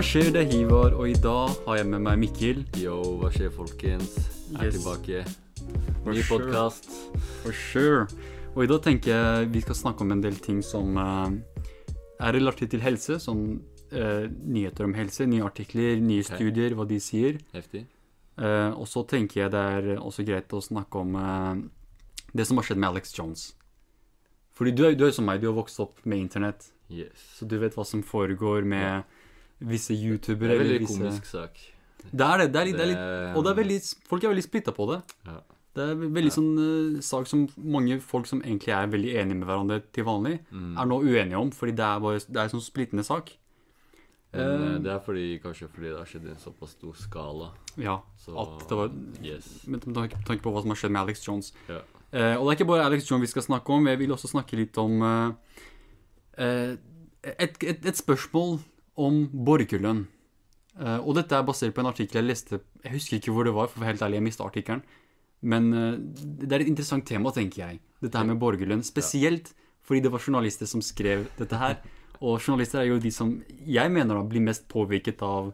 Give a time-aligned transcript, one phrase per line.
[0.00, 0.30] Hva skjer?
[0.32, 2.62] Det er Hivar, og i dag har jeg med meg Mikkel.
[2.80, 4.14] Yo, hva skjer, folkens?
[4.48, 4.78] Jeg Er Yes.
[4.78, 5.18] tilbake.
[6.06, 6.88] Ny podkast.
[7.42, 8.06] For sure.
[8.56, 11.28] Og i dag tenker jeg vi skal snakke om en del ting som uh,
[12.18, 13.18] er relatert til helse.
[13.20, 13.60] Sånn
[13.92, 16.32] uh, nyheter om helse, nye artikler, nye okay.
[16.32, 17.36] studier, hva de sier.
[17.52, 17.84] Heftig.
[18.40, 21.12] Uh, og så tenker jeg det er også greit å snakke om
[22.32, 23.50] det som har skjedd med Alex Jones.
[24.56, 27.36] Fordi du er du er jo som meg, du har vokst opp med internett, Yes.
[27.36, 29.04] så du vet hva som foregår med
[29.60, 29.94] visse
[30.40, 30.98] Det er en veldig visse...
[30.98, 31.58] komisk sak.
[32.10, 32.52] Det er det.
[32.52, 34.86] det, er litt, det er litt, og det er veldig, folk er veldig splitta på
[34.90, 35.00] det.
[35.26, 35.40] Ja.
[35.76, 39.46] Det er veldig sånn uh, sak som mange folk som egentlig er veldig enige med
[39.46, 40.72] hverandre til vanlig, Mm.
[40.80, 43.36] er nå uenige om, fordi det er, bare, det er en sånn splittende sak.
[44.32, 47.48] Men Eh, det er fordi, kanskje fordi det har skjedd i en såpass stor skala.
[47.76, 48.90] Ja, Så at det var
[49.24, 49.66] Yes.
[49.66, 51.52] med tanke på hva som har skjedd med Alex Jones.
[51.68, 51.80] Ja.
[52.14, 54.30] Uh, og det er ikke bare Alex Jones vi skal snakke om, jeg vil også
[54.30, 55.02] snakke litt om
[56.38, 56.78] et,
[57.62, 58.60] et, et spørsmål
[59.00, 60.04] om borgerlønn.
[60.80, 63.54] Eh, og dette er basert på en artikkel jeg leste Jeg husker ikke hvor det
[63.56, 64.84] var, for å være helt ærlig, jeg mista artikkelen.
[65.40, 65.96] Men eh,
[66.44, 67.80] det er et interessant tema, tenker jeg.
[68.04, 68.84] Dette her med borgerlønn.
[68.86, 69.54] Spesielt
[69.86, 71.80] fordi det var journalister som skrev dette her.
[72.20, 75.52] Og journalister er jo de som jeg mener da blir mest påvirket av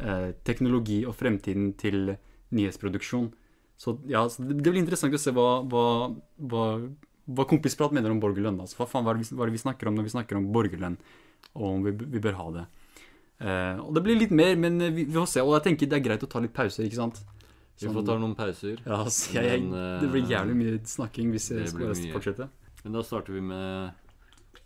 [0.00, 2.16] eh, teknologi og fremtiden til
[2.56, 3.28] nyhetsproduksjon.
[3.76, 5.84] Så ja, så det, det blir interessant å se hva, hva,
[6.48, 6.64] hva,
[7.36, 8.62] hva kompisprat mener om borgerlønn.
[8.64, 10.14] Altså, hva faen hva er, det vi, hva er det vi snakker om når vi
[10.16, 10.96] snakker om borgerlønn,
[11.52, 12.66] og om vi, vi bør ha det.
[13.36, 15.44] Eh, og det blir litt mer, men vi, vi får se.
[15.44, 17.20] Og jeg tenker det er greit å ta litt pauser, ikke sant?
[17.76, 18.80] Vi får ta noen pauser.
[18.86, 22.48] Ja, jeg, jeg, Men, eh, det blir jævlig mye snakking hvis jeg skal fortsette.
[22.84, 24.04] Men da starter vi med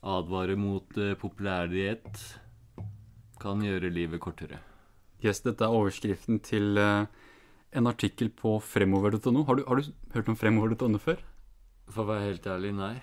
[0.01, 2.21] advare mot uh, populærdiett.
[3.41, 4.61] Kan gjøre livet kortere.
[5.25, 7.09] Yes, dette er overskriften til uh,
[7.77, 9.45] en artikkel på fremover.no.
[9.49, 11.25] Har, har du hørt om fremover.no før?
[11.91, 12.95] For å være helt ærlig, nei.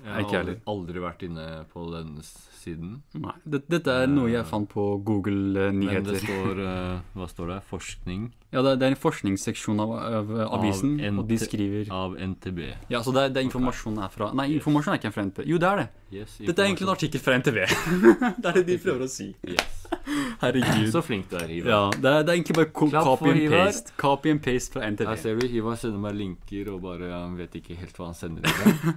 [0.00, 2.94] Jeg har ikke aldri, aldri vært inne på den siden.
[3.20, 3.34] Nei.
[3.44, 6.00] Dette, er noe jeg fant på Google Nyheter.
[6.00, 7.58] Men det står eh, Hva står det?
[7.68, 11.88] Forskning Ja, det er, det er en forskningsseksjon av, av avisen, Av og de skriver
[11.94, 12.58] av NTB.
[12.92, 15.46] Ja, så det er, det er informasjonen er fra Nei, informasjonen er ikke fra NTB.
[15.48, 15.86] Jo, det er det.
[16.12, 17.62] Yes, Dette er egentlig en artikkel fra NTB.
[18.42, 19.30] det er det de prøver å si.
[19.48, 19.86] Yes.
[20.42, 20.90] Herregud.
[20.92, 21.72] Så flink du er, Hivar.
[21.72, 23.64] Ja, det er, det er egentlig bare copy and Hivar.
[23.70, 23.96] paste.
[24.04, 25.08] Copy and paste fra NTB.
[25.08, 28.18] Her ser du, Hivar sender meg linker og bare Han vet ikke helt hva han
[28.18, 28.44] sender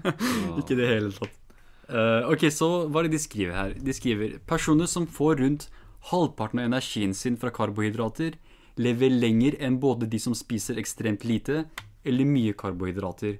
[0.59, 1.39] Ikke i det hele tatt.
[1.85, 3.73] Uh, ok, så hva er det de skriver her?
[3.87, 5.67] De skriver personer som får rundt
[6.09, 8.35] halvparten av energien sin fra karbohydrater,
[8.81, 11.65] lever lenger enn både de som spiser ekstremt lite
[12.05, 13.37] eller mye karbohydrater.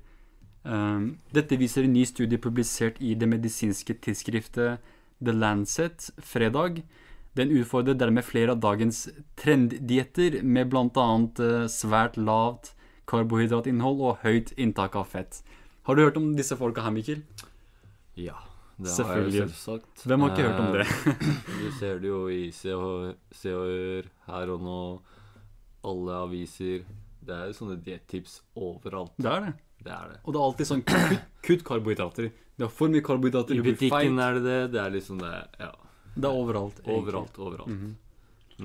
[0.66, 6.84] Eh, dette viser en ny studie publisert i det medisinske tidsskriftet The Lancet fredag.
[7.36, 11.08] Den utfordrer dermed flere av dagens trenddietter med bl.a.
[11.36, 12.72] Uh, svært lavt
[13.12, 15.42] karbohydratinnhold og høyt inntak av fett.
[15.86, 17.26] Har du hørt om disse folka her, Mikkel?
[18.18, 18.40] Ja,
[18.80, 20.06] det har jeg selvsagt.
[20.08, 20.88] Hvem har ikke hørt om det?
[20.88, 24.80] Eh, Du ser det jo i Se og Hør, Her og Nå,
[25.86, 26.86] alle aviser.
[27.26, 29.14] Det er jo sånne diettips overalt.
[29.18, 29.54] Det er det.
[29.86, 30.20] Det er det.
[30.26, 32.32] Og det er alltid sånn kutt, kutt karbohydrater.
[32.56, 34.60] Det er for mye karbohydrater, I butikken er det det.
[34.76, 35.72] Det er liksom det Ja.
[36.16, 36.78] Det er overalt.
[36.80, 36.98] egentlig.
[37.02, 37.68] Overalt, overalt.
[37.68, 37.96] Mhm.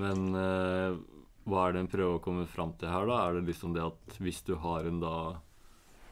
[0.00, 0.96] Men uh,
[1.50, 3.16] hva er det en prøver å komme fram til her, da?
[3.28, 5.14] Er det liksom det at hvis du har en da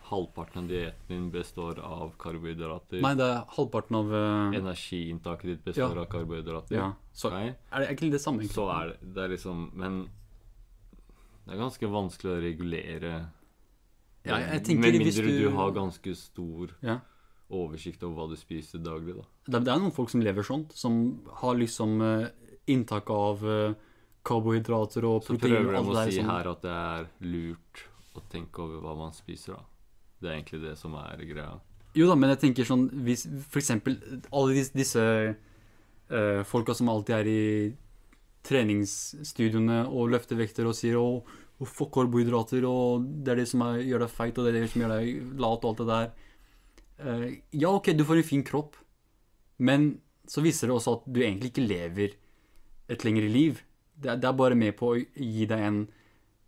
[0.08, 3.02] Halvparten av dietten din består av karbohydrater.
[3.04, 4.54] Nei, det er halvparten av uh...
[4.56, 6.00] Energiinntaket ditt består Ja.
[6.00, 6.76] av karbohydrater.
[6.78, 6.86] Ja.
[7.12, 8.40] Så Nei, er det egentlig det samme?
[8.40, 8.56] egentlig?
[8.56, 9.98] så er det, det er liksom Men
[11.48, 13.12] det er ganske vanskelig å regulere
[14.28, 15.38] Ja, jeg tenker Med mindre du...
[15.48, 16.98] du- har ganske stor Ja.
[17.48, 19.24] oversikt over hva du spiser daglig, da.
[19.48, 20.98] Det, det er noen folk som lever sånn, som
[21.40, 22.26] har liksom eh,
[22.68, 23.72] inntak av eh,
[24.28, 26.28] karbohydrater og Så proteiner prøver de å si sånn.
[26.28, 27.84] her at det er lurt
[28.18, 29.64] å tenke over hva man spiser, da.
[30.20, 31.54] Det er egentlig det som er greia.
[31.96, 33.24] Jo da, men jeg tenker sånn hvis
[33.56, 33.96] eksempel
[34.34, 35.04] alle disse, disse
[36.12, 37.42] uh, folka som alltid er i
[38.48, 43.64] treningsstudioene og løfter vekter og sier å, oh, fuck karbohydrater, og det er det som
[43.66, 45.88] er, gjør deg feit, og det er det som gjør deg lat, og alt det
[45.92, 46.10] der.
[46.98, 48.78] Uh, ja, ok, du får en fin kropp,
[49.62, 49.90] men
[50.28, 52.14] så viser det også at du egentlig ikke lever
[52.88, 53.62] et lengre liv.
[53.98, 55.82] Det er, det er bare med på å gi deg en,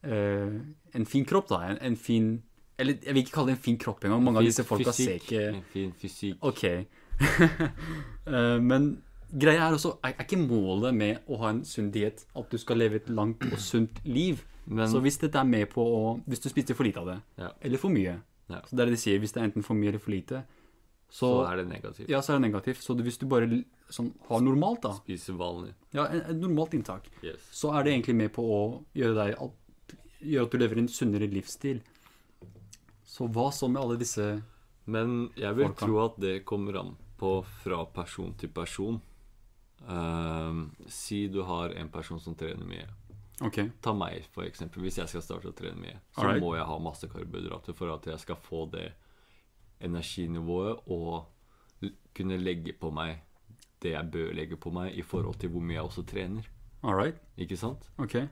[0.07, 0.57] uh,
[0.97, 1.65] en fin kropp, da.
[1.73, 2.39] En, en fin
[2.81, 4.23] Eller jeg vil ikke kalle det en fin kropp engang.
[4.25, 6.37] Mange av disse folka ser Fysikk, ikke En fin fysikk.
[6.49, 6.63] Ok.
[8.25, 8.93] uh, men
[9.39, 12.59] greia er også Er er ikke målet med å ha en sunn diett at du
[12.59, 14.45] skal leve et langt og sunt liv?
[14.67, 17.23] Men Så hvis dette er med på å Hvis du spiser for lite av det,
[17.39, 17.51] Ja.
[17.63, 18.61] eller for mye Ja.
[18.63, 19.19] Så det er det de sier.
[19.21, 20.45] Hvis det er enten for mye eller for lite,
[21.09, 22.09] så, så er det negativt.
[22.09, 22.83] ja, så er det negativt.
[22.83, 25.73] Så hvis du bare sånn, har normalt, da Spiser vanlig.
[25.93, 27.41] Ja, et normalt inntak, Yes.
[27.53, 29.51] så er det egentlig med på å gjøre deg at,
[30.23, 31.81] gjøre at du lever en sunnere livsstil.
[33.07, 34.43] Så hva så med alle disse
[34.87, 35.87] Men jeg vil Folka.
[35.87, 39.01] tro at det kommer an på fra person til person.
[39.89, 42.87] Ehm, si du har en person som trener mye.
[43.41, 43.71] Okay.
[43.81, 44.83] Ta meg, for eksempel.
[44.85, 46.43] Hvis jeg skal starte å trene mye, så Alright.
[46.43, 48.91] må jeg ha masse karbohydrater for at jeg skal få det
[49.81, 51.25] energinivået og
[52.15, 53.23] kunne legge på meg
[53.81, 56.49] det jeg bør legge på meg i forhold til hvor mye jeg også trener.
[56.85, 57.17] Alright.
[57.41, 57.89] Ikke sant?
[57.99, 58.27] Okay.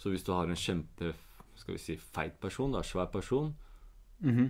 [0.00, 1.12] Så hvis du har en kjempe
[1.54, 3.54] skal vi si, feit person, da, svær person,
[4.20, 4.48] Mhm.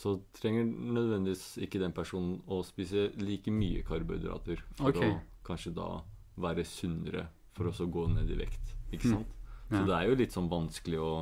[0.00, 5.10] så trenger nødvendigvis ikke den personen å spise like mye karbohydrater for okay.
[5.10, 5.20] å
[5.50, 5.88] kanskje da
[6.40, 7.26] være sunnere
[7.56, 8.74] for å gå ned i vekt.
[8.92, 9.14] Ikke Mm.
[9.18, 9.36] sant?
[9.70, 11.12] Så det er jo litt sånn vanskelig å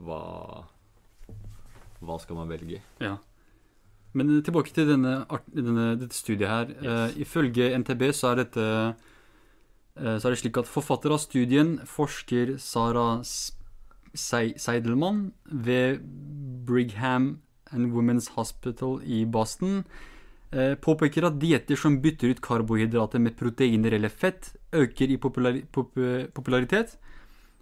[0.00, 0.64] Hva
[2.02, 2.80] Hva skal man velge?
[3.00, 3.16] Ja.
[4.14, 6.66] Men tilbake til denne, denne, dette studiet her.
[6.70, 7.14] Yes.
[7.14, 11.78] Uh, ifølge NTB så er dette uh, Så er det slik at forfatter av studien,
[11.86, 13.22] forsker Sara
[14.14, 16.00] Seidelmann ved
[16.66, 17.40] Brigham
[17.72, 19.84] and Women's Hospital i Boston,
[20.80, 25.94] påpeker at dietter som bytter ut karbohydrater med proteiner eller fett, øker i populari pop
[26.34, 26.98] popularitet.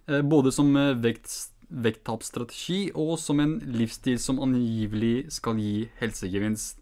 [0.07, 1.31] eh, Både som eh, vekt,
[1.69, 6.79] vekttapsstrategi og som en livsstil som angivelig skal gi helsegevinst.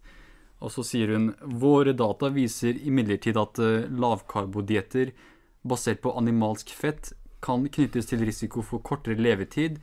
[0.62, 5.12] Og så sier hun våre data viser imidlertid at eh, lavkarbodietter
[5.64, 9.80] basert på animalsk fett kan knyttes til risiko for kortere levetid,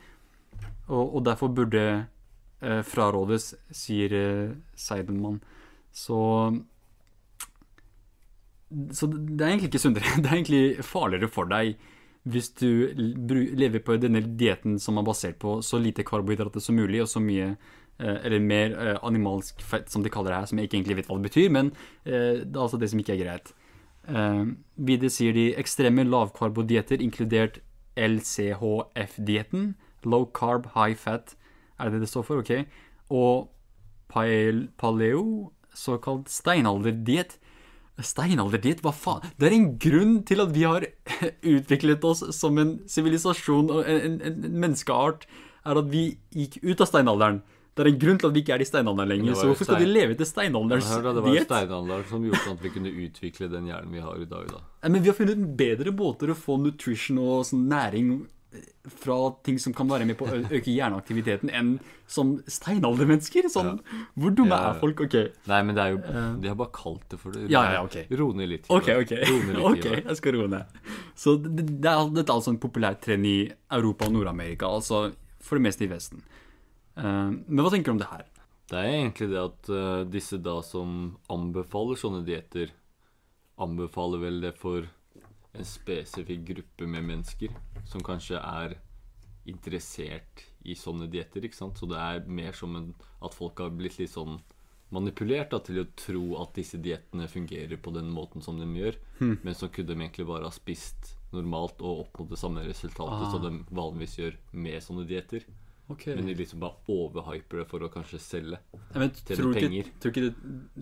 [0.86, 1.84] og, og derfor burde
[2.62, 5.40] eh, frarådes, sier eh, Seidelmann.
[5.98, 6.18] Så
[8.92, 10.16] Så det er egentlig ikke sunnere.
[10.22, 11.78] Det er egentlig farligere for deg
[12.28, 12.90] hvis du
[13.56, 17.22] lever på denne dietten som er basert på så lite karbohydrater som mulig, og så
[17.24, 20.76] mye eh, eller mer eh, animalsk fett, som de kaller det her, som jeg ikke
[20.76, 21.70] egentlig vet hva det betyr, men
[22.04, 23.54] eh, det er altså det som ikke er greit.
[24.90, 27.62] Videre sier de ekstreme lavkarbodietter, inkludert
[27.96, 29.74] LCHF-dietten,
[30.04, 31.32] low carb, high fat,
[31.78, 32.44] er det det det står for?
[32.44, 32.68] Ok.
[33.14, 33.48] Og
[34.12, 37.38] pale- paleo, såkalt steinalderdiett.
[37.98, 39.24] Steinalderdiett, hva faen?
[39.40, 40.86] Det er en grunn til at vi har
[41.56, 45.26] utviklet oss som en sivilisasjon og en, en, en menneskeart,
[45.68, 46.04] er at vi
[46.34, 47.40] gikk ut av steinalderen.
[47.78, 49.34] Det er en grunn til at vi ikke er i steinalderen lenger.
[49.38, 51.04] Så hvorfor skal stein- leve til steinalderens diet?
[51.14, 54.18] det var jo steinalderen som gjorde sånn at vi kunne utvikle den hjernen vi har
[54.18, 54.48] i dag.
[54.50, 54.62] da.
[54.88, 58.08] Men vi har funnet bedre båter å få nutrition og sånn næring
[58.88, 61.74] fra ting som kan være med på å øke hjerneaktiviteten, enn
[62.08, 63.44] som steinaldermennesker.
[63.52, 63.80] Sånn,
[64.16, 64.70] Hvor dumme Ja.
[64.72, 65.00] er folk?
[65.04, 65.14] Ok,
[65.46, 66.40] Nei, men det er jo Eh.
[66.40, 67.50] De har bare kalt det for det.
[67.50, 68.06] Ja, ja, ok.
[68.16, 68.66] Ro ned litt.
[68.70, 69.10] ok, ok.
[69.10, 70.64] Litt, ok, Jeg skal roe ned.
[71.14, 75.12] Så det, det er, dette er altså en populær trend i Europa og Nord-Amerika, altså
[75.40, 76.22] for det meste i Vesten.
[76.96, 77.04] Eh,
[77.46, 78.24] men hva tenker du om det her?
[78.68, 82.70] Det er egentlig det at eh, disse da som anbefaler sånne dietter,
[83.58, 84.86] anbefaler vel det for
[85.54, 87.54] en spesifikk gruppe med mennesker
[87.88, 88.76] som kanskje er
[89.48, 91.78] interessert i sånne dietter, ikke sant?
[91.80, 92.90] Så det er mer som en,
[93.24, 94.38] at folk har blitt litt sånn
[94.92, 98.96] manipulert da, til å tro at disse diettene fungerer på den måten som de gjør,
[99.20, 103.32] men så kunne de egentlig bare ha spist normalt og oppnådd det samme resultatet Ah.
[103.32, 105.44] som de vanligvis gjør med sånne dietter.
[105.88, 108.58] Men de liksom bare overhyper det for å kanskje selge.
[108.94, 110.34] Men, Tjene tror, du ikke, tror ikke det,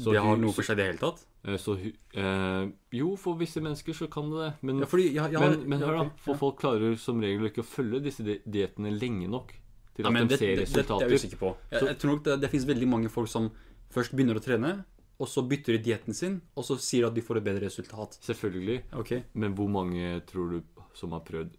[0.03, 1.27] Så det har noe for seg i det hele tatt?
[1.47, 4.53] Eh, Så eh, Jo, for visse mennesker så kan det det.
[4.67, 6.11] Men, Ja, fordi ja, ja, men, men hør, da.
[6.25, 9.53] For folk klarer som regel ikke å følge disse di- diettene lenge nok
[9.97, 11.55] til at men de det, ser det, det, det er jeg usikker på.
[11.71, 13.51] Jeg, Så- jeg tror nok det, det finnes veldig mange folk som
[13.95, 14.85] først begynner å trene,
[15.19, 18.19] og så bytter de dietten sin, og så sier at de får et bedre resultat.
[18.21, 18.83] Selvfølgelig.
[18.93, 19.23] Okay.
[19.35, 20.63] Men hvor mange tror du
[20.93, 21.55] som har prøvd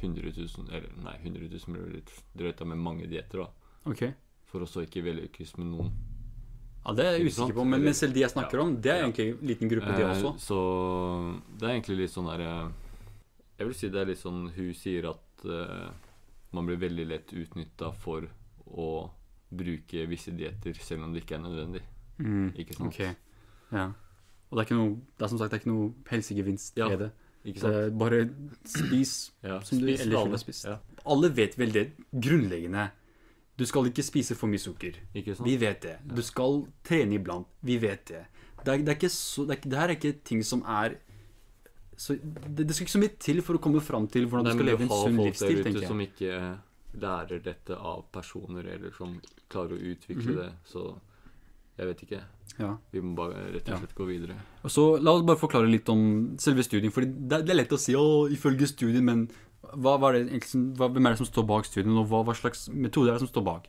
[0.00, 3.48] 100 000 Eller nei, 100 000 blir litt drøyt, men mange dietter, da.
[3.90, 4.14] Okay.
[4.48, 5.92] For å så ikke vellykkes med noen.
[6.84, 9.02] Ja, Det er jeg usikker på, men, men selv de jeg snakker om, det er
[9.02, 10.30] egentlig en liten gruppe, de Eh, også.
[10.40, 10.58] Så
[11.58, 12.70] det er egentlig litt sånn der eh,
[13.58, 15.88] Jeg vil si det er litt sånn Hun sier at uh,
[16.54, 18.24] man blir veldig lett utnytta for
[18.68, 18.88] å
[19.50, 21.82] bruke visse dietter selv om det ikke er nødvendig.
[22.18, 22.88] Mm, Ikke sant?
[22.88, 23.00] ok.
[23.72, 23.86] Ja.
[24.48, 26.88] Og det er ikke noe, det er som sagt det er ikke noe helsegevinst Ja,
[26.96, 27.10] det.
[27.48, 27.98] Ikke sant?
[28.00, 28.22] bare
[28.66, 29.12] spis
[29.44, 30.66] Ja, som du spis ellers ville spist.
[30.68, 32.88] Ja, Alle vet vel det grunnleggende.
[33.58, 35.00] Du skal ikke spise for mye sukker.
[35.14, 35.96] Vi vet det.
[36.06, 37.48] Du skal trene iblant.
[37.66, 38.20] Vi vet det.
[38.64, 40.94] Det, er, det, er så, det, er, det her er ikke ting som er
[41.98, 44.58] så, det, skal ikke så mye til for å komme fram til hvordan Nei, du
[44.60, 45.90] skal leve en sunn livsstil, tenker jeg.
[45.90, 46.38] som ikke
[47.02, 49.16] lærer dette av personer, eller som
[49.50, 50.36] klarer å utvikle Mhm.
[50.38, 50.84] det, så
[51.78, 52.20] jeg vet ikke.
[52.58, 52.70] Ja.
[52.92, 54.34] Vi må bare rett og slett gå videre.
[54.66, 56.90] Og så La oss bare forklare litt om selve studien.
[56.94, 59.28] For det, det er lett å si å, ifølge studien, men
[59.74, 60.40] hva, det,
[60.78, 63.26] hva, hvem er det som står bak studien, og hva, hva slags metode er det
[63.26, 63.68] som står bak?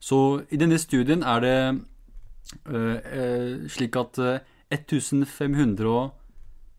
[0.00, 0.18] Så
[0.52, 1.58] i denne studien er det
[2.68, 4.38] øh, slik at øh,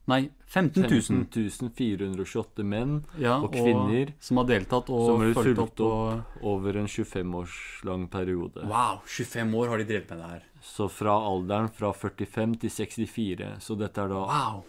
[0.06, 1.26] Nei, 15 000.
[1.34, 5.82] 15 428 menn Ja, og kvinner som har deltatt og som fulgt fulgt opp.
[5.82, 7.56] Og, over en 25 års
[7.88, 8.68] lang periode.
[8.70, 10.44] wow, 25 år har de drevet med det her.
[10.62, 13.50] Så fra alderen fra 45 til 64.
[13.66, 14.64] Så dette er da Wow.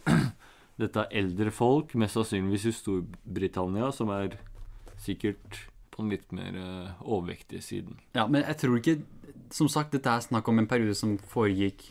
[0.76, 4.34] Dette er eldre folk, mest sannsynligvis i Storbritannia, som er
[5.00, 5.62] sikkert
[5.94, 7.96] på den litt mer eh, overvektige siden.
[8.16, 8.98] Ja, men jeg tror ikke
[9.54, 11.84] Som sagt, dette er snakk om en periode som foregikk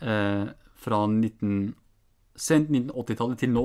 [0.00, 0.46] eh,
[0.78, 1.74] fra 19,
[2.38, 3.64] sent 1980-tallet til nå.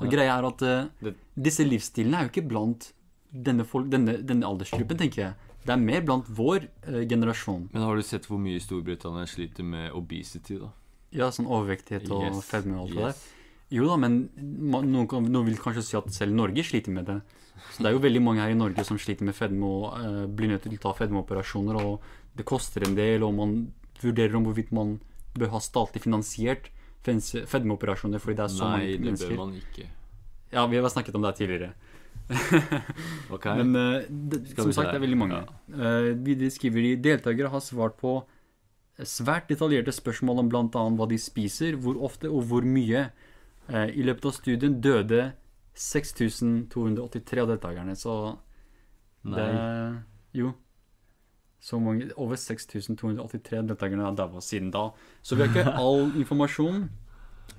[0.00, 0.10] Og Ja.
[0.12, 2.90] greia er at eh, disse livsstilene er jo ikke blant
[3.32, 5.34] denne, folk, denne, denne aldersgruppen, tenker jeg.
[5.66, 7.68] Det er mer blant vår eh, generasjon.
[7.72, 10.72] Men har du sett hvor mye Storbritannia sliter med obesity, da?
[11.12, 13.24] Ja, sånn overvektighet og Yes, fedme og alt det der.
[13.74, 17.18] Jo da, men noen, kan, noen vil kanskje si at selv Norge sliter med det.
[17.72, 20.22] Så det er jo veldig mange her i Norge som sliter med fedme og eh,
[20.30, 23.56] blir nødt til å ta fedmeoperasjoner, og det koster en del, og man
[24.02, 24.98] vurderer om hvorvidt man
[25.36, 26.70] bør ha statlig finansiert
[27.06, 29.84] fedmeoperasjoner fordi det er så Nei, mange det bør man ikke.
[30.54, 31.74] Ja, vi har snakket om det tidligere.
[33.34, 33.62] okay.
[33.62, 35.42] Men eh, det, som sagt, det er veldig mange.
[35.70, 38.18] Eh, videre skriver de deltakere har svart på
[39.04, 40.84] svært detaljerte spørsmål om bl.a.
[40.98, 43.08] hva de spiser, hvor ofte og hvor mye.
[43.68, 45.32] Eh, I løpet av studien døde
[45.76, 48.38] 6283 av deltakerne, så
[49.24, 49.36] Nei.
[49.36, 50.04] det
[50.40, 50.52] Jo.
[51.60, 54.90] Så mange, over 6283 deltakerne har daua siden da.
[55.22, 56.88] Så vi har ikke all informasjon.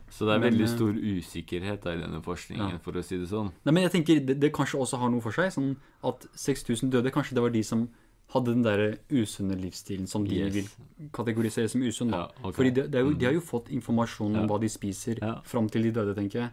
[0.10, 2.78] Så det er veldig men, stor usikkerhet da, i denne forskningen, Ja.
[2.84, 3.50] for å si det sånn.
[3.66, 5.52] Nei, men jeg tenker det, det kanskje også har noe for seg.
[5.52, 5.74] Sånn
[6.08, 7.90] at 6000 døde, kanskje det var de som
[8.34, 10.54] hadde den der usunne livsstilen som de Yes.
[10.54, 12.12] vil kategorisere som usunn.
[12.12, 12.52] Ja, okay.
[12.54, 13.18] Fordi de, Mm.
[13.20, 14.48] de har jo fått informasjon om Ja.
[14.48, 15.42] hva de spiser Ja.
[15.44, 16.50] fram til de døde, tenker jeg.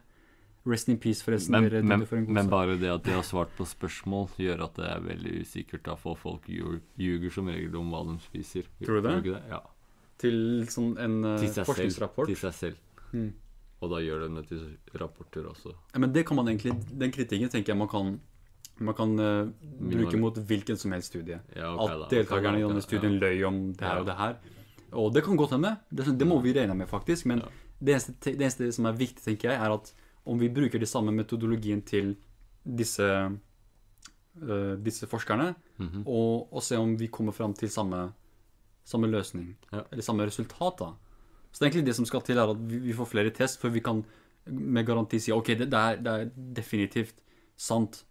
[0.67, 1.51] Rest in peace, forresten.
[1.51, 4.31] Men, dere men, for en god men bare det at de har svart på spørsmål,
[4.39, 5.83] gjør at det er veldig usikkert.
[5.83, 8.65] da, For folk ljuger, som regel om hva de spiser.
[8.83, 9.43] Tror du det?
[9.51, 9.61] Ja.
[10.17, 12.27] Til sånn en eh, Til forskningsrapport?
[12.27, 12.37] selv.
[12.37, 12.77] Til seg selv.
[13.13, 13.33] Mm.
[13.83, 15.75] Og da gjør de det til rapporter også.
[15.93, 18.21] Ja, men det kan man egentlig, Den kritikken tenker jeg man kan,
[18.79, 21.41] man kan uh, bruke mot hvilken som helst studie.
[21.57, 24.35] Ja, okay, at deltakerne i denne studien løy om det her og det her.
[24.93, 25.77] Og det kan godt hende.
[25.91, 27.27] Det, det må vi regne med, faktisk.
[27.27, 27.43] Men
[27.81, 29.93] det, eneste, det eneste som er viktig, tenker jeg, er at
[30.27, 32.17] om vi bruker de samme metodologien til
[32.65, 33.05] disse,
[34.43, 36.05] uh, disse forskerne, Mhm.
[36.07, 38.13] og, og se om vi kommer fram til samme,
[38.85, 39.81] samme løsning, Ja.
[39.91, 40.93] eller samme resultat, da.
[41.53, 43.61] Så det er egentlig det som skal til, er at vi, vi får flere test,
[43.61, 44.05] før vi kan
[44.47, 47.15] med garanti si ok, det, det, er, det er definitivt
[47.57, 48.05] sant.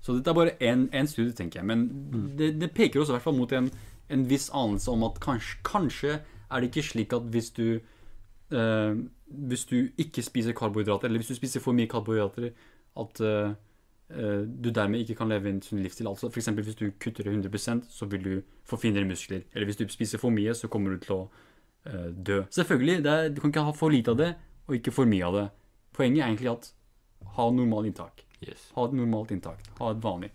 [0.00, 1.66] Så dette er bare én studie, tenker jeg.
[1.66, 2.36] Men Mm.
[2.38, 3.70] det, det peker også i hvert fall mot en,
[4.10, 7.80] en viss anelse om at kanskje, kanskje er det ikke slik at hvis du
[8.50, 8.94] eh,
[9.28, 12.52] Hvis du ikke spiser karbohydrater, eller hvis du spiser for mye karbohydrater,
[12.96, 13.50] at eh,
[14.10, 16.06] eh, du dermed ikke kan leve en sunn livsstil.
[16.08, 16.48] Altså F.eks.
[16.56, 19.42] hvis du kutter 100% så vil du få finere muskler.
[19.52, 21.30] Eller hvis du spiser for mye, så kommer du til å
[21.84, 22.42] eh, dø.
[22.50, 24.30] Selvfølgelig, er, du kan ikke ha for lite av det,
[24.66, 25.46] og ikke for mye av det.
[25.92, 26.72] Poenget er egentlig at
[27.36, 28.24] ha normal inntak.
[28.44, 28.68] Yes.
[28.76, 29.62] Ha et normalt inntak.
[29.80, 30.30] Ha et vanlig.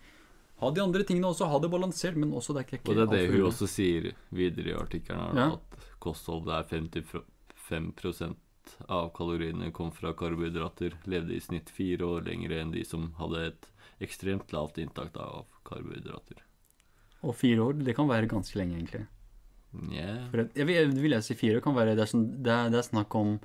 [0.60, 1.48] Ha de andre tingene også.
[1.52, 4.12] Ha det balansert, men også det er ikke Og det er det hun også sier
[4.32, 5.48] videre i artikkelen, Ja.
[5.58, 8.36] at kosthold er 55%
[8.88, 10.96] av kaloriene kom fra karbohydrater.
[11.06, 13.70] Levde i snitt fire år lenger enn de som hadde et
[14.04, 16.40] ekstremt lavt inntak av karbohydrater.
[17.24, 19.06] Og fire år, det kan være ganske lenge, egentlig.
[19.92, 20.28] Yeah.
[20.30, 22.68] For jeg, vil, vil jeg si fire år kan være Det er, sånn, det er,
[22.70, 23.40] det er snakk om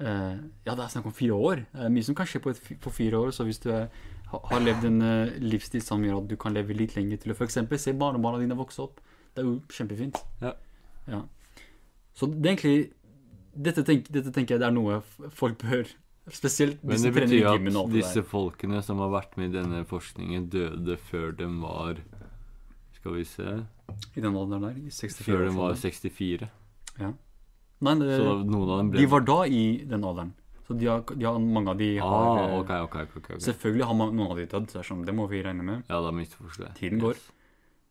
[0.00, 1.62] Ja, det er snakk om fire år.
[1.72, 3.30] Det er mye som kan skje på, et, på fire år.
[3.32, 3.86] Så hvis du er,
[4.32, 7.36] har levd en eh, livsstil som gjør at du kan leve litt lenger til å
[7.38, 7.58] f.eks.
[7.80, 9.00] se barnebarna dine vokse opp,
[9.32, 10.20] det er jo kjempefint.
[10.42, 10.52] Ja.
[11.08, 11.22] Ja.
[12.16, 12.76] Så det er egentlig
[13.56, 15.00] dette, tenk, dette tenker jeg det er noe
[15.36, 15.88] folk bør
[16.26, 20.48] Spesielt de Men det betyr at disse folkene som har vært med i denne forskningen,
[20.50, 22.00] døde før de var
[22.98, 24.80] Skal vi se I den alderen der.
[24.80, 25.94] I 64 Før de var sånn.
[25.94, 26.48] 64.
[27.84, 30.32] Nei, det, Så noen av dem ble de var da i den alderen.
[30.66, 33.40] Så de har, de har, mange av de har ah, okay, okay, okay, ok, ok.
[33.44, 35.84] Selvfølgelig har man, noen av de dødd, så sånn, det må vi regne med.
[35.88, 36.74] Ja, det er jeg.
[36.80, 37.20] Tiden går.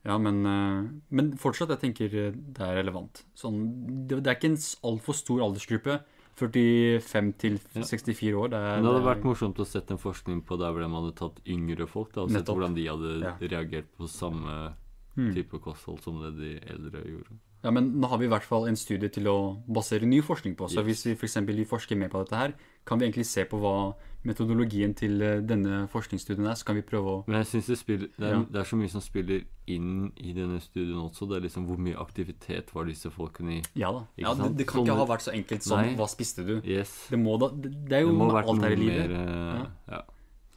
[0.06, 3.24] Ja, men, eh, men fortsatt, jeg tenker eh, det er relevant.
[3.34, 3.62] Sånn,
[4.08, 4.60] det, det er ikke en
[4.92, 6.02] altfor stor aldersgruppe.
[6.36, 7.82] 45 til Ja.
[7.82, 8.50] 64 år.
[8.52, 10.72] Det, er, Men det hadde det er- vært morsomt å sette en forskning på der
[10.76, 12.58] hvor de hadde tatt yngre folk, da, og sett Nettopp.
[12.58, 13.32] hvordan de hadde Ja.
[13.40, 14.74] reagert på samme
[15.16, 15.34] Hmm.
[15.34, 17.40] type kosthold som det de eldre gjorde.
[17.66, 20.54] Ja, men nå har vi i hvert fall en studie til å basere ny forskning
[20.56, 20.68] på.
[20.70, 20.86] Så Yes.
[20.86, 21.66] hvis vi f.eks.
[21.68, 22.54] forsker mer på dette her,
[22.86, 23.96] kan vi egentlig se på hva
[24.26, 26.54] metodologien til eh, denne forskningsstudien er.
[26.58, 28.44] Så kan vi prøve å Men jeg synes det, spiller, det, er, Ja.
[28.52, 31.28] det er så mye som spiller inn i denne studien også.
[31.30, 33.62] Det er liksom hvor mye aktivitet var disse folkene i.
[33.76, 34.04] Ja da.
[34.18, 35.96] Ikke Ja, det, det kan Sånn- ikke ha vært så enkelt som Nei.
[35.96, 36.62] hva spiste du?
[36.64, 37.08] Yes.
[37.10, 39.10] Det må da Det, det er jo med alt her i livet.
[39.10, 39.66] mer ja.
[39.90, 40.02] ja.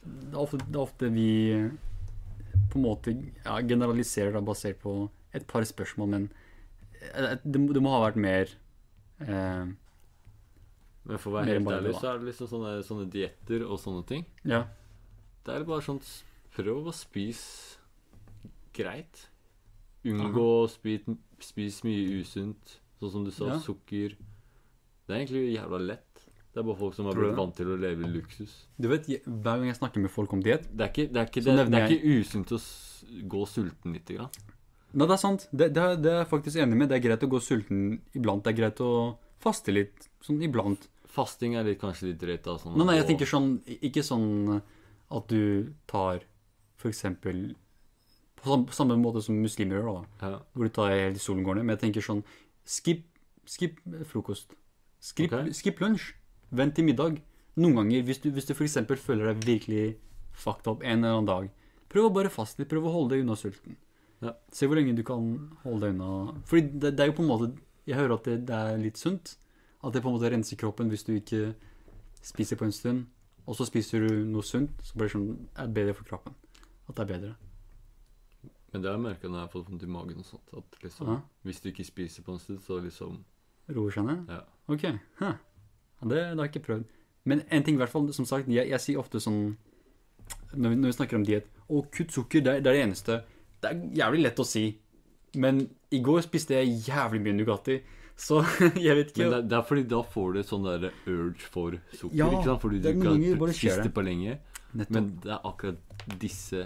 [0.05, 1.69] Det er ofte, det er ofte vi eh,
[2.69, 3.13] på en måte
[3.45, 6.45] ja, generaliserer da basert på et par spørsmål, men eh,
[6.99, 8.49] det, det må ha vært mer
[9.23, 9.69] eh,
[11.05, 14.03] Men for å være helt ærlig, så er det liksom sånne, sånne dietter og sånne
[14.09, 14.25] ting.
[14.43, 14.65] Ja.
[15.45, 16.01] Det er bare sånn
[16.59, 17.77] Prøv å spise
[18.75, 19.27] greit.
[20.07, 21.13] Unngå å spise,
[21.43, 22.77] spise mye usunt.
[22.99, 23.59] Sånn som du sa, Ja.
[23.63, 24.15] sukker.
[25.07, 26.05] Det er egentlig jævla lett.
[26.51, 28.65] Det er bare folk som har blitt vant til å leve i luksus.
[28.79, 31.17] Du vet, jeg- hver gang jeg snakker med folk om diett Det er ikke, det
[31.21, 32.59] er ikke, det, det er ikke usunt å
[33.29, 34.29] gå sulten lite grann.
[34.93, 35.45] Nei, det er sant.
[35.51, 36.89] Det, det, er, det er jeg faktisk enig med.
[36.89, 38.41] Det er greit å gå sulten iblant.
[38.45, 38.91] Det er greit å
[39.43, 40.87] faste litt sånn iblant.
[41.09, 42.43] Fasting er litt, kanskje litt drøyt.
[42.45, 43.47] da, Sånn Nei, nei, jeg tenker sånn
[43.81, 46.21] Ikke sånn at du tar
[46.77, 47.55] for eksempel
[48.37, 50.27] På samme, måte som muslimer gjør, da.
[50.35, 50.41] ja.
[50.53, 51.65] Hvor du tar helt i solen går ned.
[51.65, 52.21] Men jeg tenker sånn
[52.69, 53.07] Skip,
[53.49, 53.79] skip
[54.11, 54.53] frokost.
[55.01, 55.53] Skip, okay.
[55.57, 56.11] skip lunsj.
[56.53, 57.17] Vent til middag.
[57.57, 58.77] Noen ganger, hvis du, hvis du f.eks.
[59.01, 59.85] føler deg virkelig
[60.37, 61.47] fucked up en eller annen dag,
[61.89, 62.69] prøv å bare faste litt.
[62.69, 63.79] Prøv å holde deg unna sulten.
[64.21, 64.33] Ja.
[64.51, 65.29] Se hvor lenge du kan
[65.63, 67.47] holde deg unna Fordi det, det er jo på en måte
[67.87, 69.37] Jeg hører at det, det er litt sunt.
[69.83, 71.53] At det på en måte renser kroppen hvis du ikke
[72.21, 73.05] spiser på en stund.
[73.47, 76.35] Og så spiser du noe sunt, så blir det sånn er bedre for kroppen.
[76.89, 77.31] At det er bedre.
[78.73, 80.51] Men det har jeg merka når jeg har fått vondt i magen og sånt.
[80.53, 81.15] At liksom, Ja.
[81.47, 83.23] hvis du ikke spiser på en stund, så liksom
[83.69, 84.29] Roer seg ned?
[84.29, 84.41] Ja.
[84.67, 84.83] Ok.
[85.21, 85.33] Huh.
[86.01, 86.85] Ja, det, det har jeg ikke prøvd.
[87.25, 89.55] Men en ting i hvert fall, som sagt, jeg, jeg sier ofte sånn
[90.53, 93.19] når vi, når vi snakker om diett Å, kutt sukker, det det er det eneste.
[93.61, 94.65] Det er jævlig lett å si.
[95.35, 95.59] Men
[95.93, 97.79] i går spiste jeg jævlig mye Nugatti,
[98.19, 98.41] så
[98.87, 101.77] jeg vet ikke Men det, det er fordi da får du sånn der urge for
[101.93, 102.15] sukker.
[102.19, 102.61] Ja, ikke sant?
[102.63, 103.85] Fordi du ikke har spist det.
[103.89, 104.39] det på lenge.
[104.73, 104.95] Nettopp.
[104.95, 106.65] Men det er akkurat disse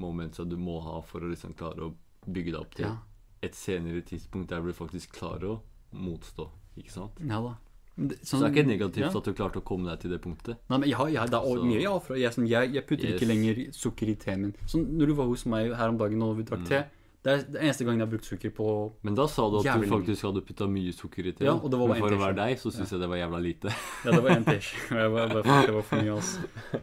[0.00, 1.94] momentsa du må ha for å liksom klare å
[2.26, 2.96] bygge deg opp til Ja.
[3.42, 5.60] et senere tidspunkt der du faktisk klarer å
[5.92, 6.48] motstå.
[6.78, 7.18] Ikke sant?
[7.20, 7.56] Ja da.
[7.98, 9.10] Så det er ikke negativt ja.
[9.18, 10.56] at du klarte å komme deg til det punktet.
[10.70, 12.16] Nei, men jeg jeg, det er mye jeg har.
[12.16, 13.16] Jeg, sånn, jeg, jeg putter Yes.
[13.18, 14.54] ikke lenger sukker i teen min.
[14.70, 16.68] Sånn, når du var hos meg her om dagen og vi drakk Mm.
[16.70, 16.80] te,
[17.22, 18.66] det er den eneste gangen jeg har brukt sukker på
[19.04, 21.46] Men da sa du at du faktisk hadde putta mye sukker i teen.
[21.50, 22.46] Ja, og det var Men for å være teskje.
[22.48, 23.74] deg, så syns jeg det var jævla lite.
[24.04, 24.30] Ja, det var
[25.66, 26.80] Det for mye, altså.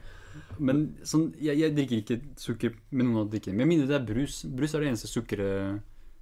[0.59, 3.55] Men sånn, jeg, jeg drikker ikke sukker med noen av drikkene.
[3.57, 4.43] Men jeg minner det er brus.
[4.45, 5.41] Brus er det eneste sukker,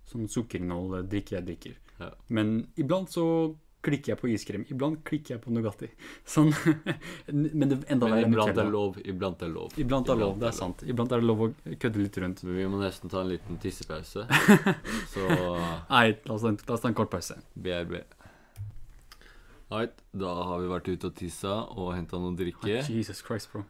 [0.05, 1.77] Sånn sukkerinnhold drikke jeg drikker.
[1.99, 2.11] Ja.
[2.29, 4.65] Men iblant så klikker jeg på iskrem.
[4.73, 5.89] Iblant klikker jeg på Nugatti.
[6.27, 6.51] Sånn.
[7.31, 8.65] Men det enda verre er er Nutella.
[8.73, 8.99] lov.
[9.05, 9.77] Iblant er lov.
[9.81, 10.83] Iblant er lov, det er sant.
[10.85, 11.49] Iblant er det lov å
[11.81, 12.43] kødde litt rundt.
[12.47, 14.25] Vi må nesten ta en liten tissepause.
[15.13, 17.37] Så Nei, la oss ta en, kort pause.
[17.55, 18.01] BRB.
[19.73, 22.83] Right, da har vi vært ute og tissa og henta noe drikke.
[22.85, 23.65] Jesus Christ, bro.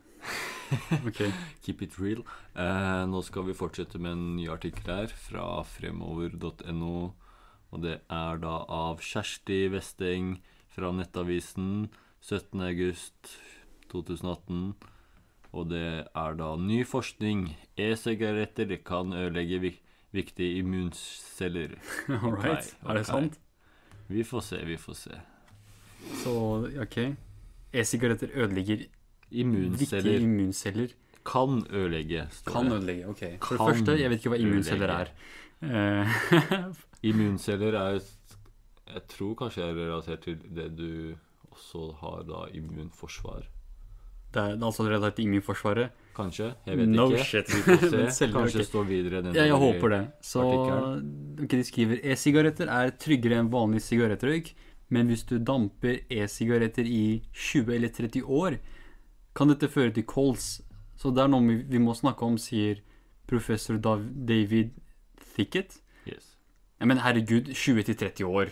[1.08, 1.32] okay.
[1.63, 2.23] Keep it real.
[2.56, 6.95] Eh, nå skal vi fortsette med en ny artikkel her fra fremover.no.
[7.76, 10.38] Og det er da av Kjersti Westeng
[10.72, 11.90] fra Nettavisen
[12.24, 14.72] 17.8.2018.
[15.56, 17.50] Og det er da ny forskning.
[17.80, 19.82] E-sigaretter kan ødelegge vik
[20.16, 21.70] viktige immunceller.
[22.24, 22.72] All right.
[22.80, 22.88] Okay.
[22.88, 23.34] Er det sant?
[24.08, 25.16] Vi får se, vi får se.
[26.22, 26.32] Så,
[26.86, 26.98] ok.
[27.76, 28.92] E-sigaretter ødelegger viktige
[29.42, 30.88] Immunceller immunceller.
[31.26, 32.74] kan ødelegge, står Kan det.
[32.78, 33.20] ødelegge, ok.
[33.20, 35.08] For Kan det første, jeg vet ikke hva immunceller er.
[37.06, 41.15] Immunceller er Jeg tror kanskje er relatert til det du
[41.52, 43.46] også har da immunforsvar.
[44.36, 45.89] det er altså relatert til immunforsvaret.
[46.15, 46.54] Kanskje?
[46.68, 47.24] Jeg vet No ikke.
[47.24, 47.48] shit.
[48.36, 48.65] Kanskje ok.
[48.68, 50.02] står videre den Ja, jeg håper det.
[50.22, 51.44] Så artikkelen.
[51.44, 54.54] ok, de skriver e-sigaretter er tryggere enn vanlig sigarettrøyk,
[54.89, 58.60] men hvis du damper e-sigaretter i 20 eller 30 år,
[59.36, 60.62] kan dette føre til kols.
[60.96, 62.80] Så det er noe vi- vi må snakke om, sier
[63.28, 64.72] professor David
[65.36, 65.82] Thicket.
[66.80, 68.52] Ja, men herregud, 20 til 30 år.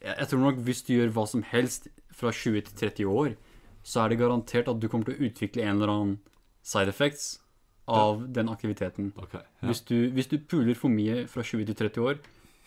[0.00, 3.34] Jeg, jeg tror nok hvis du gjør hva som helst fra 20 til 30 år,
[3.82, 6.18] så er det garantert at du kommer til å utvikle en eller annen
[6.62, 7.38] side effects
[7.90, 9.12] av den aktiviteten.
[9.16, 9.66] Okay, Ja.
[9.68, 12.20] Hvis, du, hvis du puler for mye fra 20 til 30 år,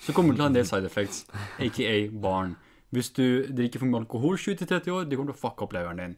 [0.04, 1.26] så kommer du til å ha en del side effects,
[1.64, 2.56] aka barn.
[2.94, 5.66] Hvis du drikker for mye alkohol 20 til 30 år, det kommer til å fucke
[5.66, 6.18] opp leveren din.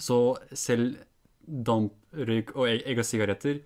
[0.00, 0.96] Så selv
[1.44, 3.60] damprøyk og egg og sigaretter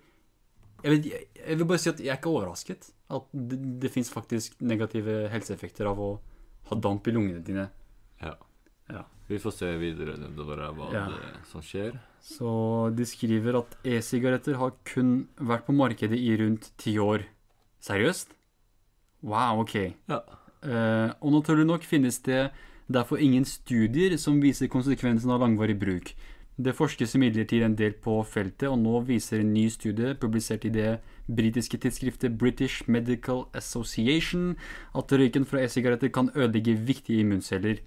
[0.83, 1.05] jeg, vet,
[1.39, 2.91] jeg, vil bare si at jeg er ikke overrasket.
[3.09, 6.09] At det, det fins faktisk negative helseeffekter av å
[6.69, 7.69] ha damp i lungene dine.
[8.21, 8.35] ja.
[8.89, 9.03] Ja.
[9.29, 11.03] Vi får se videre nedover hva Ja.
[11.13, 11.99] det, som skjer.
[12.25, 17.27] Så de skriver at e-sigaretter har kun vært på markedet i rundt ti år.
[17.85, 18.33] Seriøst?
[19.21, 19.75] Wow, ok.
[20.09, 20.23] Ja.
[20.63, 22.49] Eh, og naturlig nok finnes det
[22.91, 26.15] derfor ingen studier som viser konsekvensen av langvarig bruk.
[26.59, 30.71] Det forskes imidlertid en del på feltet, og nå viser en ny studie publisert i
[30.75, 30.97] det
[31.31, 34.57] britiske tidsskriftet British Medical Association
[34.97, 37.79] at røyken fra e-sigaretter kan ødelegge viktige immunceller.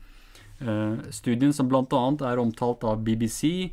[0.62, 1.84] Eh, studien, som bl.a.
[2.30, 3.72] er omtalt av BBC,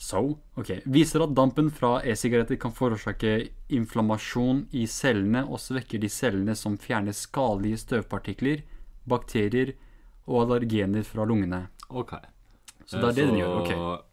[0.00, 3.34] so, okay, viser at dampen fra e-sigaretter kan forårsake
[3.76, 8.62] inflammasjon i cellene og svekker de cellene som fjerner skadelige støvpartikler,
[9.04, 9.74] bakterier
[10.24, 11.66] og allergener fra lungene.
[11.90, 12.14] Ok.
[12.86, 13.60] Så det er det den Eh, gjør.
[13.60, 14.06] ok.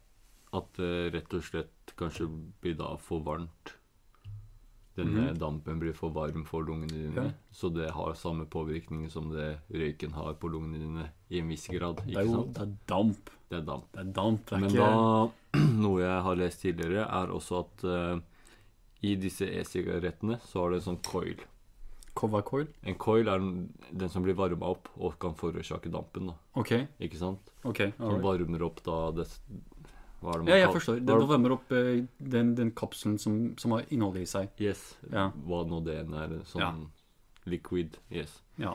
[0.56, 2.30] At det rett og slett kanskje
[2.62, 3.74] blir da for varmt.
[4.98, 5.38] Denne mm.
[5.38, 7.26] dampen blir for varm for lungene dine.
[7.28, 7.34] Ja.
[7.54, 11.68] Så det har samme påvirkning som det røyken har på lungene dine, i en viss
[11.70, 12.02] grad.
[12.02, 12.56] Det Ikke er jo sant?
[12.56, 13.30] det er damp.
[13.48, 13.92] Det er damp.
[13.94, 14.48] Det er damp.
[14.48, 18.18] Det er Men ikke da Noe jeg har lest tidligere, er også at uh,
[19.06, 21.46] i disse e-sigarettene så har det en sånn coil.
[22.18, 22.68] er coil.
[22.82, 26.32] En coil er den, den som blir varma opp og kan forårsake dampen.
[26.32, 26.74] da, OK.
[27.06, 27.54] Ikke sant?
[27.64, 29.30] ok, Som varmer opp da det,
[30.22, 31.00] Hva er det man Ja, jeg forstår.
[31.06, 34.50] Det, det varmer opp eh, den, den kapselen som, som har innholdet i seg.
[34.60, 34.98] Yes.
[35.12, 35.28] Ja.
[35.46, 36.38] Hva nå det enn er.
[36.50, 36.72] Sånn Ja.
[37.46, 37.98] liquid.
[38.12, 38.40] Yes.
[38.58, 38.74] Ja.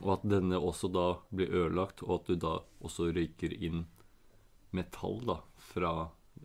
[0.00, 3.84] Og at denne også da blir ødelagt, og at du da også røyker inn
[4.72, 5.36] metall, da.
[5.72, 5.92] Fra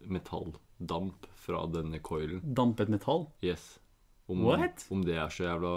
[0.05, 2.41] metalldamp fra denne coilen.
[2.43, 3.27] Dampet metall.
[3.41, 3.79] Yes.
[4.27, 4.83] Om, What?
[4.91, 5.71] om det er så jævla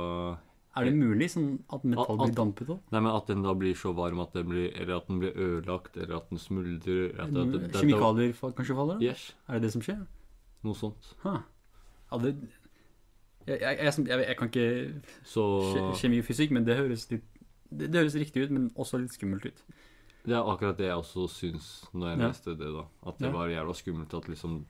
[0.76, 2.82] Er det mulig sånn at metall blir dampet opp?
[2.92, 5.32] Nei, men at den da blir så varm at den blir Eller at den blir
[5.34, 8.98] ødelagt, eller at den smuldrer at det- det- Kjemikalier kanskje faller?
[9.00, 9.04] da?
[9.04, 9.32] Yes.
[9.48, 10.06] Er det det som skjer?
[10.62, 11.14] Noe sånt.
[11.24, 11.40] Huh.
[12.12, 12.36] Ja, det,
[13.46, 15.44] jeg, jeg, jeg, jeg, kan ikke Så
[15.98, 17.24] kjemi og fysikk, men det høres litt
[17.72, 19.62] det, det høres riktig ut, men også litt skummelt ut.
[20.26, 22.26] Det er akkurat det jeg også syns når jeg Ja.
[22.28, 22.84] leste det, da.
[23.06, 23.32] At det Ja.
[23.32, 24.64] var jævla skummelt at liksom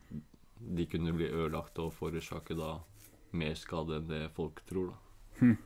[0.77, 2.79] de kunne bli ødelagt og forårsake da
[3.33, 4.93] mer skade enn det folk tror,
[5.41, 5.57] da.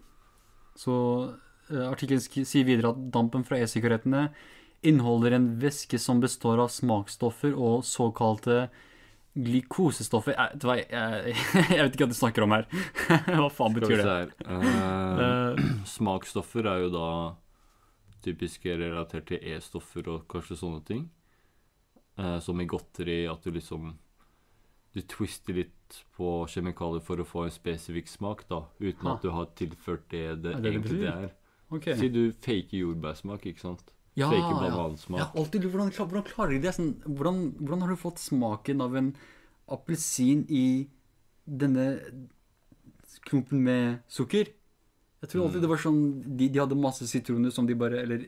[0.78, 0.94] Så
[1.30, 4.28] uh, artikkelen sier videre at dampen fra e-sigarettene
[4.84, 8.66] inneholder en væske som består av smaksstoffer og såkalte
[9.34, 11.38] glykosestoffer jeg, vet du jeg, jeg,
[11.74, 12.68] jeg vet ikke hva du snakker om her.
[13.40, 14.18] hva faen betyr det?
[14.44, 14.68] Eh,
[15.24, 15.64] Eh,
[15.96, 17.08] smaksstoffer er jo da
[18.24, 21.04] typisk relatert til E-stoffer og kanskje sånne ting.
[22.16, 23.90] Eh, som i godteri, at du liksom
[24.94, 28.61] Du twister litt på kjemikalier for å få en spesifikk smak, da.
[28.80, 29.14] Uten Ha.
[29.16, 31.33] at du har tilført det det, Er det egentlig det er.
[31.70, 31.96] Okay.
[31.98, 33.83] Si du faker jordbærsmak, ikke sant?
[34.14, 35.18] Ja, faker banansmak.
[35.18, 35.30] Ja.
[35.35, 36.74] alltid hvordan, hvordan klarer de det?
[36.76, 39.16] Sånn, hvordan, hvordan har du fått smaken av en
[39.68, 40.87] appelsin i
[41.44, 41.98] denne
[43.26, 44.46] klumpen med sukker?
[45.24, 45.62] Jeg tror alltid Mm.
[45.62, 48.26] det var sånn De, de hadde masse sitroner som de bare Eller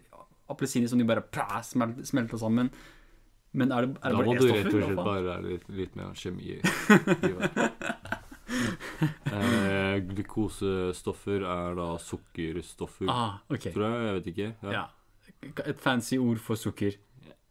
[0.48, 2.70] appelsiner som de bare pæ, smelta sammen.
[3.56, 6.12] Men er det, er Da må du rett og slett bare være litt, litt mer
[6.14, 6.42] kjemi.
[6.52, 7.70] i det.
[9.32, 13.72] eh, glukosestoffer er da sukkerstoffer, Ah, okay.
[13.72, 14.04] tror jeg.
[14.06, 14.48] Jeg vet ikke.
[14.72, 14.84] Ja.
[15.66, 16.96] Et fancy ord for sukker.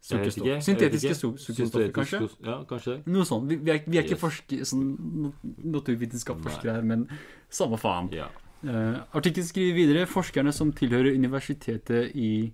[0.06, 0.62] Sukkerstoff.
[0.62, 2.20] Syntetiske su- sukkerstoffer, kanskje?
[2.46, 3.00] Ja, kanskje.
[3.10, 3.48] Noe sånt.
[3.50, 4.20] Vi, vi er, vi er ikke Yes.
[4.22, 5.32] forsker, sånn,
[5.64, 7.08] naturvitenskapsforskere her, men
[7.50, 8.12] samme faen.
[8.14, 8.28] Ja.
[8.66, 12.52] Uh, Artikkelen skriver videre forskerne som tilhører universitetet i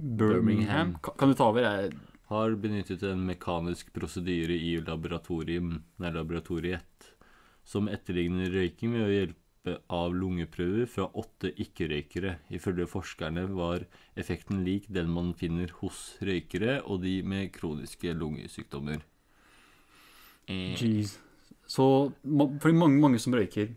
[0.00, 0.94] Birmingham Birmingham.
[1.18, 1.62] Kan du ta over?
[1.66, 1.92] Jeg,
[2.30, 7.10] Har benyttet en mekanisk prosedyre i laboratorium, nei, laboratoriet
[7.66, 12.36] som etterligner røyking ved å hjelpe av lungeprøver fra åtte ikke-røykere.
[12.54, 13.84] Ifølge forskerne var
[14.18, 19.02] effekten lik den man finner hos røykere og de med kroniske lungesykdommer.
[20.48, 21.18] Eh, Jeez.
[21.70, 21.84] Så
[22.24, 23.74] for mange, mange som røyker,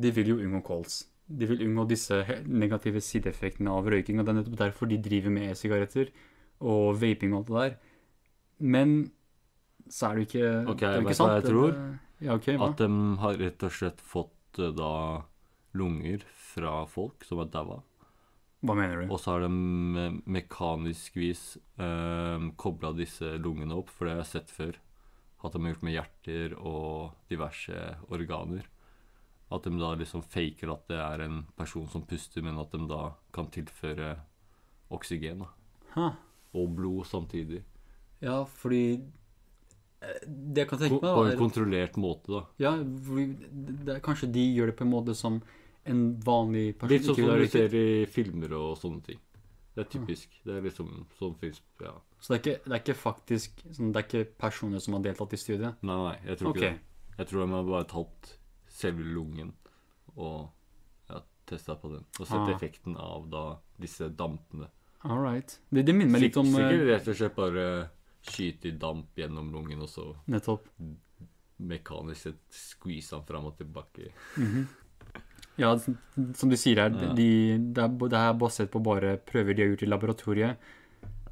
[0.00, 1.04] de vil jo unngå kols.
[1.30, 2.16] De vil unngå disse
[2.50, 6.10] negative sideeffektene av røyking, og det er nettopp derfor de driver med e-sigaretter
[6.60, 7.76] og vaping og alt det der.
[8.60, 8.94] Men
[9.88, 11.70] så er det jo ikke Ok, det er jo ikke hva jeg tror?
[11.72, 12.56] Det- Ja, okay.
[12.60, 12.88] At de
[13.22, 15.22] har rett og slett fått eh, da
[15.72, 16.20] lunger
[16.52, 17.78] fra folk som er daua.
[18.62, 19.12] Hva mener du?
[19.14, 24.22] Og så har de me- mekanisk vis eh, kobla disse lungene opp, for det har
[24.24, 24.74] jeg sett før.
[25.42, 28.66] At de har gjort med hjerter og diverse organer.
[29.50, 32.84] At de da liksom faker at det er en person som puster, men at de
[32.86, 34.12] da kan tilføre
[34.94, 35.38] oksygen.
[35.42, 35.48] da.
[35.96, 36.10] Ha?
[36.54, 37.64] Og blod samtidig.
[38.22, 39.00] Ja, fordi
[40.02, 42.42] eh, Det jeg kan tenke meg, da På en er kontrollert måte, da.
[42.62, 43.26] Ja, fordi
[43.86, 45.40] det er, kanskje de gjør det på en måte som
[45.88, 49.20] en vanlig person Litt sånn ikke som vil du ser i filmer og sånne ting.
[49.74, 50.34] Det er typisk.
[50.44, 51.94] Det er liksom sånn film Ja.
[52.20, 55.02] Så det er ikke, det er ikke faktisk sånn, Det er ikke personer som har
[55.06, 55.80] deltatt i studiet?
[55.82, 56.56] Nei, nei, jeg tror Ok.
[56.60, 56.80] ikke det.
[57.18, 58.36] Jeg tror de har bare tatt
[58.80, 59.52] selve lungen
[60.16, 60.48] og
[61.10, 62.04] ja, testa på den.
[62.18, 62.50] Og sett Ah.
[62.54, 63.44] effekten av da
[63.80, 64.68] disse dampene.
[65.04, 65.58] All right.
[65.72, 67.66] Det, det minner meg litt om eh, Sikkert rett og slett bare
[68.30, 70.66] skyte i damp gjennom lungen, og så Nettopp.
[71.60, 74.10] mekanisk sett squeeze den fram og tilbake.
[74.36, 74.66] Mhm.
[75.60, 75.88] Ja, s-
[76.38, 77.12] som du sier her, Ja.
[77.14, 80.56] de, det, er, det er basert på bare prøver de har gjort i laboratoriet.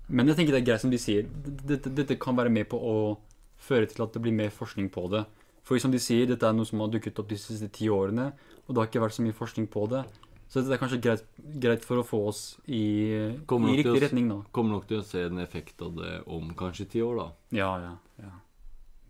[0.08, 1.22] Men jeg tenker det er greit som de sier.
[1.68, 3.18] Dette, dette kan være med på å
[3.58, 5.26] føre til at det blir mer forskning på det.
[5.68, 8.31] For som de sier, dette er noe som har dukket opp de siste ti årene,
[8.64, 10.00] og det har ikke vært så mye forskning på det.
[10.48, 11.24] Så dette er kanskje greit,
[11.61, 14.38] greit for å få oss i, i riktig oss, retning, da.
[14.57, 17.26] Kommer nok til å se en effekt av det om kanskje ti år, da.
[17.59, 17.90] Ja, ja,
[18.24, 18.33] ja.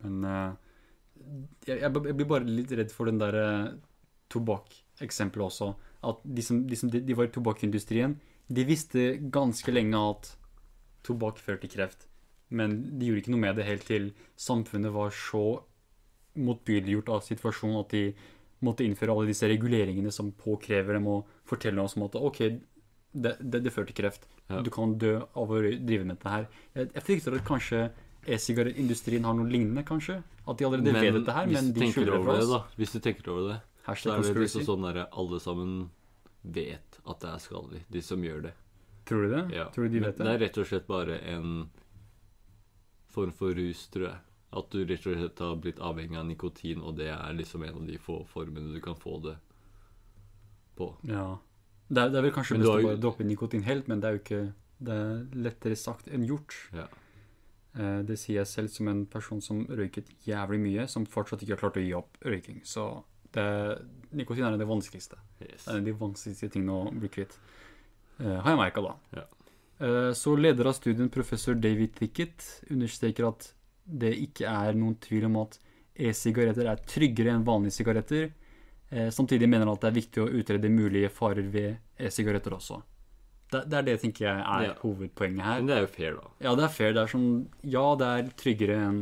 [0.03, 0.57] Men uh,
[1.69, 3.71] jeg, jeg blir bare litt redd for den der uh,
[4.35, 5.71] tobakkeksempelet også.
[6.11, 8.19] At de som, de som de, de var i tobakkindustrien,
[8.51, 10.35] de visste ganske lenge at
[11.07, 12.09] tobakk fører til kreft.
[12.51, 15.61] Men de gjorde ikke noe med det helt til samfunnet var så
[16.39, 18.03] motbydeliggjort av situasjonen at de
[18.65, 22.41] måtte innføre alle disse reguleringene som påkrever dem å fortelle oss om at OK,
[23.13, 24.27] det, det, det fører til kreft.
[24.49, 24.61] Ja.
[24.65, 26.49] Du kan dø av å drive med dette her.
[26.75, 27.83] Jeg, jeg frykter at kanskje
[28.29, 30.21] e-sigarettindustrien har noe lignende, kanskje.
[30.49, 32.55] At de allerede vet dette her, men de skjuler det fra fra det, oss.
[32.55, 35.75] da Hvis du tenker over det, så er det liksom sånn derre alle sammen
[36.43, 38.55] vet at det er skadelig, de som gjør det.
[39.09, 39.45] Tror du det?
[39.57, 39.69] Ja.
[39.73, 40.33] Tror du de vet det det?
[40.35, 41.53] er rett og slett bare en
[43.09, 44.19] form for rus, tror jeg.
[44.57, 47.83] At du rett og slett har blitt avhengig av nikotin, og det er liksom en
[47.83, 49.35] av de få formene du kan få det
[50.79, 50.95] på.
[51.05, 51.37] Ja.
[51.89, 54.09] Det er, det er vel kanskje best har å bare droppe nikotin helt, men det
[54.09, 54.41] er jo ikke
[54.79, 56.55] Det er lettere sagt enn gjort.
[56.73, 56.85] Ja.
[57.75, 61.57] Eh, Det sier jeg selv som en person som røyket jævlig mye, som fortsatt ikke
[61.57, 62.61] har klart å gi opp røyking.
[62.65, 62.85] Så
[63.35, 63.45] det,
[64.15, 65.19] nikotin er det vanskeligste.
[65.43, 65.65] Yes.
[65.65, 67.35] Det er en av de vanskeligste tingene å bli kvitt.
[68.21, 68.95] Eh, har jeg merka, da.
[69.19, 69.27] Ja.
[69.81, 73.53] Eh, så leder av studien, professor David Thicket, understreker at
[73.89, 75.59] det ikke er noen tvil om at
[75.99, 78.29] e-sigaretter er tryggere enn vanlige sigaretter.
[78.91, 82.83] Eh, samtidig mener han at det er viktig å utrede mulige farer ved e-sigaretter også.
[83.49, 84.75] Det, det er det tenker jeg er Ja.
[84.83, 85.61] hovedpoenget her.
[85.63, 86.29] Men det er jo fair, da.
[86.45, 86.93] Ja, det er fair.
[86.93, 87.31] Det er sånn
[87.65, 89.01] Ja, det er tryggere enn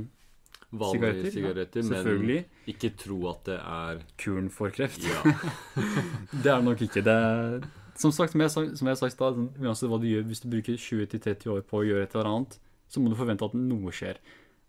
[0.76, 1.82] Vanlige sigaretter.
[1.82, 2.02] ja.
[2.02, 5.02] men ikke tro at det er Kuren for kreft.
[5.06, 5.22] Ja.
[6.42, 7.02] Det er det nok ikke.
[7.06, 7.60] Det er,
[7.96, 10.48] som sagt, som jeg, som jeg sa i stad, uansett hva du gjør, hvis du
[10.50, 12.58] bruker 20-30 år på å gjøre et eller annet,
[12.90, 14.18] så må du forvente at noe skjer.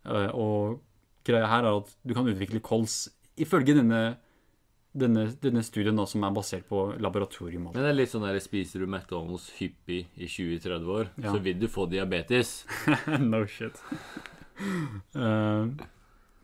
[0.08, 0.80] Eh, og
[1.28, 4.02] greia her er at du kan utvikle kols ifølge denne,
[4.98, 7.67] denne, denne studien da, som er basert på laboratorium.
[7.74, 11.34] Men det er litt sånn der spiser du McDonald's hyppig i 20-30 år, Ja.
[11.36, 12.62] så vil du få diabetes.
[13.20, 13.78] no shit.
[15.15, 15.67] uh,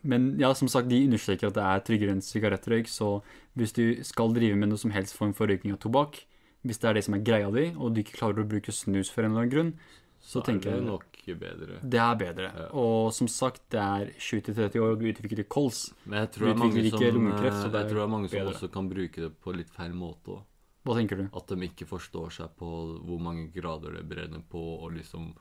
[0.04, 3.16] men ja, som sagt, de understreker at det er tryggere enn sigarettrøyk, så
[3.58, 6.26] hvis du skal drive med noe som helst form for røyking av tobakk,
[6.68, 9.10] hvis det er det som er greia di, og du ikke klarer å bruke snus
[9.12, 9.72] for en eller annen grunn,
[10.20, 11.80] så, Så, tenker er jeg nok bedre.
[11.82, 12.50] det er bedre.
[12.52, 12.66] Ja.
[12.80, 15.94] Og som sagt, det er 20-30 år, og du utvikler kols.
[16.06, 18.40] Men jeg tror det er mange som, lungekreft, eh, jeg tror det er mange som
[18.40, 18.54] bedre.
[18.54, 20.44] også kan bruke det på litt feil måte òg.
[20.84, 21.26] Hva tenker du?
[21.32, 22.70] At de ikke forstår seg på
[23.08, 25.32] hvor mange grader det brenner på, og liksom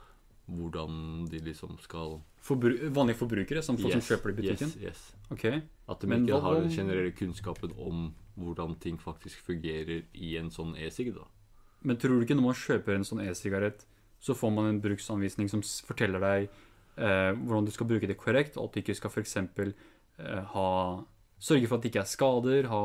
[0.46, 4.72] hvordan de liksom skal Forbru vanlige forbrukere, som folk Yes, som kjøper det i butikken?
[4.82, 5.30] Yes, yes.
[5.30, 5.60] Okay.
[5.88, 10.50] At de Men ikke har den generelle kunnskapen om hvordan ting faktisk fungerer i en
[10.50, 11.26] sånn e-sig, da.
[11.82, 13.86] Men tror du ikke når man kjøper en sånn e-sigarett,
[14.22, 18.56] så får man en bruksanvisning som forteller deg eh, hvordan du skal bruke det korrekt,
[18.56, 19.36] og at du ikke skal f.eks.
[19.42, 20.68] Eh, ha
[21.42, 22.80] Sørge for at det ikke er skader, ha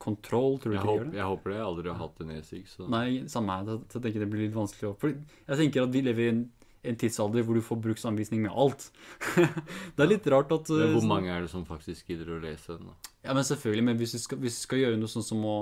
[0.00, 0.54] kontroll.
[0.56, 1.18] Tror du Jeg, ikke gjør håper, det?
[1.18, 1.56] jeg håper det.
[1.58, 2.62] Jeg har aldri hatt en e-sig,
[2.94, 3.82] Nei, samme her.
[3.92, 6.38] Så jeg tenker det blir litt vanskelig å jeg tenker at vi lever i en,
[6.88, 8.86] en tidsalder hvor du får bruksanvisning med alt.
[9.36, 12.40] det er litt rart at Men eh, Hvor mange er det som faktisk gidder å
[12.40, 13.12] lese den, da?
[13.28, 13.84] Ja, men selvfølgelig.
[13.90, 15.58] Men hvis du skal, hvis du skal gjøre noe sånn som å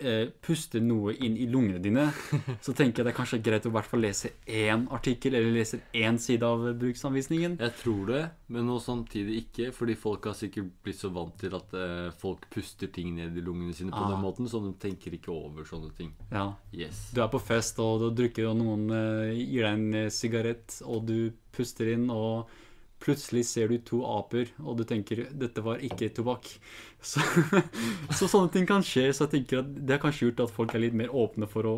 [0.00, 2.06] eh, puster noe inn i lungene dine,
[2.64, 5.54] så tenker jeg det er kanskje greit å i hvert fall lese én artikkel, eller
[5.56, 7.56] lese én side av bruksanvisningen.
[7.60, 8.22] Jeg tror det,
[8.52, 9.70] men nå samtidig ikke.
[9.76, 13.44] Fordi folk har sikkert blitt så vant til at eh, folk puster ting ned i
[13.44, 14.12] lungene sine på Ah.
[14.14, 16.12] den måten, så de tenker ikke over sånne ting.
[16.32, 16.52] Ja.
[16.72, 17.08] Yes.
[17.14, 20.80] Du er på fest, og du drikker, og noen eh, gir deg en eh, sigarett,
[20.84, 22.48] og du puster inn, og
[23.02, 26.58] plutselig ser du to aper, og du tenker 'dette var ikke tobakk'.
[27.08, 27.22] Så,
[28.10, 29.12] så sånne ting kan skje.
[29.14, 31.68] Så jeg tenker at det har kanskje gjort at folk er litt mer åpne for
[31.70, 31.74] å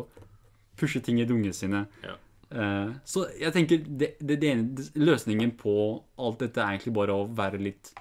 [0.81, 1.83] pushe ting i dungene sine.
[2.01, 2.15] Ja.
[2.51, 5.75] Eh, så jeg tenker det, det, det løsningen på
[6.17, 7.93] alt dette er egentlig bare å være litt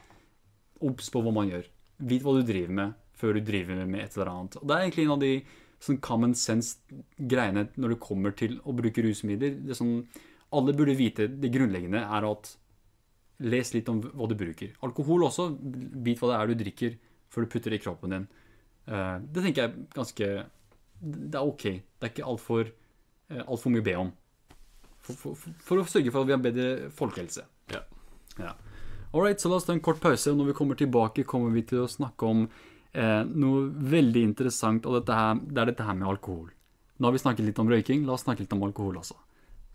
[0.80, 1.68] obs på hva man gjør.
[2.10, 4.56] Vit hva du driver med, før du driver med et eller annet.
[4.56, 5.34] Og det er egentlig en av de
[5.80, 9.60] sånn common sense-greiene når det kommer til å bruke rusmidler.
[9.68, 10.00] Det som
[10.56, 12.54] alle burde vite, det grunnleggende, er at
[13.40, 14.74] les litt om hva du bruker.
[14.86, 15.50] Alkohol også.
[16.04, 16.96] Vit hva det er du drikker
[17.30, 18.26] før du putter det i kroppen din.
[18.86, 20.30] Eh, det tenker jeg ganske
[21.00, 21.64] Det er ok.
[21.80, 22.72] Det er ikke altfor
[23.30, 24.08] alt for mye å be om.
[25.06, 27.44] For, for, for, for å sørge for at vi har bedre folkehelse.
[27.70, 27.84] Ja.
[28.40, 28.56] Ja.
[29.12, 30.30] All right, så la oss ta en kort pause.
[30.30, 34.86] og Når vi kommer tilbake, kommer vi til å snakke om eh, noe veldig interessant,
[34.86, 36.50] og dette her, det er dette her med alkohol.
[37.00, 39.16] Nå har vi snakket litt om røyking, la oss snakke litt om alkohol også.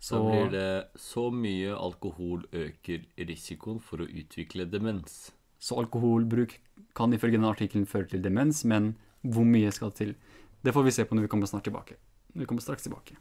[0.00, 0.68] Så blir det
[1.00, 5.32] så mye alkohol øker risikoen for å utvikle demens.
[5.58, 6.58] Så alkoholbruk
[6.96, 10.14] kan ifølge denne artikkelen føre til demens, men hvor mye skal til?
[10.62, 11.96] Det får vi se på når vi kommer snart tilbake.
[12.36, 13.16] Vi kommer straks tilbake.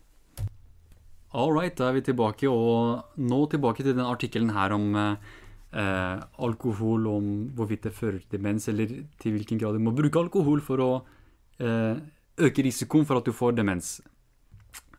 [1.35, 6.19] All right, da er vi tilbake, og nå tilbake til den artikkelen her om eh,
[6.47, 10.63] alkohol, om hvorvidt det fører til demens, eller til hvilken grad du må bruke alkohol
[10.63, 10.91] for å
[11.59, 11.99] eh,
[12.45, 13.97] øke risikoen for at du får demens.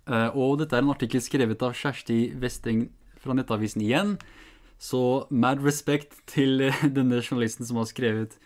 [0.07, 2.87] Eh, og dette er en artikkel skrevet av Kjersti Westeng
[3.23, 4.15] fra Nettavisen igjen.
[4.79, 8.37] Så mad respect til eh, denne journalisten som har skrevet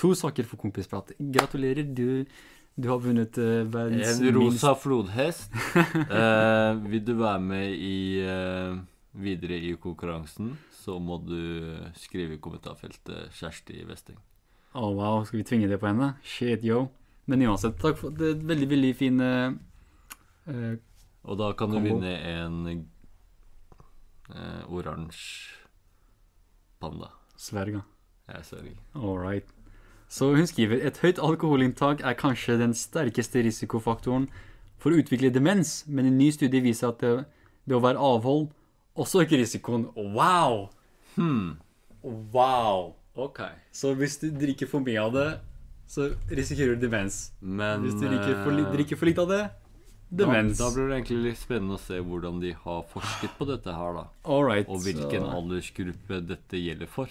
[0.00, 1.14] to saker for Kompisprat.
[1.18, 2.26] Gratulerer, du
[2.76, 5.52] Du har vunnet eh, verdens En rosa flodhest.
[6.18, 8.26] Eh, vil du være med i
[9.16, 14.20] videre i konkurransen, så må du skrive i kommentarfeltet 'Kjersti Westeng'.
[14.76, 15.24] Å, wow.
[15.24, 16.18] Skal vi tvinge det på henne?
[16.22, 16.90] Shit, yo.
[17.26, 19.56] Men uansett, takk for det veldig, veldig fin eh,
[21.26, 21.96] Og da kan du Kombo.
[21.98, 22.86] vinne en
[24.30, 25.56] eh, oransje
[26.80, 27.10] panda.
[27.36, 27.82] Sverga.
[28.94, 29.46] All right.
[30.08, 34.28] Så hun skriver et høyt alkoholinntak er kanskje den sterkeste risikofaktoren
[34.78, 37.12] for å utvikle demens, men en ny studie viser at det,
[37.66, 38.48] det å være avhold
[38.96, 39.88] også øker risikoen.
[39.96, 40.68] Wow!
[41.16, 41.56] Hmm.
[42.02, 42.94] Wow!
[43.16, 43.42] Ok.
[43.72, 45.28] Så hvis du drikker for mye av det,
[45.90, 47.32] så risikerer du demens.
[47.40, 49.42] Men Hvis du drikker for, drikker for litt av det,
[50.10, 50.58] demens.
[50.58, 53.74] Da, da blir det egentlig litt spennende å se hvordan de har forsket på dette
[53.74, 54.06] her, da.
[54.24, 54.68] Alright.
[54.68, 57.08] Og hvilken så- aldersgruppe dette gjelder for.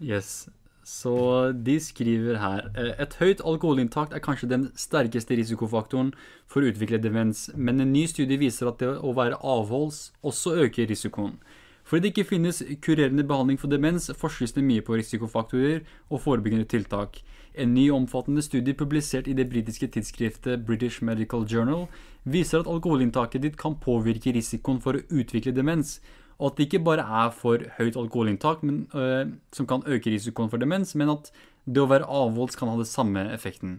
[0.00, 0.48] Yes.
[0.84, 6.10] Så de skriver her eh, Et høyt alkoholinntak er kanskje den sterkeste risikofaktoren
[6.46, 10.52] for å utvikle demens, men en ny studie viser at det å være avholds også
[10.66, 11.38] øker risikoen.
[11.84, 16.68] Fordi det ikke finnes kurerende behandling for demens, forskes det mye på risikofaktorer og forebyggende
[16.68, 17.22] tiltak.
[17.54, 21.86] En ny omfattende studie publisert i det britiske tidsskriftet British Medical Journal
[22.26, 26.00] viser at alkoholinntaket ditt kan påvirke risikoen for å utvikle demens,
[26.40, 30.50] og at det ikke bare er for høyt alkoholinntak men, øh, som kan øke risikoen
[30.50, 31.30] for demens, men at
[31.64, 33.78] det å være avholds kan ha det samme effekten.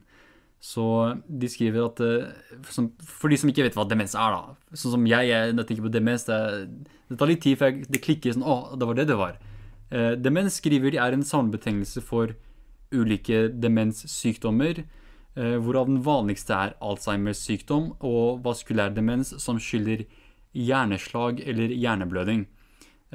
[0.63, 0.85] Så
[1.27, 2.31] de skriver at øh,
[3.03, 4.55] For de som ikke vet hva demens er, da.
[4.73, 6.39] Sånn som jeg, jeg når jeg tenker på demens, det,
[7.11, 9.35] det tar litt tid før det klikker sånn Å, det var det det var.
[9.91, 12.33] Eh, demens skriver de er en samlebetegnelse for
[12.95, 14.83] ulike demenssykdommer,
[15.35, 20.05] eh, hvorav den vanligste er Alzheimers sykdom og vaskulær demens som skylder
[20.55, 22.45] hjerneslag eller hjerneblødning.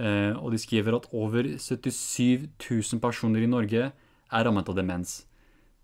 [0.00, 5.24] Eh, og de skriver at over 77 000 personer i Norge er rammet av demens.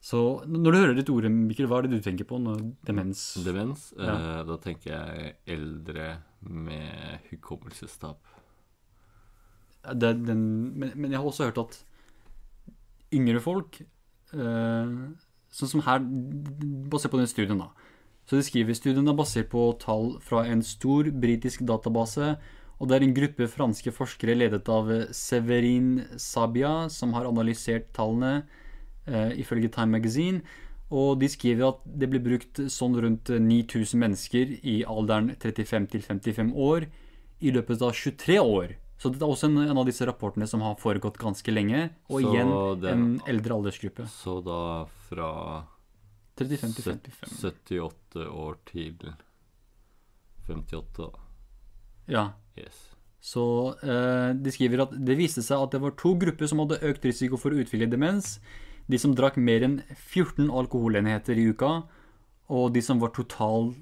[0.06, 3.22] Så når du hører dette ordet, Mikkel, hva er det du tenker på når demens
[3.42, 3.88] Demens.
[3.98, 4.14] Ja.
[4.14, 8.20] Eh, da tenker jeg eldre med hukommelsestap.
[9.94, 10.40] det, den,
[10.78, 11.80] men, men jeg har også hørt at
[13.14, 13.80] yngre folk
[14.34, 14.96] eh,
[15.56, 16.02] Sånn som her,
[16.92, 17.70] basert på den studien, da.
[18.28, 22.34] Så de skriver studien er basert på tall fra en stor britisk database.
[22.76, 28.44] Og det er en gruppe franske forskere ledet av Severin Sabia som har analysert tallene,
[29.06, 30.42] eh, ifølge Time Magazine.
[30.90, 36.02] Og de skriver at det ble brukt sånn rundt 9000 mennesker i alderen 35 til
[36.02, 36.86] 55 år
[37.40, 38.76] i løpet av 23 år.
[38.98, 41.90] Så dette er også en, en av disse rapportene som har foregått ganske lenge.
[42.08, 44.06] Og Så igjen det- en eldre aldersgruppe.
[44.08, 45.30] Så da fra
[46.38, 47.36] 35 til 55.
[47.42, 48.96] 78 år til
[50.48, 51.24] 58, da.
[52.08, 52.24] Ja.
[52.56, 52.94] Yes.
[53.20, 53.42] Så
[53.82, 57.04] eh, de skriver at det viste seg at det var to grupper som hadde økt
[57.08, 58.36] risiko for å utvikle demens.
[58.88, 61.82] De som drakk mer enn 14 alkoholenheter i uka,
[62.48, 63.72] og de som var total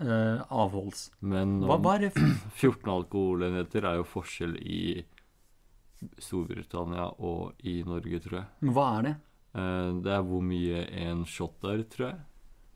[0.00, 1.10] eh, avholds.
[1.20, 2.12] Men Hva, om hva er det?
[2.58, 5.04] 14 alkoholenheter er jo forskjell i
[6.20, 8.72] Storbritannia og i Norge, tror jeg.
[8.74, 9.14] Hva er det?
[9.54, 12.18] Eh, Det er hvor mye en shot er, tror jeg.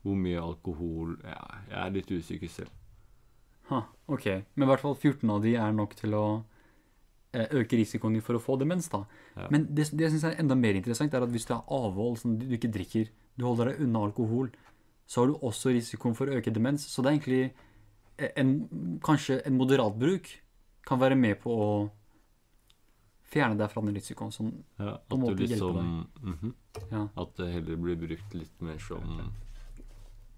[0.03, 2.71] Hvor mye alkohol ja, Jeg er litt usikker selv.
[3.69, 6.23] Ha, ok, men i hvert fall 14 av de er nok til å
[7.35, 9.03] eh, øke risikoen din for å få demens, da.
[9.53, 12.17] Men det, det jeg syns er enda mer interessant, er at hvis du har avhold,
[12.17, 14.49] sånn, du ikke drikker, du holder deg unna alkohol,
[15.09, 16.85] så har du også risikoen for å øke demens.
[16.85, 18.51] Så det er egentlig en,
[19.01, 20.29] kanskje en moderat bruk
[20.85, 21.71] kan være med på å
[23.29, 24.33] fjerne deg fra den risikoen.
[24.33, 26.53] Sånn, Ja, På at du liksom liksom mhm.
[26.91, 27.07] ja.
[27.17, 29.33] At det heller blir brukt litt mer som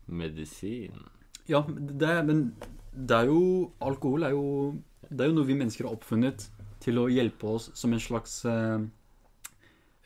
[0.07, 1.03] medisin.
[1.47, 2.55] ja, det, men
[2.91, 4.75] det er jo Alkohol er jo
[5.07, 6.49] Det er jo noe vi mennesker har oppfunnet
[6.83, 8.83] til å hjelpe oss som en slags eh,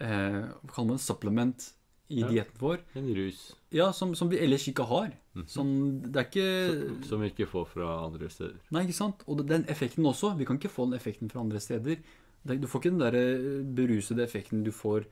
[0.01, 1.05] eh, Hva kaller man det?
[1.05, 1.67] Supplement
[2.09, 2.27] i Ja.
[2.29, 2.79] dietten vår.
[2.95, 5.11] En rus Ja, som, som vi ellers ikke har.
[5.47, 6.45] Sånn, det er ikke
[6.79, 8.59] som, som vi ikke får fra andre steder.
[8.71, 9.23] Nei, ikke sant?
[9.27, 10.35] Og den effekten også.
[10.37, 11.97] Vi kan ikke få den effekten fra andre steder.
[12.45, 15.07] Du får ikke den der eh, berusede effekten du får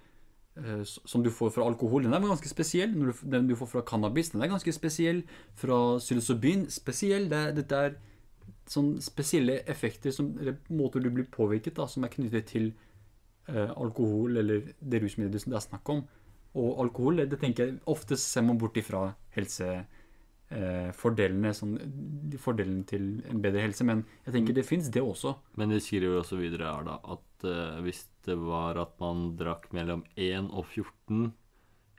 [0.55, 2.03] eh, som du får fra alkohol.
[2.05, 2.93] Den er ganske spesiell.
[3.25, 5.23] Den du får fra cannabis, den er ganske spesiell.
[5.59, 7.27] Fra psilocybin, spesiell.
[7.27, 7.97] Det, dette er
[8.69, 12.69] sånn spesielle effekter, som, eller måter du blir påvirket da, som er knyttet til
[13.49, 16.05] eh, alkohol eller det rusmiddelet det er snakk om.
[16.55, 21.77] Og alkohol, det, tenker jeg ofte ser man bort ifra helsefordelene, eh, sånn,
[22.29, 23.83] de fordelene til en bedre helse.
[23.87, 25.33] Men jeg tenker det fins, det også.
[25.57, 29.71] Men de skriver også videre her da at eh, hvis det var at man drakk
[29.73, 31.31] mellom 1 og 14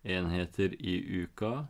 [0.04, 1.66] enheter i uka,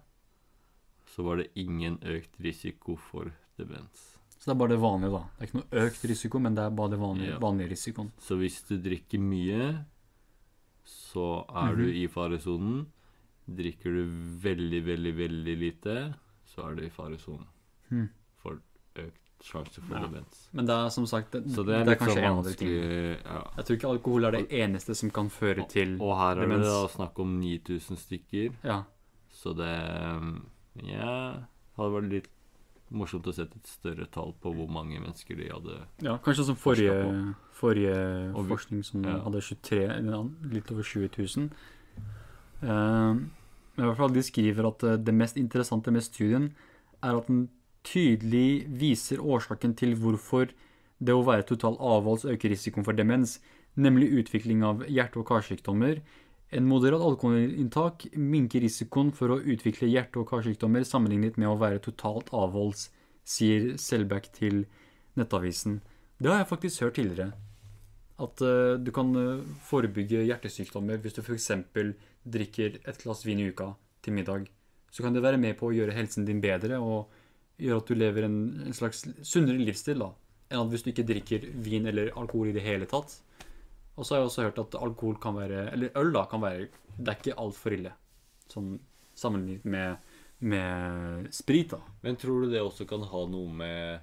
[1.14, 4.11] så var det ingen økt risiko for demens.
[4.35, 5.22] Så det er bare det vanlige, da.
[5.24, 7.39] Det er ikke noe økt risiko, men det er bare det vanlige, Ja.
[7.41, 8.11] vanlige risikoen.
[8.20, 9.61] Så hvis du drikker mye,
[10.85, 11.95] så er du Mhm.
[11.97, 12.87] i faresonen.
[13.49, 14.05] Drikker du
[14.41, 16.14] veldig, veldig, veldig lite,
[16.47, 17.47] så er du i faresonen
[17.91, 18.09] mm.
[18.41, 18.59] for
[18.97, 20.07] økt sjanse for Ja.
[20.07, 20.49] demens.
[20.53, 22.45] Men det er som sagt Det, Så det det er er, kanskje sånn en av
[22.45, 23.18] de tingene.
[23.24, 23.43] ja.
[23.57, 26.01] Jeg tror ikke alkohol er det eneste som kan føre til demens.
[26.01, 26.66] Og her er det demens.
[26.66, 28.85] da snakk om 9000 stykker, Ja.
[29.30, 30.45] så det
[30.82, 31.45] Ja,
[31.76, 32.28] hadde vært litt
[32.97, 36.59] morsomt å sette et større tall på hvor mange mennesker de hadde ja kanskje som
[36.59, 36.97] forrige,
[37.59, 37.97] forrige
[38.34, 39.18] Og forskning som ja.
[39.26, 39.80] hadde 23,
[40.55, 41.49] litt over 20 000.
[42.64, 43.24] Uh,
[43.74, 46.53] men i hvert fall de skriver at eh, det mest interessante med studien
[47.03, 47.49] er at den
[47.84, 50.53] tydelig viser årsaken til hvorfor
[51.05, 53.40] det å være total avholds øker risikoen for demens,
[53.74, 56.01] nemlig utvikling av hjerte- og karsykdommer.
[56.55, 61.82] En moderat alkoholinntak minker risikoen for å utvikle hjerte- og karsykdommer sammenlignet med å være
[61.82, 62.92] totalt avholds,
[63.26, 64.61] sier Selbekk til
[65.18, 65.80] Nettavisen.
[66.22, 67.32] Det har jeg faktisk hørt tidligere.
[68.22, 71.50] At uh, du kan eh, forebygge hjertesykdommer hvis du f.eks.
[72.22, 73.72] drikker et glass vin i uka
[74.07, 74.46] til middag.
[74.94, 77.11] Så kan det være med på å gjøre helsen din bedre og
[77.59, 78.38] gjøre at du lever en,
[78.68, 80.12] en slags sunnere livsstil da,
[80.52, 83.16] enn at hvis du ikke drikker vin eller alkohol i det hele tatt.
[83.95, 86.66] Og så har jeg også hørt at alkohol kan være Eller øl da kan være
[86.97, 87.95] Det er ikke altfor ille.
[88.51, 88.74] Sånn
[89.14, 91.78] sammenlignet med, med sprit, da.
[92.03, 94.01] Men tror du det også kan ha noe med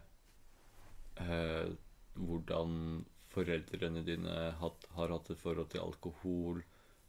[1.20, 1.74] eh,
[2.16, 6.62] hvordan foreldrene dine hatt, har hatt et forhold til alkohol?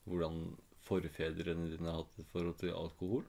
[0.06, 0.42] Hvordan
[0.82, 3.22] forfedrene dine har hatt et forhold til alkohol?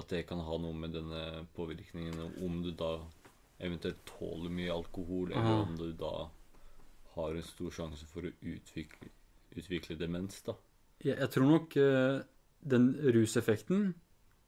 [0.00, 2.98] At det kan ha noe med denne påvirkningen om du da
[3.60, 5.64] eventuelt tåler mye alkohol, eller Aha.
[5.66, 6.14] om du da
[7.16, 9.10] har en stor sjanse for å utvikle,
[9.56, 10.54] utvikle demens, da.
[11.00, 12.20] Jeg, jeg tror nok eh,
[12.70, 13.90] den ruseffekten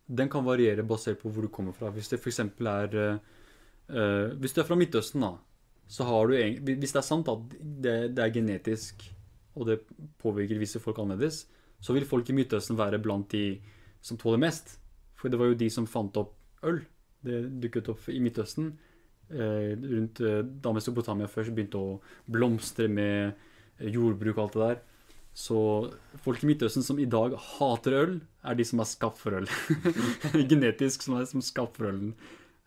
[0.06, 1.90] den kan variere basert på hvor du kommer fra.
[1.94, 2.40] Hvis det f.eks.
[2.42, 3.18] er eh,
[3.88, 5.36] eh, Hvis du er fra Midtøsten, da,
[5.88, 9.06] så har du egentlig Hvis det er sant at det, det er genetisk,
[9.54, 9.82] og det
[10.20, 11.46] påvirker visse folk annerledes,
[11.80, 13.60] så vil folk i Midtøsten være blant de
[14.02, 14.78] som tåler mest.
[15.18, 16.34] For det var jo de som fant opp
[16.66, 16.80] øl.
[17.22, 18.72] Det dukket opp i Midtøsten.
[19.33, 23.33] Eh, rundt eh, da Mesopotamia først begynte å blomstre med
[23.80, 24.80] jordbruk og alt det der.
[25.35, 25.57] Så
[26.20, 29.47] folk i Midtøsten som i dag hater øl, er de som er skapt for øl.
[30.51, 32.12] Genetisk som er som skapt for ølen.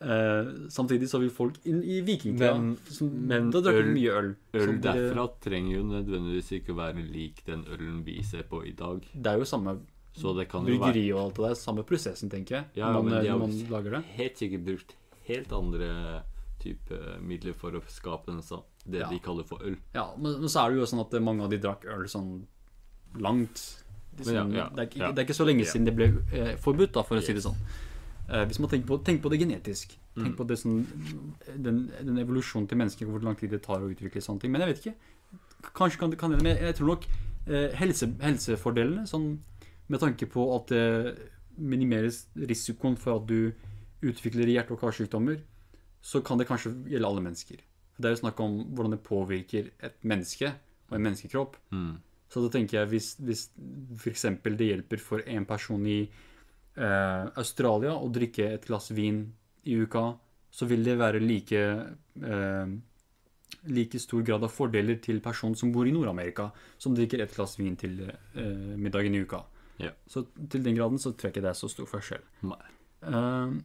[0.01, 4.11] Eh, samtidig så vil folk inn i vikingtida Men- som- men Da drakk de mye
[4.11, 4.36] øl.
[4.53, 8.66] Øl Så det- derfra trenger jo nødvendigvis ikke være lik den ølen vi ser på
[8.68, 8.99] i dag.
[9.13, 9.80] Det er jo samme
[10.18, 11.55] Så det kan jo være bryggeri og alt det der.
[11.55, 12.66] Samme prosessen, tenker jeg.
[12.76, 14.03] Ja, man, men de har man lager det.
[14.18, 14.93] helt sikkert brukt
[15.28, 16.24] helt andre
[16.66, 19.09] type midler for å skape den, sa- det Ja.
[19.09, 19.78] de kaller for øl.
[19.95, 22.43] Ja, men, men så er det jo sånn at mange av de drakk øl sånn
[23.22, 23.61] langt
[24.18, 25.11] Men ja, sånn, ja, det, er, ikke- ja.
[25.11, 25.72] det er ikke så lenge Ja.
[25.72, 27.57] siden det ble eh, forbudt, da, for å si det sånn.
[28.30, 29.97] Eh, hvis man tenker på, tenk på det genetisk.
[30.16, 30.38] Tenk Mm.
[30.38, 30.86] på det sånn,
[31.61, 34.51] den, den evolusjonen til mennesker, hvor lang tid det tar å utvikle sånne ting.
[34.51, 34.95] Men jeg vet ikke.
[35.76, 37.05] Kanskje kan det kan det, men jeg, jeg tror nok
[37.47, 39.39] eh, helse, helsefordelene, sånn
[39.89, 41.18] med tanke på at det
[41.57, 43.51] minimeres risikoen for at du
[44.01, 45.39] utvikler hjerte- og karsykdommer,
[46.05, 47.63] så kan det kanskje gjelde alle mennesker.
[47.97, 50.51] Det er jo snakk om hvordan det påvirker et menneske
[50.89, 51.57] og en menneskekropp.
[51.73, 51.95] Mm.
[52.29, 53.45] Så da tenker jeg hvis, hvis
[53.97, 54.25] f.eks.
[54.43, 59.23] det hjelper for en person i eh, Australia å drikke et glass vin
[59.65, 60.11] i uka,
[60.51, 62.75] så vil det være like eh,
[63.65, 67.57] like stor grad av fordeler til personen som bor i Nord-Amerika, som drikker et glass
[67.59, 69.41] vin til eh, middagen i uka.
[69.81, 69.91] Ja.
[70.07, 72.25] Så til den graden så tror jeg ikke det er så stor forskjell.
[72.45, 73.55] Eh,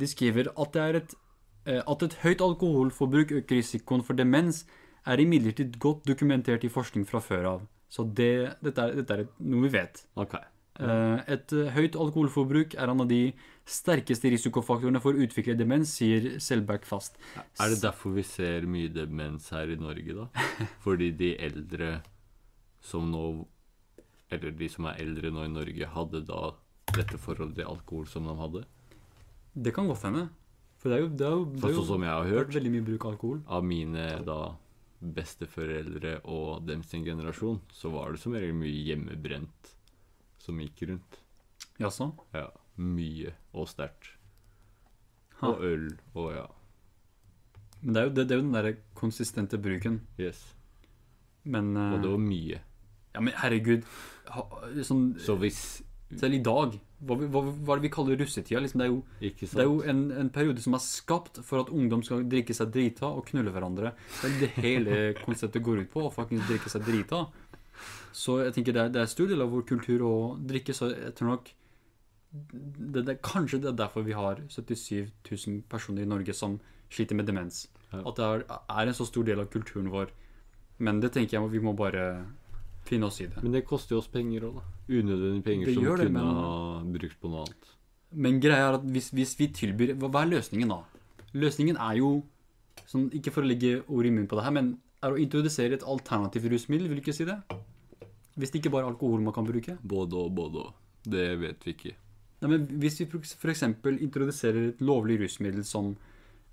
[0.00, 1.16] de skriver at det er et
[1.66, 4.64] at et høyt alkoholforbruk øker risikoen for demens,
[5.06, 7.66] er imidlertid godt dokumentert i forskning fra før av.
[7.90, 10.04] Så det, dette er, dette er noe vi vet.
[10.20, 10.36] Ok.
[10.80, 13.32] Eh, Et eh, høyt alkoholforbruk er en av de
[13.68, 17.18] sterkeste risikofaktorene for å utvikle demens, sier Selberg fast.
[17.36, 20.46] Er det derfor vi ser mye demens her i Norge, da?
[20.84, 22.00] Fordi de eldre
[22.80, 23.24] som nå
[24.30, 26.52] Eller de som er eldre nå i Norge, hadde da
[26.94, 28.60] dette forholdet til alkohol som de hadde?
[29.58, 30.28] Det kan godt hende.
[30.80, 32.54] For det er jo, det er jo, det er jo sånn som jeg har hørt
[32.56, 33.40] veldig mye bruk av alkohol.
[33.46, 34.38] av mine da
[35.00, 39.74] besteforeldre og dem sin generasjon, så var det som regel mye hjemmebrent
[40.40, 41.20] som gikk rundt.
[41.80, 42.10] Jaså?
[42.36, 42.48] Ja,
[42.80, 44.14] mye og sterkt.
[45.40, 46.46] Og øl og ja.
[47.80, 50.02] Men det er jo, det, det er jo den derre konsistente bruken.
[50.20, 50.42] Yes.
[51.48, 52.60] Men uh, Og det var mye.
[53.14, 53.86] Ja, men herregud.
[54.30, 54.44] Ha,
[54.84, 55.62] sånn, Så hvis
[56.20, 58.60] selv i dag hva, hva, hva det vi kaller russetida?
[58.60, 61.72] Liksom, det er jo, det er jo en, en periode som er skapt for at
[61.72, 63.94] ungdom skal drikke seg drita og knulle hverandre.
[64.20, 66.04] Det er det hele konseptet går ut på.
[66.06, 67.24] Å faktisk drikke seg drita.
[68.12, 70.90] Så jeg tenker det er, det er stor del av vår kultur å drikke, så
[70.92, 71.50] jeg tror nok
[72.30, 76.58] det, det, Kanskje det er derfor vi har 77 000 personer i Norge som
[76.90, 77.64] sliter med demens.
[77.90, 80.12] At det er, er en så stor del av kulturen vår.
[80.84, 82.04] Men det tenker jeg vi må bare
[82.90, 83.40] finne oss i det.
[83.44, 84.64] Men det koster jo oss penger òg, da.
[84.90, 87.70] Unødvendige penger Det som gjør det, kunne men- ha brukt på noe annet.
[88.12, 90.80] Men greia er at hvis, hvis vi tilbyr hva, hva er løsningen da?
[91.38, 92.10] Løsningen er jo,
[92.90, 94.72] sånn, ikke for å legge ord i munnen på det her, men
[95.02, 97.38] er å introdusere et alternativt rusmiddel, vil du ikke si det?
[98.36, 99.78] Hvis det ikke bare er alkohol man kan bruke?
[99.86, 100.74] Både og, både og.
[101.06, 101.94] Det vet vi ikke.
[102.42, 103.62] Nei, men hvis vi f.eks.
[104.00, 105.94] introduserer et lovlig rusmiddel som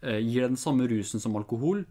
[0.03, 1.85] eh, gir deg den samme rusen som alkohol,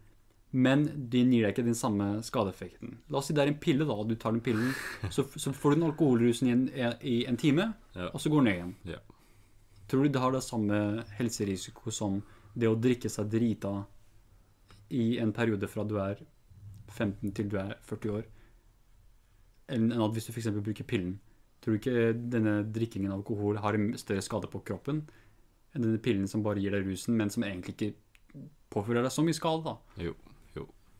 [0.52, 2.98] men den gir deg ikke den samme skadeeffekten.
[3.10, 4.70] La oss si det er en pille, da, du tar den pillen,
[5.14, 6.64] så, så får du den alkoholrusen i en,
[7.02, 8.10] i en time, Ja.
[8.12, 8.74] og så går den ned igjen.
[8.94, 9.00] Ja.
[9.90, 10.78] Tror du det har det samme
[11.18, 12.22] helserisiko som
[12.56, 13.74] det å drikke seg drita
[14.90, 16.22] i en periode fra du er
[16.94, 18.24] 15 til du er 40 år?
[19.74, 20.48] Enn at hvis du f.eks.
[20.62, 21.16] bruker pillen.
[21.62, 25.00] Tror du ikke denne drikkingen av alkohol har en større skade på kroppen
[25.74, 29.24] enn denne pillen som bare gir deg rusen, men som egentlig ikke påfører deg så
[29.26, 29.64] mye skade?
[29.66, 29.74] da?
[30.06, 30.14] Jo.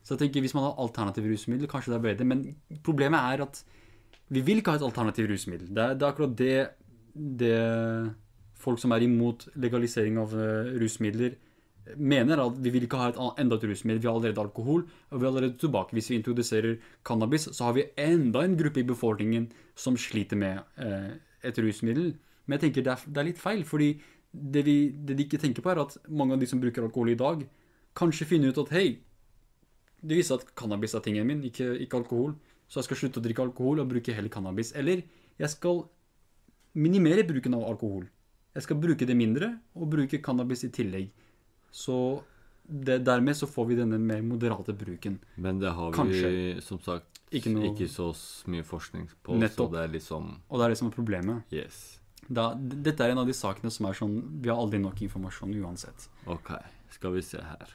[0.07, 2.25] Så jeg tenker Hvis man har alternative rusmidler, kanskje det er bedre.
[2.31, 2.45] Men
[2.87, 3.65] problemet er at
[4.31, 5.73] vi vil ikke ha et alternativt rusmiddel.
[5.75, 6.69] Det er, det er akkurat det,
[7.15, 7.57] det
[8.59, 11.37] folk som er imot legalisering av eh, rusmidler,
[11.97, 12.43] mener.
[12.43, 14.03] At vi vil ikke ha et enda et rusmiddel.
[14.03, 15.93] Vi har allerede alkohol, og vi har allerede tobakk.
[15.95, 20.63] Hvis vi introduserer cannabis, så har vi enda en gruppe i befolkningen som sliter med
[20.83, 21.15] eh,
[21.47, 22.15] et rusmiddel.
[22.47, 23.93] Men jeg tenker det er, det er litt feil, fordi
[24.31, 27.15] det, vi, det de ikke tenker på, er at mange av de som bruker alkohol
[27.15, 27.47] i dag,
[27.97, 28.89] kanskje finner ut at hei,
[30.07, 32.35] det viser at cannabis er tingen min, ikke, ikke alkohol.
[32.69, 34.73] Så jeg skal slutte å drikke alkohol og bruke heller cannabis.
[34.75, 35.03] Eller
[35.39, 35.85] jeg skal
[36.77, 38.07] minimere bruken av alkohol.
[38.57, 41.11] Jeg skal bruke det mindre og bruke cannabis i tillegg.
[41.71, 41.97] Så
[42.67, 45.19] det, dermed så får vi denne mer moderate bruken.
[45.37, 46.63] Men det har vi Kanskje.
[46.65, 48.09] som sagt Ikke noe- ikke så
[48.49, 49.71] mye forskning på, Nettopp.
[49.71, 51.43] så det er liksom Og det er det som er problemet.
[51.53, 51.99] Yes.
[52.29, 55.55] Da, dette er en av de sakene som er sånn Vi har aldri nok informasjon
[55.63, 56.09] uansett.
[56.27, 56.51] Ok,
[56.91, 57.69] skal vi se her.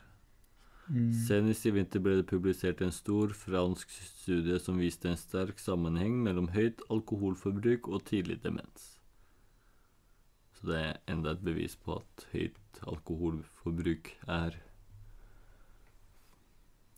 [0.91, 6.17] Senest i vinter ble det publisert en stor fransk studie som viste en sterk sammenheng
[6.25, 8.97] mellom høyt alkoholforbruk og tidlig demens.
[10.59, 14.59] Så det er enda et bevis på at høyt alkoholforbruk er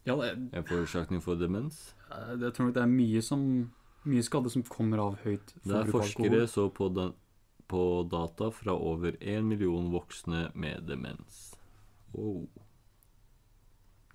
[0.06, 1.94] Ja, det, en forårsakning for demens.
[2.10, 3.46] jeg tror nok det er mye som
[4.04, 6.48] Mye skade som kommer av høyt Der forbruk av forskere alkohol.
[6.52, 7.14] så på, den,
[7.72, 11.54] på data fra over én million voksne med demens.
[12.12, 12.44] Oh,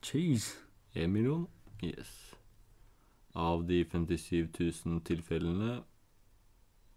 [0.03, 0.57] Jeez.
[0.94, 1.46] én million?
[1.82, 2.34] Yes.
[3.34, 4.49] Av de 57
[4.84, 5.82] 000 tilfellene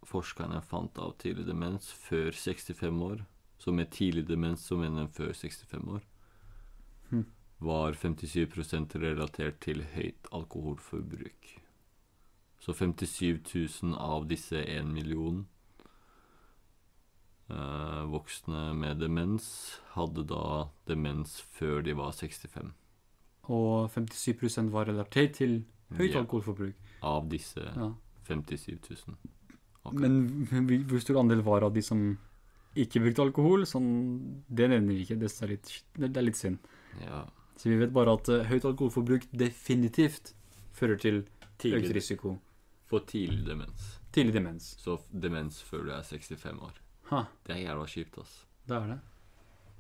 [0.08, 3.26] forskerne fant av tidlig demens før 65 år,
[3.62, 6.02] så med tidlig demens så mener en før 65 år,
[7.12, 7.26] Hm.
[7.60, 11.58] var 57% relatert til høyt alkoholforbruk.
[12.60, 13.42] Så 57
[13.84, 15.48] 000 av disse 1 million
[17.50, 22.72] eh, voksne med demens hadde da demens før de var 65.
[23.50, 25.64] Og 57% var relatert til
[25.98, 26.20] høyt Ja.
[26.22, 26.74] alkoholforbruk.
[27.04, 27.92] Av disse Ja.
[28.28, 29.18] 57 000.
[29.86, 29.94] Ok.
[29.94, 32.18] Men hvor hvor stor andel var av de som
[32.76, 33.66] ikke brukte alkohol?
[33.66, 35.18] Sånn, det nevner vi ikke.
[35.20, 36.60] Det er litt, det er litt synd.
[37.02, 37.26] Ja.
[37.58, 40.34] Så vi vet bare at eh, høyt alkoholforbruk definitivt
[40.74, 42.40] fører til økt Tidlig, risiko.
[42.86, 44.00] for tidlig demens.
[44.12, 44.76] Tidlig demens.
[44.80, 46.74] Så f- demens før du er 65 år.
[47.12, 48.46] Ha, Det er jævla kjipt, ass.
[48.68, 49.00] det er det.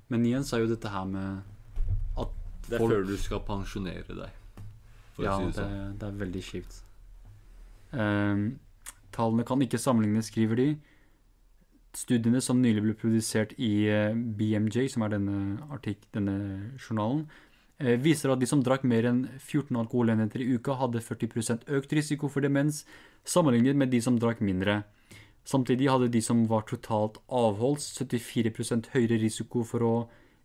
[0.10, 1.44] Men igjen så er jo dette her med
[2.68, 4.40] Det er folk før du skal pensjonere deg,
[5.20, 5.98] Ja, si det, det sånn.
[6.00, 6.80] det er veldig kjipt.
[7.92, 8.44] Um,
[9.12, 10.68] tallene kan ikke sammenlignes, skriver de.
[11.98, 15.40] Studiene som nylig ble produsert i eh, BMJ, som er denne,
[15.76, 16.38] artik denne
[16.80, 17.26] journalen,
[17.84, 21.92] eh, viser at de som drakk mer enn 14 alkoholenheter i uka, hadde 40% økt
[21.98, 22.86] risiko for demens,
[23.28, 24.86] sammenlignet med de som drakk mindre.
[25.44, 29.94] Samtidig hadde de som var totalt avholds, 74% høyere risiko for å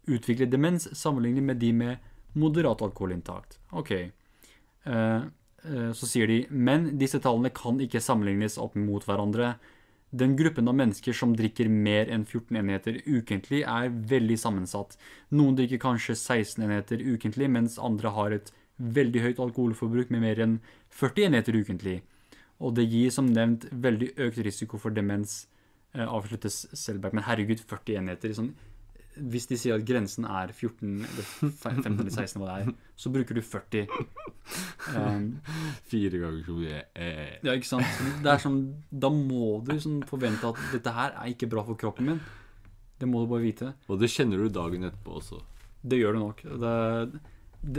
[0.06, 3.56] utvikle demens, sammenlignet med de med moderat alkoholinntak.
[3.72, 3.90] Ok.
[3.90, 5.22] Eh,
[5.64, 9.56] eh, så sier de men disse tallene kan ikke sammenlignes opp mot hverandre.
[10.16, 14.94] Den gruppen av mennesker som drikker mer enn 14 enheter ukentlig, er veldig sammensatt.
[15.34, 20.40] Noen drikker kanskje 16 enheter ukentlig, mens andre har et veldig høyt alkoholforbruk med mer
[20.44, 20.60] enn
[20.94, 21.98] 40 enheter ukentlig.
[22.62, 25.46] Og det gir som nevnt veldig økt risiko for demens,
[25.92, 27.12] eh, avsluttes Selberg.
[27.12, 28.54] Men herregud, 40 enheter sånn,
[29.16, 33.12] Hvis de sier at grensen er 14 eller 15 eller 16, hva det er, så
[33.14, 33.86] bruker du 40.
[34.92, 35.28] Um,
[35.90, 36.80] Fire ganger så mye.
[36.94, 37.36] Eh.
[37.46, 38.02] ja, ikke sant?
[38.24, 38.58] Det er sånn,
[38.92, 42.20] da må du sånn forvente at dette her er ikke bra for kroppen min.
[43.00, 43.72] Det må du bare vite.
[43.92, 45.40] Og det kjenner du dagen etterpå også.
[45.86, 46.44] Det gjør du nok.
[46.62, 46.76] Det,
[47.12, 47.24] de-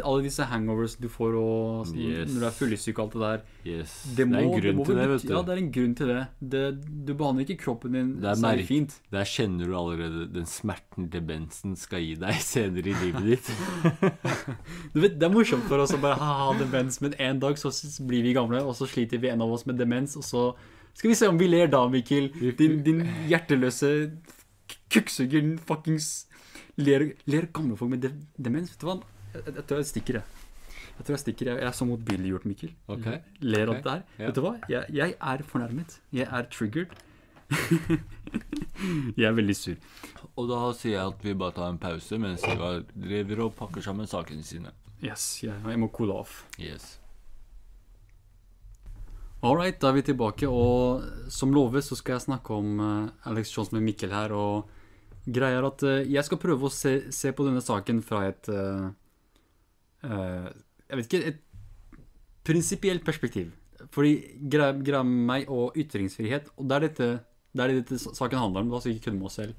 [0.04, 2.32] alle disse hangovers du får og Yes.
[2.34, 3.94] når du er fyllesyk og alt det der Yes.
[4.16, 5.32] Det, må, det er en grunn må til det, vet du.
[5.34, 6.22] Ja, det er en grunn til det.
[6.54, 6.62] det
[7.08, 8.96] du behandler ikke kroppen din særlig fint.
[9.12, 13.52] Der kjenner du allerede den smerten demensen skal gi deg senere i livet ditt.
[14.94, 17.58] Du vet, Det er morsomt for oss å bare ha, ha demens, men en dag
[17.60, 17.72] så
[18.08, 20.44] blir vi gamle, og så sliter vi en av oss med demens, og så
[20.98, 22.32] skal vi se om vi ler da, Mikkel.
[22.58, 23.92] Din, din hjerteløse
[24.94, 26.26] kukksuger, fuckings
[26.80, 28.12] ler, ler gamle folk med de,
[28.42, 28.72] demens.
[28.74, 28.98] Vet du hva?
[29.46, 30.46] Jeg, tror jeg stikker, jeg.
[30.98, 31.50] Jeg tror jeg stikker.
[31.52, 32.72] Jeg, jeg er så motbilliggjort, Mikkel.
[32.90, 33.08] Ok.
[33.46, 34.04] Ler av Ok, det her.
[34.18, 34.26] ja.
[34.30, 34.54] Vet du hva?
[34.72, 36.00] Jeg, jeg er fornærmet.
[36.16, 36.96] Jeg er triggered.
[39.18, 39.78] jeg er veldig sur.
[40.38, 43.86] Og da sier jeg at vi bare tar en pause mens Ivar driver og pakker
[43.86, 44.74] sammen sakene sine.
[45.06, 46.42] Yes, jeg, jeg må coole off.
[46.60, 46.96] Yes.
[49.46, 53.30] All right, da er vi tilbake, og som lovet så skal jeg snakke om eh,
[53.30, 54.66] Alex Johns med Mikkel her, og
[55.30, 58.50] greia er at eh, jeg skal prøve å se, se på denne saken fra et
[58.50, 58.88] eh,
[60.04, 61.40] Jeg vet ikke, et
[62.48, 63.52] prinsipielt perspektiv.
[63.94, 64.14] Fordi
[64.50, 67.08] greia med meg og ytringsfrihet, og det er dette,
[67.54, 69.54] det er dette saken handler om, oss ikke kun med oss selv.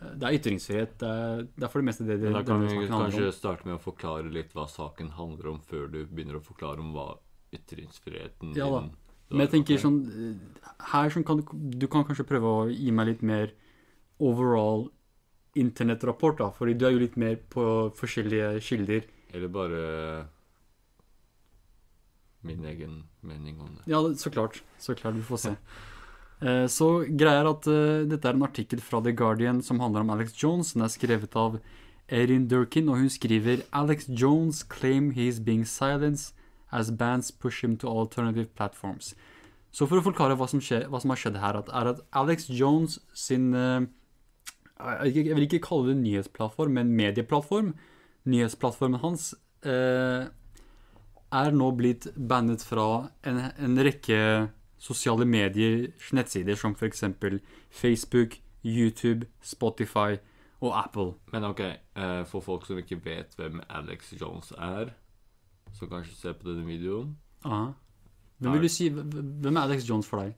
[0.00, 2.44] Eh, Det er ytringsfrihet, det er, det er for det meste det, det Men da
[2.46, 6.38] kan vi kanskje starte med å forklare litt hva saken handler om, før du begynner
[6.38, 7.08] å forklare om hva
[7.54, 8.84] ytringsfriheten Ja da.
[9.30, 12.92] Men jeg tenker sånn eh, Her sånn kan du, du kan kanskje prøve å gi
[12.94, 13.50] meg litt mer
[14.18, 14.88] overall
[15.58, 16.50] internettrapport, da.
[16.54, 17.64] Fordi du er jo litt mer på
[17.98, 19.06] forskjellige kilder.
[19.34, 20.26] Eller bare
[22.40, 23.90] min egen mening om det.
[23.90, 24.62] Ja, så klart.
[24.78, 25.56] Så klart, vi får se.
[26.40, 30.00] Eh, Så greia er at uh, dette er en artikkel fra The Guardian som handler
[30.00, 30.72] om Alex Jones.
[30.72, 31.58] Den er skrevet av
[32.08, 36.34] Erin Durkin, og hun skriver Alex Jones claim he is being silenced
[36.70, 39.14] as bands push him to alternative platforms.
[39.72, 42.00] Så for å forklare hva som, skjer, hva som har skjedd her, at, er at
[42.16, 43.84] Alex Jones sin uh,
[44.78, 47.72] jeg vil ikke kalle det nyhetsplattform, men medieplattform.
[48.26, 50.26] Nyhetsplattformen hans eh,
[51.38, 54.18] er nå blitt bannet fra en, en rekke
[54.78, 57.04] sosiale medier, nettsider, som f.eks.
[57.70, 60.16] Facebook, YouTube, Spotify
[60.60, 61.12] og Apple.
[61.32, 64.92] Men ok, eh, for folk som ikke vet hvem Alex Jones er,
[65.76, 67.10] som kanskje ser på denne videoen
[67.44, 67.72] Aha.
[68.38, 70.32] Hvem vil du si, hvem er Alex Jones for deg?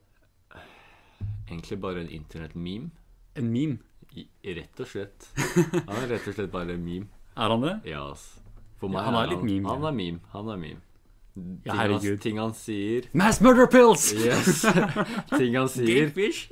[1.51, 2.91] Egentlig bare en internett-meme.
[3.37, 3.79] En meme?
[4.17, 4.27] I-
[4.57, 5.29] Rett og slett.
[5.37, 7.07] Han er rett og slett bare en meme.
[7.37, 7.75] Er han det?
[7.91, 8.27] Ja, ass.
[8.81, 10.21] For Ja, han er litt meme, Han er meme.
[10.33, 10.81] Han er meme.
[11.37, 12.21] Ja, Ting han, herregud.
[12.21, 14.09] ting han sier Mass murder pills!
[14.13, 14.63] Yes.
[15.39, 16.49] ting han sier Gatefish!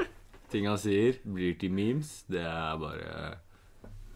[0.53, 2.22] Ting han sier blir til memes.
[2.31, 3.39] Det er bare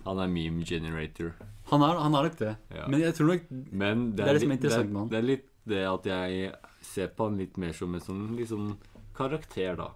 [0.06, 1.32] Han er meme generator.
[1.72, 2.52] Han er, han er nok det.
[2.74, 2.86] Ja.
[2.88, 5.08] Men jeg tror nok Men det Det er er, det som er interessant med han.
[5.12, 6.52] det er litt det at jeg
[6.82, 8.72] ser på han litt mer som en sånn liksom,
[9.14, 9.90] karakter, da.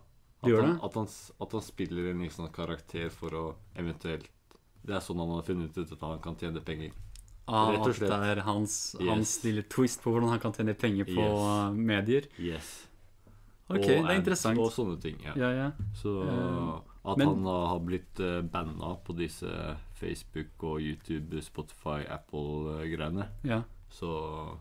[0.46, 0.76] At han?
[0.86, 1.08] At han,
[1.42, 3.44] at han spiller en liksom karakter for å
[3.74, 4.28] eventuelt
[4.86, 6.92] Det er sånn han har funnet ut at han kan tjene penger.
[7.48, 8.10] ah, Rett og slett.
[8.10, 9.08] det er hans, Yes.
[9.08, 11.40] hans lille twist på hvordan han kan tjene penger på Yes.
[11.42, 12.22] uh, medier.
[12.38, 12.86] Yes.
[13.68, 14.58] Ok, Og det er interessant.
[14.58, 15.16] Og sånne ting.
[15.24, 15.32] Ja.
[15.36, 15.70] Ja, ja.
[15.94, 16.80] Så Eh,
[17.10, 23.62] at men- han har blitt uh, banna på disse Facebook og YouTube, Spotify, Apple-greiene, ja.
[23.90, 24.56] så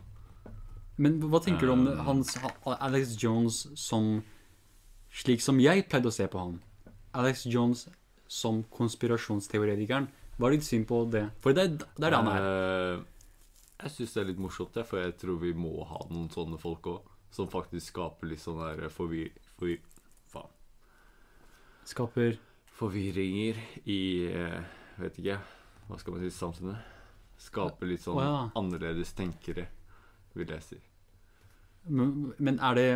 [0.98, 2.36] Men hva tenker du om Um, hans
[2.80, 4.22] Alex Jones som
[5.12, 6.62] Slik som jeg pleide å se på han.
[7.14, 7.88] Alex Jones
[8.28, 10.08] som konspirasjonsteoretikeren.
[10.36, 11.26] Hva er ditt syn på det?
[11.40, 12.46] For det, det er det han er.
[12.46, 13.04] Eh,
[13.84, 16.88] jeg syns det er litt morsomt, for jeg tror vi må ha noen sånne folk
[16.92, 17.12] òg.
[17.32, 19.32] Som faktisk skaper litt sånn der forvir...
[19.58, 19.80] forvir
[20.32, 20.52] faen.
[21.86, 22.38] Skaper
[22.76, 23.58] Forvirringer
[23.88, 24.60] i eh,
[25.00, 25.36] Vet ikke,
[25.88, 26.92] hva skal man si, samfunnet.
[27.40, 28.36] Skaper litt sånn oh, ja.
[28.56, 29.66] annerledes tenkere,
[30.36, 30.78] vil jeg si.
[31.86, 32.86] Men men er det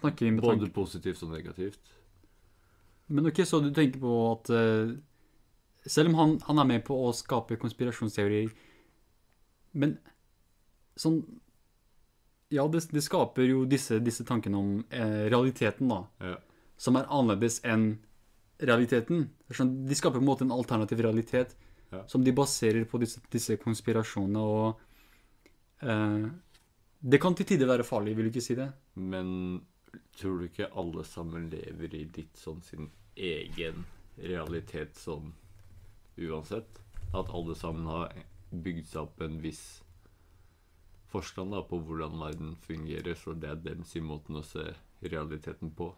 [0.00, 1.92] Snakker vi med Både positivt og negativt.
[3.12, 4.92] Men ok, så du tenker på at eh,
[5.84, 8.52] Selv om han, han er med på å skape konspirasjonsteorier
[9.76, 9.96] Men
[11.00, 11.18] sånn
[12.54, 16.02] Ja, det, det skaper jo disse, disse tankene om eh, realiteten, da.
[16.20, 16.38] Ja.
[16.76, 17.94] Som er annerledes enn
[18.62, 19.24] realiteten.
[19.56, 21.56] Sånn, de skaper på en måte en alternativ realitet
[21.92, 22.02] Ja.
[22.08, 24.40] som de baserer på disse, disse konspirasjonene.
[24.40, 26.28] Og eh,
[27.00, 28.68] det kan til tider være farlig, vil du ikke si det?
[29.00, 29.32] Men
[30.16, 33.84] tror du ikke alle sammen lever i litt sånn sin egen
[34.16, 35.32] realitet sånn
[36.20, 36.80] uansett?
[37.12, 38.12] At alle sammen har
[38.52, 39.82] bygd seg opp en viss
[41.12, 44.64] forstand da, på hvordan verden fungerer, så det er dem sin måten å se
[45.04, 45.90] realiteten på.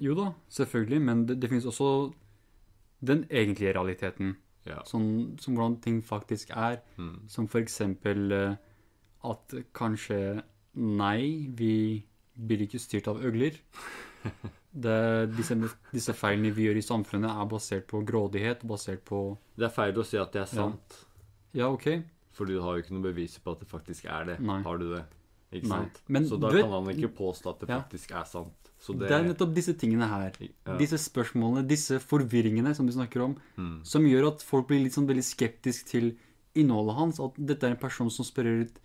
[0.00, 1.90] Jo da, selvfølgelig, men det, det finnes også
[3.04, 4.36] den egentlige realiteten.
[4.68, 4.82] Ja.
[4.88, 6.80] Sånn som hvordan ting faktisk er.
[7.00, 7.26] Mm.
[7.32, 8.56] Som for eksempel eh,
[9.26, 10.40] at kanskje
[10.80, 12.04] Nei, vi
[12.38, 13.56] blir ikke styrt av øgler.
[14.72, 15.56] Det, disse,
[15.92, 19.92] disse feilene vi gjør i samfunnet, er basert på grådighet, basert på Det er feil
[19.98, 21.00] å si at det er sant.
[21.52, 22.04] Ja, ok.
[22.32, 24.36] Fordi du har jo ikke noe bevis på at det faktisk er det.
[24.40, 24.60] Nei.
[24.62, 25.04] Har du det?
[25.52, 25.78] Ikke Nei.
[25.82, 26.00] sant?
[26.06, 27.80] Men så da vet- kan han ikke påstå at det Ja.
[27.82, 28.54] faktisk er sant.
[28.80, 30.32] Så Det det, er nettopp disse tingene her.
[30.40, 30.76] Ja.
[30.78, 33.84] Disse spørsmålene, disse forvirringene som du snakker om, Mm.
[33.84, 36.16] som gjør at folk blir litt sånn veldig skeptisk til
[36.54, 37.18] innholdet hans.
[37.20, 38.78] At dette er en person som sprer ut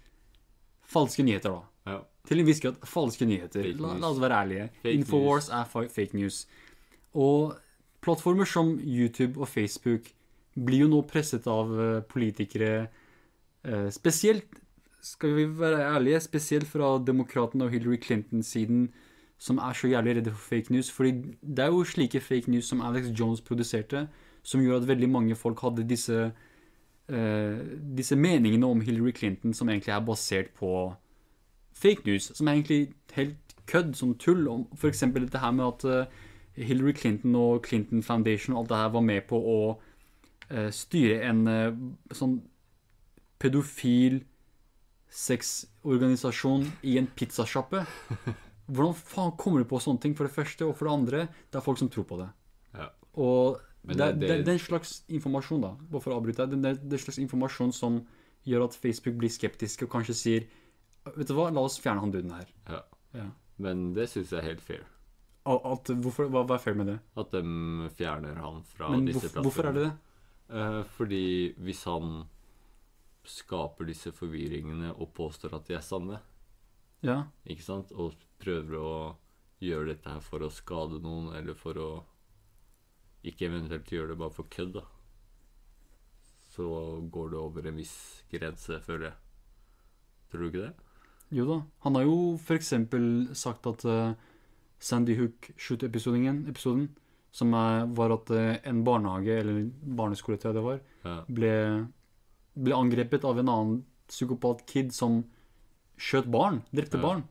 [0.86, 1.62] falske nyheter, da.
[1.92, 2.02] ja.
[2.26, 3.68] Til en viss grad falske nyheter.
[3.80, 4.68] La, la oss være ærlige.
[4.82, 6.46] Fake Infowars er fake news.
[7.14, 7.56] Og
[8.06, 10.12] plattformer som YouTube og Facebook
[10.56, 12.88] blir jo nå presset av eh, politikere
[13.66, 14.62] eh, Spesielt,
[15.06, 18.88] skal vi være ærlige, spesielt fra demokratene og Hillary Clinton-siden,
[19.38, 20.90] som er så jævlig redde for fake news.
[20.92, 21.12] Fordi
[21.42, 24.08] det er jo slike fake news som Alex Jones produserte,
[24.42, 26.32] som gjorde at veldig mange folk hadde disse
[27.10, 27.58] eh,
[27.98, 30.72] disse meningene om Hillary Clinton som egentlig er basert på
[31.76, 34.48] fake news, som er egentlig helt kødd, som tull.
[34.52, 36.22] Om eksempel dette her med at eh,
[36.66, 39.58] Hillary Clinton og Clinton Foundation og alt det her var med på å
[40.50, 41.72] eh, styre en eh,
[42.16, 42.38] sånn
[43.42, 44.22] pedofil
[45.16, 47.84] sexorganisasjon i en pizzasjappe.
[48.66, 50.66] Hvordan faen kommer du på sånne ting, for det første?
[50.66, 52.30] Og for det andre, det er folk som tror på det.
[52.76, 52.88] Ja.
[53.22, 56.62] Og det, det- det, det- er en slags informasjon, da, bare for å avbryte deg,
[56.64, 58.00] det er en slags informasjon som
[58.46, 60.48] gjør at Facebook blir skeptiske og kanskje sier
[61.14, 62.48] Vet du hva, la oss fjerne han duden her.
[62.70, 62.82] ja.
[63.16, 63.30] Ja.
[63.58, 64.82] Men det syns jeg er helt fair.
[65.48, 66.96] Al- At, hvorfor, hva, hva er fair med det?
[67.16, 67.42] At de
[67.96, 69.44] fjerner han fra Men disse plassene.
[69.46, 69.94] hvorfor er det det?
[70.60, 72.26] Eh, fordi hvis han
[73.24, 76.20] skaper disse forvirringene og påstår at de er sanne,
[77.02, 77.24] Ja.
[77.46, 79.16] ikke sant, og prøver å
[79.62, 82.04] gjøre dette her for å skade noen, eller for å
[83.24, 84.84] ikke eventuelt gjøre det bare for kødd, da,
[86.56, 86.68] så
[87.12, 87.96] går det over en viss
[88.32, 89.18] grense, føler jeg.
[90.32, 90.74] Tror du ikke det?
[91.36, 91.58] Jo da.
[91.84, 92.70] Han har jo f.eks.
[93.36, 94.14] sagt at uh,
[94.80, 96.88] Sandy Hook-shoot-episoden, episoden,
[97.36, 99.66] som er, var at uh, en barnehage, eller
[100.00, 101.18] barneskole jeg det var, Ja.
[101.28, 101.54] ble,
[102.56, 103.78] ble angrepet av en annen
[104.08, 105.24] psykopat kid som
[106.00, 107.04] skjøt barn, drepte Ja.
[107.04, 107.24] barn.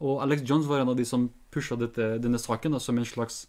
[0.00, 3.06] Og Alex Jones var en av de som pusha dette, denne saken da, som en
[3.06, 3.46] slags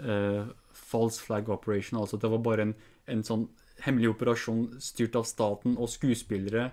[0.00, 1.98] uh, false flag operation.
[2.00, 2.74] Altså det var bare en,
[3.10, 3.48] en sånn
[3.82, 6.66] hemmelig operasjon styrt av staten og skuespillere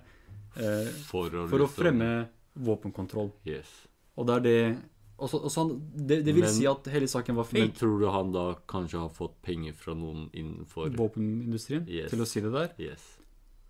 [0.59, 2.09] eh, For å, for å fremme
[2.57, 3.31] våpenkontroll.
[3.47, 3.69] Yes.
[4.17, 4.77] Og det er det
[5.17, 8.07] også, også han, det, det vil Men- si at hele saken var Men tror du
[8.13, 12.11] han da kanskje har fått penger fra noen innenfor Våpenindustrien, Yes.
[12.11, 12.73] til å si det der.
[12.77, 13.17] Yes.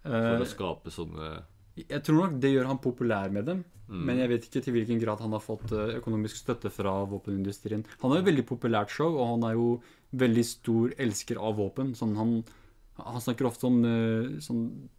[0.03, 1.43] Eh, For å skape sånne
[1.77, 3.59] jeg tror nok det gjør han populær med dem.
[3.87, 4.03] Mm.
[4.05, 7.85] Men jeg vet ikke til hvilken grad han har fått eh, økonomisk støtte fra våpenindustrien.
[8.01, 9.67] Han har jo veldig populært show, og han er jo
[10.17, 11.93] veldig stor elsker av våpen.
[11.95, 12.43] Sånn han,
[12.97, 14.89] han snakker ofte om eh, sånn,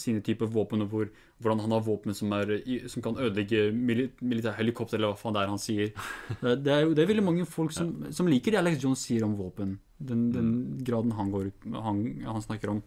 [0.00, 1.08] sine typer våpen, og hvor,
[1.42, 2.54] hvordan han har våpen som, er,
[2.92, 5.92] som kan ødelegge mili militære helikopter, eller hva faen det er han sier.
[6.64, 9.24] Det, er jo det er veldig mange folk som, som liker det Alex Jones sier
[9.26, 9.78] om våpen.
[10.02, 10.52] Den, den
[10.84, 12.80] graden han, går, han, han snakker om.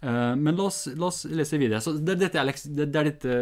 [0.00, 1.82] Eh, men la oss, la oss lese videre.
[1.84, 3.38] Så det, er dette Alex, det, det er dette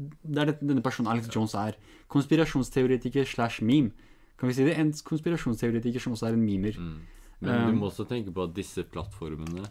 [0.00, 1.76] det er denne personen Alex Jones er.
[2.12, 3.92] Konspirasjonsteoretiker slash meme.
[4.40, 4.78] Kan vi si det?
[4.80, 6.78] En konspirasjonsteoretiker som også er en memer.
[6.80, 7.00] mm.
[7.40, 9.64] Men du må også tenke på at disse plattformene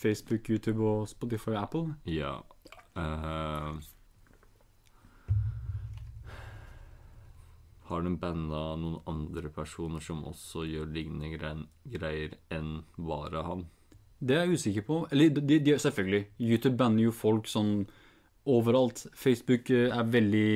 [0.00, 1.94] Facebook, YouTube og Spotify og Apple.
[2.08, 2.38] Ja.
[2.96, 3.76] Uh,
[7.90, 13.66] har de banda noen andre personer som også gjør lignende greier, greier enn bare han?
[14.20, 15.00] Det er jeg usikker på.
[15.10, 16.26] Eller de, de, selvfølgelig.
[16.38, 17.74] YouTube banner jo folk sånn
[18.50, 19.06] overalt.
[19.16, 20.50] Facebook eh, er veldig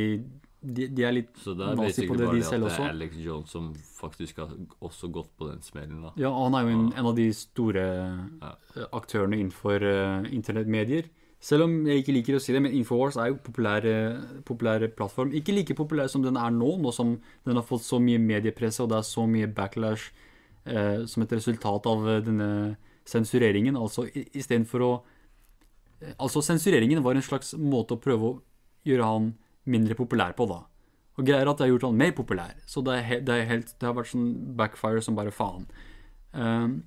[0.65, 2.77] De, de er litt Så det er nazi på det de det at selv det
[2.79, 3.67] er Alex Jones som
[3.99, 6.15] faktisk har også gått på den smellen, da.
[6.21, 8.55] Ja, han er jo en, en av de store Ja.
[8.77, 11.11] eh, aktørene innenfor uh, internettmedier.
[11.45, 13.85] Selv om jeg ikke liker å si det, men Infowars er jo populær,
[14.49, 15.35] populær plattform.
[15.37, 18.81] Ikke like populær som den er nå, nå som den har fått så mye mediepresse,
[18.81, 20.07] og det er så mye backlash
[20.65, 22.49] eh, som et resultat av eh, denne
[23.05, 23.77] sensureringen.
[23.77, 24.95] Altså istedenfor å
[26.21, 28.33] Altså, sensureringen var en slags måte å prøve å
[28.85, 29.29] gjøre han
[29.65, 30.63] mindre populær på, da.
[31.15, 32.57] Og greier at det har gjort han mer populær.
[32.67, 35.69] Så det, er det, er helt, det har vært sånn backfire som bare faen.
[36.33, 36.83] Um,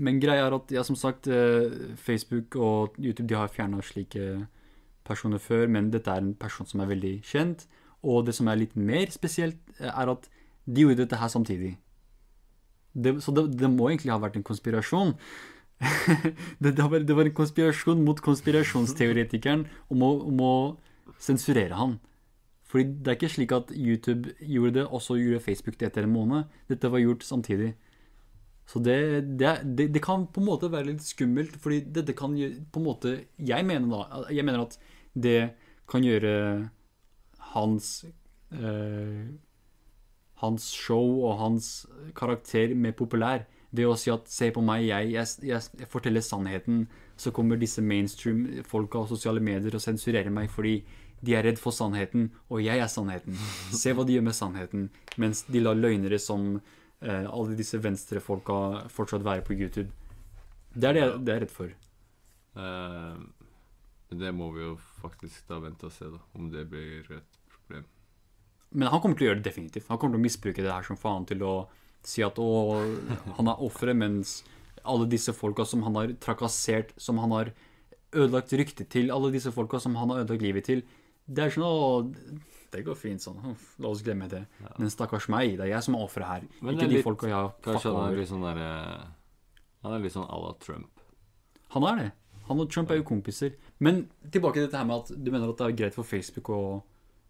[0.00, 4.46] men greia er at, ja, som sagt, eh, Facebook og YouTube de har fjerna slike
[5.04, 7.66] personer før, men dette er en person som er veldig kjent.
[8.02, 10.28] Og det som er litt mer spesielt, eh, er at
[10.64, 11.76] de gjorde dette her samtidig.
[12.94, 15.12] Det, så det, det må egentlig ha vært en konspirasjon.
[16.62, 20.54] det, det var en konspirasjon mot konspirasjonsteoretikeren om å, om å
[21.22, 21.98] sensurere han.
[22.72, 26.06] Fordi det er ikke slik at YouTube gjorde det, og så gjorde Facebook det etter
[26.06, 26.44] en måned.
[26.70, 27.74] Dette var gjort samtidig.
[28.66, 32.32] Så det, det, det, det kan på en måte være litt skummelt, fordi dette kan
[32.72, 34.78] på en måte Jeg mener da Jeg mener at
[35.12, 35.52] det
[35.90, 36.70] kan gjøre
[37.52, 37.88] hans
[38.54, 39.26] eh,
[40.42, 41.72] Hans show og hans
[42.16, 43.44] karakter mer populær
[43.74, 46.86] Det å si at 'se på meg, jeg, jeg, jeg forteller sannheten',
[47.22, 50.80] så kommer disse mainstream-folka og sosiale medier og sensurerer meg fordi
[51.22, 53.36] de er redd for sannheten, og jeg er sannheten.
[53.70, 54.88] Se hva de gjør med sannheten.
[55.22, 56.56] Mens de lar løgnere som
[57.00, 59.86] eh, alle disse venstrefolka fortsatt være på YouTube.
[60.74, 61.70] Det er det, jeg- det er redd for.
[62.56, 63.16] Uh,
[64.12, 66.18] det må vi jo faktisk da vente og se, da.
[66.36, 67.84] Om det blir et problem.
[68.72, 69.86] Men han kommer til å gjøre det definitivt.
[69.88, 71.54] Han kommer til å misbruke det her som faen til å
[72.02, 72.48] si at å,
[73.38, 74.40] han er offeret, mens
[74.84, 77.52] alle disse folka som han har trakassert, som han har
[78.12, 80.82] ødelagt ryktet til, alle disse folka som han har ødelagt livet til
[81.26, 82.14] Det er sånn å
[82.72, 83.56] Det går fint sånn.
[83.78, 84.46] La oss glemme det.
[84.78, 86.42] Men stakkars meg, det er jeg som er offeret her.
[86.62, 88.16] Men ikke de folka jeg har fucka er over.
[88.16, 89.06] litt sånn der,
[89.82, 91.00] Han er litt sånn à la Trump.
[91.74, 92.12] Han er det.
[92.48, 93.52] Han og Trump er jo kompiser.
[93.78, 96.48] Men tilbake til dette her med at du mener at det er greit for Facebook
[96.50, 96.82] og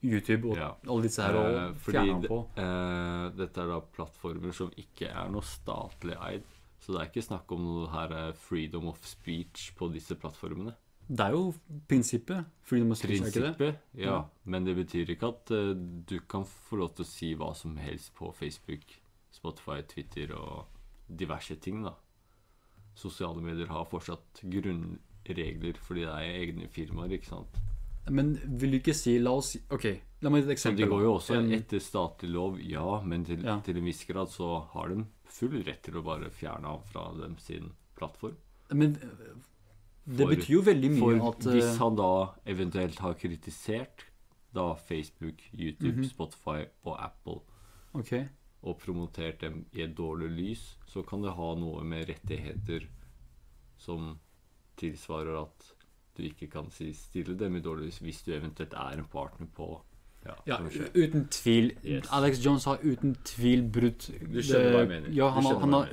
[0.03, 0.75] YouTube og Ja.
[0.89, 2.39] alle disse her å Eh, fjerne ham på.
[2.57, 6.43] eh, dette er da plattformer som ikke er noe statlig eid.
[6.83, 10.75] Så det er ikke snakk om noe her eh, freedom of speech på disse plattformene.
[11.07, 11.53] Det er jo
[11.91, 12.45] prinsippet.
[12.67, 13.55] Freedom of speech, er ikke det?
[13.59, 14.09] Prinsippet, ja.
[14.09, 14.19] Ja.
[14.45, 15.73] Men det betyr ikke at uh,
[16.11, 18.97] du kan få lov til å si hva som helst på Facebook,
[19.35, 20.67] Spotify, Twitter og
[21.07, 21.95] diverse ting, da.
[22.99, 27.61] Sosiale medier har fortsatt grunnregler fordi det er egne firmaer, ikke sant.
[28.11, 29.85] Men vil du ikke si La oss OK,
[30.23, 30.57] la meg gi et eksempel.
[30.57, 30.81] eksempel.
[30.83, 33.61] de går jo også etter statlig lov, ja, men til, Ja.
[33.61, 37.07] til en viss grad så har de full rett til å bare fjerne ham fra
[37.19, 38.37] dem sin plattform.
[38.73, 39.35] Men øh,
[40.07, 42.11] det For- betyr jo veldig For mye at hvis øh, han da
[42.55, 44.07] eventuelt har kritisert
[44.55, 46.09] da Facebook, YouTube, Mhm.
[46.11, 47.41] Spotify og Apple
[47.95, 48.27] okay.
[48.63, 52.85] og promotert dem i et dårlig lys, så kan det ha noe med rettigheter
[53.79, 54.19] som
[54.77, 55.71] tilsvarer at
[56.17, 59.47] du ikke kan si stille dem i dårlig lys hvis du eventuelt er en partner
[59.57, 59.71] på
[60.47, 60.57] ja,
[60.95, 61.73] uten tvil.
[61.85, 62.07] Yes.
[62.15, 65.13] Alex Jones har uten tvil brutt Du skjønner hva jeg mener.
[65.17, 65.89] Ja, han, har, han har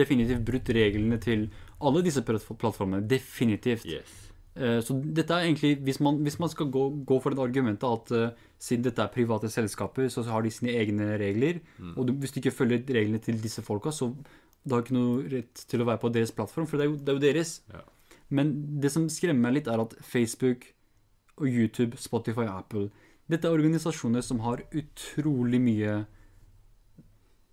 [0.00, 1.48] definitivt brutt reglene til
[1.84, 3.02] alle disse plattformene.
[3.10, 3.84] Definitivt.
[3.84, 4.14] Yes.
[4.56, 7.84] Eh, Så dette er egentlig, hvis man, hvis man skal gå, gå for det argumentet
[7.90, 11.96] at uh, siden dette er private selskaper, så har de sine egne regler, Mm.
[11.98, 14.12] og du, hvis du ikke følger reglene til disse folka, så
[14.64, 16.96] du har ikke noe rett til å være på deres plattform, for det er jo,
[16.96, 17.60] det er jo deres.
[17.72, 17.82] Ja.
[18.30, 20.64] Men det som skremmer meg litt, er at Facebook
[21.36, 22.86] og YouTube, Spotify og Apple
[23.30, 25.94] Dette er organisasjoner som har utrolig mye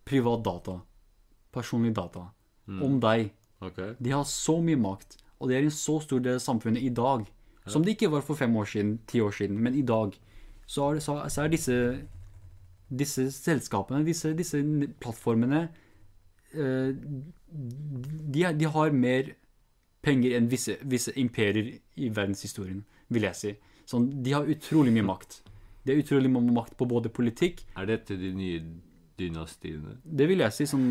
[0.07, 0.81] privat data,
[1.53, 2.31] personlig data,
[2.67, 2.81] Mm.
[2.83, 3.31] om deg.
[3.61, 3.95] Okay.
[3.99, 6.89] De har så mye makt, og det er en så stor del av samfunnet i
[6.89, 7.25] dag.
[7.67, 10.17] Som det ikke var for fem år siden, ti år siden, men i dag.
[10.65, 12.07] Så er, så, så er disse,
[12.89, 14.57] disse selskapene, disse, disse
[14.99, 15.69] plattformene
[16.53, 16.93] eh,
[17.51, 19.33] de, de har mer
[20.01, 23.53] penger enn visse, visse imperier i verdenshistorien, vil jeg si.
[23.85, 25.41] Sånn, de har utrolig mye makt.
[25.85, 28.61] De er utrolig mye makt på både politikk Er dette de nye
[29.17, 29.97] dynastiene?
[30.03, 30.65] Det vil jeg si.
[30.69, 30.85] Sånn,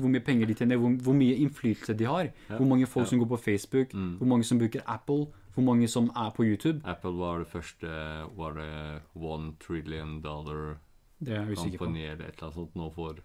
[0.00, 2.30] hvor mye penger de tjener, hvor, hvor mye innflytelse de har.
[2.48, 2.56] Ja.
[2.56, 3.10] Hvor mange folk Ja.
[3.10, 4.16] som går på Facebook, Mm.
[4.18, 6.80] hvor mange som bruker Apple, hvor mange som er på YouTube.
[6.84, 7.88] Apple var det første
[8.36, 10.78] Var det one trillion dollar
[11.20, 11.86] Det på.
[11.86, 13.16] eller et eller annet sånt nå for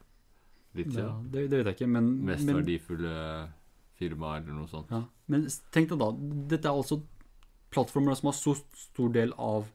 [0.76, 3.50] litt Ja, det, det vet jeg ikke, men, Mest men, verdifulle
[4.00, 4.90] firma eller noe sånt.
[4.90, 5.04] ja.
[5.28, 6.12] men tenk deg da,
[6.48, 7.04] dette er altså
[7.72, 9.68] plattformer som har så stor del av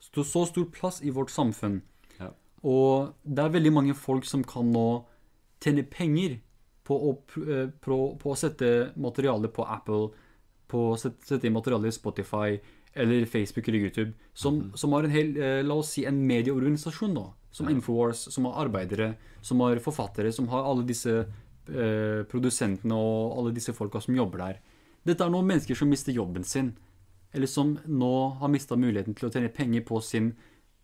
[0.00, 1.82] så, stor plass i vårt samfunn.
[2.18, 2.30] Ja.
[2.64, 5.04] Og det er veldig mange folk som kan nå
[5.60, 6.38] tjene penger
[6.84, 10.10] på å, pr- eh, på, på å sette materiale på Apple,
[10.70, 12.58] på å sette, sette materiale i Spotify
[12.94, 14.76] eller Facebook eller YouTube, som, Mhm.
[14.76, 17.74] som har en hel, eh, la oss si en medieorganisasjon da, som Ja.
[17.76, 21.26] Infowars, som har arbeidere, som har forfattere, som har alle disse
[21.70, 24.56] eh, produsentene og alle disse folka som jobber der.
[25.06, 26.72] Dette er nå mennesker som mister jobben sin,
[27.32, 30.32] eller som nå har mista muligheten til å tjene penger på sin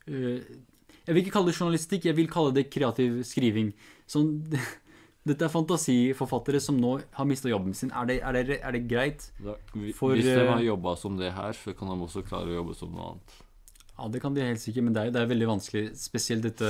[0.07, 3.73] uh, Jeg vil ikke kalle det journalistikk, jeg vil kalle det kreativ skriving.
[4.11, 4.37] Sånn,
[5.29, 7.91] dette er fantasiforfattere som nå har mista jobben sin.
[7.95, 9.29] Er det, er det, er det greit?
[9.39, 12.61] For, hvis de eh, har jobba som det her, så kan de også klare å
[12.61, 13.43] jobbe som noe annet.
[13.97, 15.85] Ja, det kan de helt sikkert, men det er, det er veldig vanskelig.
[15.97, 16.69] Spesielt dette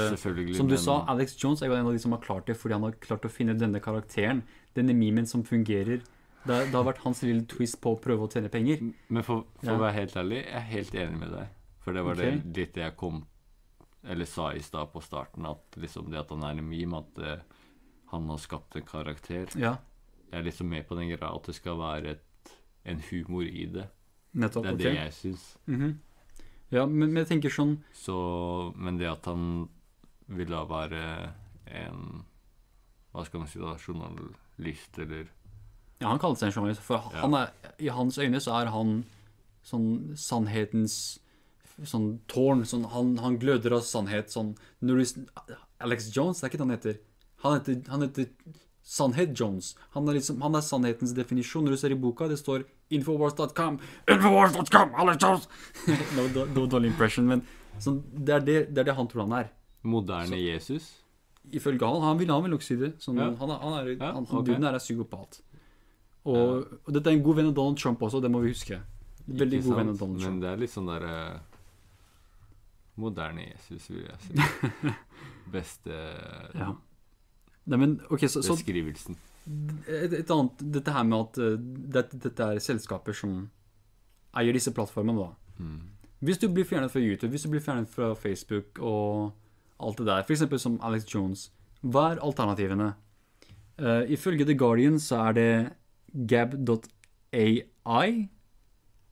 [0.54, 2.76] Som du sa, Alex Jones er jo en av de som har klart det, fordi
[2.76, 4.44] han har klart å finne denne karakteren,
[4.78, 6.04] denne memen som fungerer.
[6.46, 8.82] Det, det har vært hans lille twist på å prøve å tjene penger.
[9.08, 9.76] Men for, for Ja.
[9.76, 11.48] å være helt ærlig, jeg er helt enig med deg.
[11.84, 12.38] For det var okay.
[12.42, 13.24] det litt jeg kom
[14.06, 17.18] Eller sa i stad på starten, at liksom det at han er en meme, at
[17.18, 17.62] uh,
[18.12, 19.50] han har skapt en karakter.
[19.58, 19.76] Ja,
[20.30, 22.52] Jeg er liksom med på den greia at det skal være et,
[22.84, 23.88] en humor i det.
[24.32, 24.62] nettopp.
[24.62, 24.84] Det er okay.
[24.84, 25.46] det jeg syns.
[25.66, 25.98] Mhm.
[26.70, 29.68] Ja, men, men jeg tenker sånn Så Men det at han
[30.26, 31.02] vil da være
[31.70, 32.24] en
[33.12, 33.76] Hva skal man si da?
[33.78, 35.28] Journalist, eller
[36.00, 38.98] Ja, han kaller seg en journalist, for han er, i hans øyne så er han
[39.66, 41.18] sånn sannhetens
[41.84, 42.64] sånn tårn.
[42.68, 44.32] Sånn, han, han gløder av sannhet.
[44.32, 44.54] Sånn,
[45.82, 47.00] Alex Jones, det er ikke det han heter.
[47.44, 48.30] Han heter, han heter
[48.86, 49.72] Sannhet Jones.
[49.96, 51.66] Han er, liksom, han er sannhetens definisjon.
[51.66, 53.80] Når du ser i boka, det står Infowars.com.
[54.14, 55.48] Infowars.com, Alex Jones!
[56.16, 57.42] no, det var dårlig impression, men
[57.82, 59.50] sånn, det, er det, det er det han tror han er.
[59.86, 60.86] Moderne Jesus?
[61.50, 62.02] Ifølge han.
[62.02, 62.94] Han vil, han vil nok si det.
[63.02, 63.32] Sånn, Ja.
[63.42, 64.56] Han, han er, Ja, han, ja, okay.
[64.70, 65.40] er psykopat.
[66.26, 68.80] Og, og dette er en god venn av Donald Trump også, det må vi huske.
[69.26, 70.32] Veldig god venn av Donald Trump.
[70.32, 71.14] Men det er litt sånn derre
[72.96, 74.92] Moderne Jesus, vil jeg si.
[75.54, 75.96] Beste
[76.56, 76.72] Ja.
[77.66, 79.16] Nei, men okay, så, så beskrivelsen.
[79.90, 81.56] et, et annet Dette her med at uh,
[81.96, 83.40] dette, dette er selskaper som
[84.36, 85.58] eier disse plattformene, da.
[85.58, 85.80] Mm.
[86.26, 89.32] Hvis du blir fjernet fra YouTube, hvis du blir fjernet fra Facebook og
[89.82, 90.44] alt det der, f.eks.
[90.62, 91.48] som Alex Jones,
[91.82, 92.92] hva er alternativene?
[93.76, 95.50] Uh, ifølge The Guardian så er det
[96.16, 98.10] gab.ai,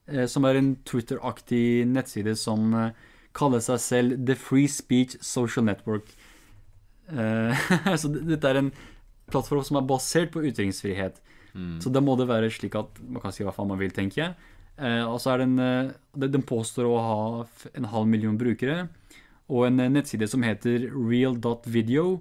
[0.09, 2.94] eh, som er en Twitter-aktig nettside som eh,
[3.36, 6.09] kaller seg selv The Free Speech Social Network.
[7.12, 7.68] Eh,
[8.00, 8.72] så dette er en
[9.32, 11.20] plattform som er basert på ytringsfrihet.
[11.55, 11.78] Mm.
[11.82, 14.22] Så da må det være slik at man kan si hva faen man vil, tenker
[14.22, 14.34] jeg.
[15.07, 15.52] Og så er den,
[16.18, 17.18] den påstår å ha
[17.78, 18.88] en halv million brukere,
[19.46, 22.16] og en nettside som heter real.video,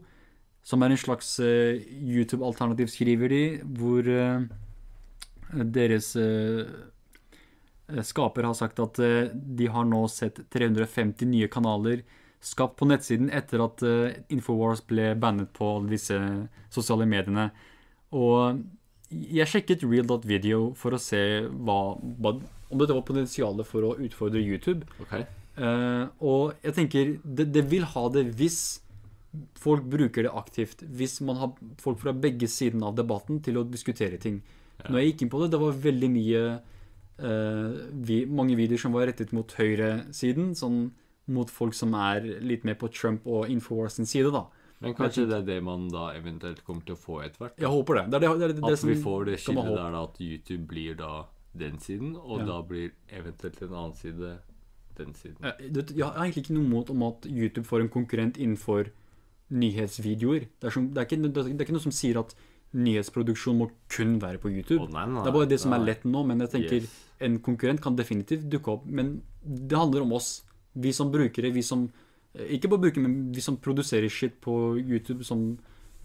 [0.61, 3.41] som er en slags YouTube-alternativ, skriver de,
[3.73, 4.11] hvor
[5.54, 6.66] deres eh,
[7.88, 12.04] eh, skaper har sagt at eh, de har nå sett 350 nye kanaler
[12.43, 13.80] skapt på nettsiden etter at
[14.34, 16.18] Infowars ble bannet på alle disse
[16.74, 17.45] sosiale mediene.
[18.12, 18.60] Og
[19.14, 22.34] jeg sjekket real.video for å se hva, hva,
[22.68, 24.84] om dette var potensialet for å utfordre YouTube.
[25.06, 25.24] Okay.
[25.56, 28.60] Uh, og jeg tenker det, det vil ha det hvis
[29.62, 30.84] folk bruker det aktivt.
[30.84, 34.41] Hvis man har folk fra begge sidene av debatten til å diskutere ting.
[34.84, 36.41] Når jeg gikk inn på det, det var veldig mye
[37.24, 40.51] uh, vi, Mange videoer som var rettet mot høyresiden.
[40.59, 40.84] Sånn
[41.32, 44.47] mot folk som er litt mer på Trump og Infowars sin side, da.
[44.84, 47.53] Men kanskje det er det man da eventuelt kommer til å få etter hvert?
[47.61, 48.03] Jeg håper det.
[48.11, 50.97] Det er det, det, er At vi får det skillet der da at YouTube blir
[50.99, 51.11] da
[51.55, 52.45] den siden, og Ja.
[52.49, 54.39] da blir eventuelt en annen side
[54.97, 55.38] den siden.
[55.39, 58.91] Jeg har egentlig ikke noe mot om at YouTube får en konkurrent innenfor
[59.49, 60.49] nyhetsvideoer.
[60.59, 62.36] Det er, som, det, er ikke, det er ikke noe som sier at
[62.74, 64.82] nyhetsproduksjon må kun være på YouTube.
[64.82, 66.95] Oh, nei, nei, Det er bare det som er lett nå, men jeg tenker Yes.
[67.21, 68.86] en konkurrent kan definitivt dukke opp.
[68.86, 70.43] Men det handler om oss.
[70.74, 71.91] Vi som brukere, vi som
[72.34, 75.59] eh, Ikke bare brukere, men vi som produserer shit på YouTube som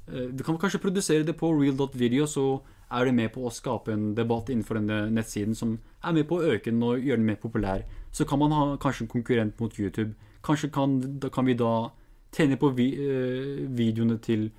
[0.08, 2.60] eh, Vi kan kanskje produsere det på real.video, så
[2.90, 6.38] er det med på å skape en debatt innenfor denne nettsiden som er med på
[6.38, 7.82] å øke den og gjøre den mer populær.
[8.12, 10.14] Så kan man ha kanskje en konkurrent mot YouTube.
[10.44, 11.90] Kanskje kan, kan vi da
[12.32, 14.50] tjene på vi, øh, videoene til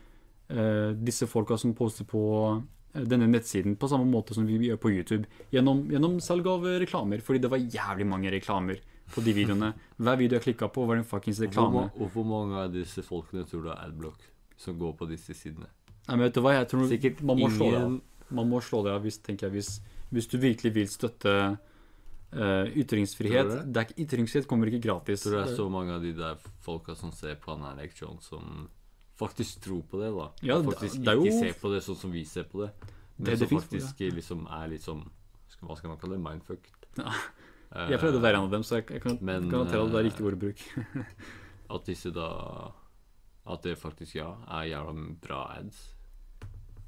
[0.97, 2.21] disse folka som poster på
[2.93, 5.29] eh, denne nettsiden på samme måte som vi gjør på YouTube.
[5.53, 8.81] Gjennom, gjennom salg av eh, reklamer, fordi det var jævlig mange reklamer
[9.13, 9.73] på de videoene.
[10.01, 11.85] Hver video jeg klikka på, var en fuckings Hvor, reklame.
[11.93, 14.25] hvor, og hvor mange av disse folkene tror du er adblock
[14.59, 15.69] som går på disse sidene?
[16.07, 17.97] Nei, men vet du hva, jeg tror Sikkert man må slå det av.
[18.33, 21.33] Man må slå det av hvis, tenker jeg, hvis, hvis du virkelig vil støtte
[22.33, 23.49] uh, ytringsfrihet.
[23.49, 23.61] Det?
[23.73, 25.23] Det er, ytringsfrihet kommer ikke gratis.
[25.25, 28.67] tror det er så mange av de der folka som ser på Anna Jones, som
[29.19, 30.29] faktisk tror på det, da.
[30.47, 32.71] Ja, og faktisk det ikke ser på det sånn som vi ser på det.
[33.19, 35.03] Men Det- som faktisk faktisk liksom er litt sånn
[35.61, 36.23] Hva skal man kalle det?
[36.23, 36.85] Mindfucked.
[36.97, 37.11] Ja.
[37.75, 39.91] Eh, Jeg prøvde å være en av dem, så jeg, jeg kan Men, garantere at
[39.91, 41.05] det er eh, riktig ordbruk.
[41.69, 42.71] At disse da
[43.45, 45.93] At det faktisk, ja, er jævla bra ads.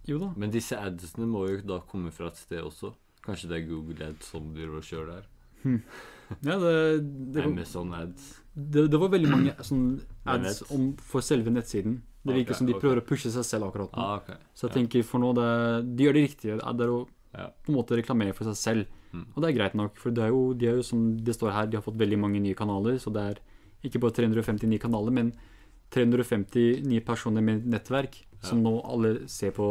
[0.08, 0.32] Jo da.
[0.38, 2.94] Men disse adsene må jo da komme fra et sted også.
[3.26, 5.28] Kanskje det er Google ads som driver og kjører der.
[6.42, 8.40] Ja, det, det, var, Amazon ads.
[8.56, 12.00] det, det var veldig mange sånn ads om, for selve nettsiden.
[12.22, 12.82] Det virker okay, som de ok.
[12.84, 14.02] prøver å pushe seg selv akkurat nå.
[14.02, 14.38] Ah, okay.
[14.54, 14.76] Så jeg ja.
[14.80, 15.50] tenker for nå, det,
[15.98, 16.58] de gjør det riktige.
[16.62, 17.48] Det er å Ja.
[17.48, 18.86] på en måte reklamere for seg selv.
[19.14, 19.26] Mm.
[19.36, 21.52] Og det er greit nok, for det er jo, de er jo som det står
[21.52, 23.00] her, de har fått veldig mange nye kanaler.
[23.00, 23.40] Så det er
[23.88, 25.32] ikke bare 350 nye kanaler, men
[25.92, 29.68] 350 nye personer med nettverk som nå alle ser på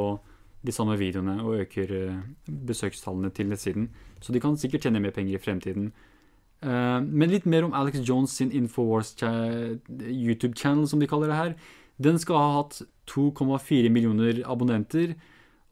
[0.62, 3.88] de samme videoene og øker eh, besøkstallene til nettsiden.
[4.20, 5.92] Så de kan sikkert tjene mer penger i fremtiden.
[6.61, 11.55] Eh, men litt mer om Alex Jones sin Infowars YouTube-channel, som de kaller det her.
[12.01, 12.80] Den skal ha hatt
[13.11, 15.14] 2,4 millioner abonnenter,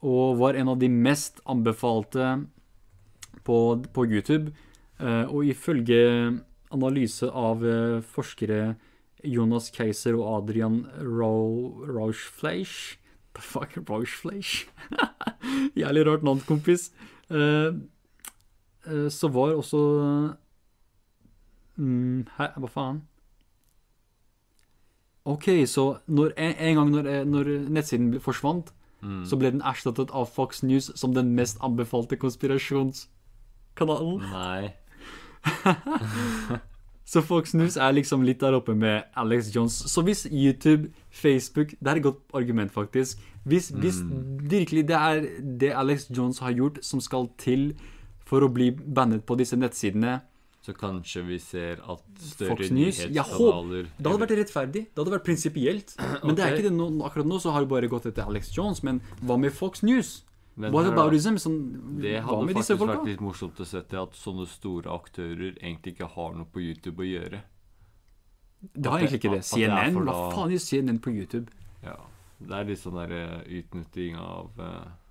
[0.05, 2.27] og var en av de mest anbefalte
[3.47, 3.59] på,
[3.95, 4.53] på YouTube.
[5.01, 6.01] Eh, og ifølge
[6.75, 8.75] analyse av eh, forskere
[9.27, 12.99] Jonas Keiser og Adrian Rau- Rauschfleisch
[13.35, 14.67] The fuck, Rauschfleisch?
[15.79, 16.91] Jævlig rart navn, kompis.
[17.31, 17.73] Eh,
[19.13, 19.81] så var også
[21.77, 23.01] mm, Hæ, hva faen?
[25.25, 29.25] Ok, så når, en, gang når, eh, når nettsiden forsvant, Mm.
[29.25, 34.21] så ble den erstattet av Fox News som den mest anbefalte konspirasjonskanalen.
[34.33, 34.73] Nei.
[37.09, 39.77] Så Fox News er liksom litt der oppe med Alex Jones.
[39.89, 43.19] Så hvis YouTube, Facebook Det er et godt argument, faktisk.
[43.45, 44.03] Hvis, hvis
[44.51, 47.73] virkelig det er det Alex Jones har gjort, som skal til
[48.29, 50.19] for å bli bannet på disse nettsidene
[50.69, 54.83] Så kanskje vi ser at større nyhetskanaler Det hadde vært rettferdig.
[54.93, 55.95] Det hadde vært prinsipielt.
[56.27, 56.89] Men det er ikke det nå.
[57.09, 58.83] Akkurat nå så har det bare gått etter Alex Jones.
[58.85, 60.11] Men hva med Fox News?
[60.59, 61.39] Men What hør da, about them?
[61.41, 61.57] Sånn,
[62.03, 66.37] Det hadde faktisk vært litt morsomt å sette at sånne store aktører egentlig ikke har
[66.37, 67.41] noe på YouTube å gjøre.
[68.75, 69.45] Det har egentlig ikke det.
[69.49, 70.01] CNN?
[70.05, 71.49] Hva faen gjør CNN på YouTube?
[71.81, 71.97] Ja.
[72.39, 75.08] Det er litt sånn der eh, utnytting av vet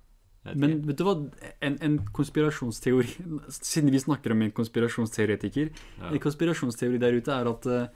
[0.56, 1.14] Men vet du hva?
[1.60, 3.08] En, en konspirasjonsteori
[3.50, 6.10] Siden vi snakker om en konspirasjonsteoretiker Ja.
[6.12, 7.88] En konspirasjonsteori der ute er at eh,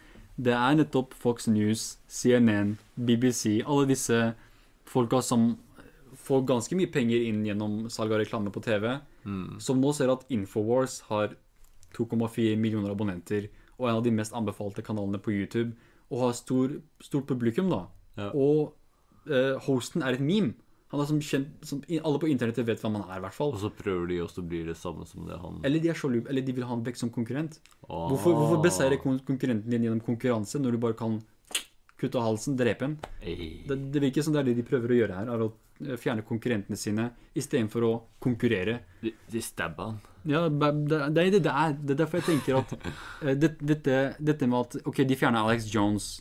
[0.42, 4.34] det er nettopp Fox News, CNN, BBC Alle disse
[4.88, 5.52] folka som
[6.22, 9.60] får ganske mye penger inn gjennom salg av reklame på TV, Mm.
[9.62, 11.36] som nå ser at Infowars har
[11.94, 13.48] 2,4 millioner abonnenter
[13.78, 15.72] og er en av de mest anbefalte kanalene på YouTube,
[16.10, 17.86] og har stor, stort publikum, da.
[18.18, 18.28] Ja.
[18.34, 18.74] Og
[19.30, 20.54] eh, hosten er et meme.
[20.92, 23.54] Han er som kjent, som, Alle på internettet vet hvem han er, i hvert fall.
[23.56, 25.96] Og så prøver de også å bli det samme som det han Eller de er
[25.98, 27.56] så lube, eller de vil ha han vekk som konkurrent.
[27.86, 28.10] Ah.
[28.12, 31.16] Hvorfor, hvorfor beseire konkurrenten din gjennom konkurranse når du bare kan
[32.02, 32.98] kutte av halsen, drepe en?
[33.22, 35.48] Det, det virker som det er det de prøver å gjøre her, er å
[35.86, 38.82] eh, fjerne konkurrentene sine istedenfor å konkurrere.
[39.00, 40.02] De, de stabba han.
[40.28, 40.70] Ja, det,
[41.16, 41.72] det det er.
[41.78, 42.76] Det er derfor jeg tenker at
[43.24, 46.12] eh, det, dette, dette med at Ok, de fjerner Alex Jones,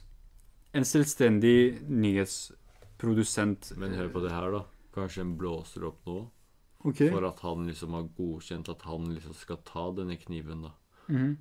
[0.72, 1.82] en selvstendig
[3.02, 3.78] nyhetsprodusent.
[3.78, 4.64] Men hør på det her, da.
[4.94, 6.30] Kanskje en blåser opp nå
[6.84, 7.10] Okay.
[7.12, 10.72] for at han liksom har godkjent at han liksom skal ta denne kniven, da.
[11.08, 11.38] Mhm.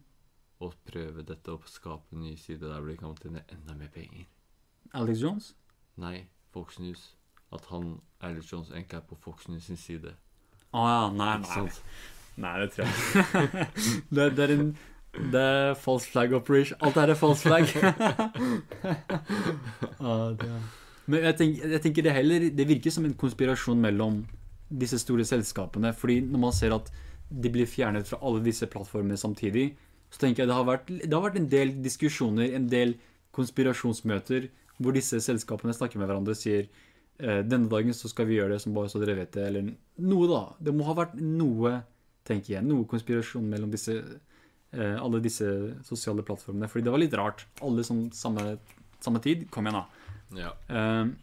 [0.60, 3.88] Og prøve dette å skape en ny side der hvor de kan tjene enda mer
[3.88, 4.26] penger.
[4.92, 5.54] Alex Jones?
[5.96, 7.16] Nei, Fox News.
[7.50, 10.14] At han, Alex Jones, egentlig er på Fox News sin side.
[10.74, 11.68] Å ja, nei, nei.
[12.36, 12.94] Nei, det tror jeg
[13.48, 13.66] ikke.
[14.14, 14.76] det, det er en
[15.32, 16.78] Det er false flag operation.
[16.82, 17.64] Alt det et er false flag.
[19.98, 20.79] ah, det er.
[21.10, 24.22] Men jeg tenker, jeg tenker det heller Det virker som en konspirasjon mellom
[24.70, 25.90] disse store selskapene.
[25.96, 26.90] Fordi når man ser at
[27.30, 29.72] de blir fjernet fra alle disse plattformene samtidig,
[30.10, 32.96] så tenker jeg det har vært, det har vært en del diskusjoner, en del
[33.36, 34.48] konspirasjonsmøter,
[34.80, 38.56] hvor disse selskapene snakker med hverandre og sier eh, denne dagen så skal vi gjøre
[38.56, 39.70] det som bare så dere vet det, eller
[40.02, 40.40] noe da.
[40.58, 41.76] Det må ha vært noe,
[42.26, 43.94] tenker jeg, noe konspirasjon mellom disse,
[44.74, 45.46] eh, alle disse
[45.86, 46.70] sosiale plattformene.
[46.70, 47.46] Fordi det var litt rart.
[47.66, 48.56] Alle som samme,
[49.04, 49.46] samme tid.
[49.54, 49.99] Kom igjen, da.
[50.36, 50.54] Ja.
[50.68, 51.14] Um,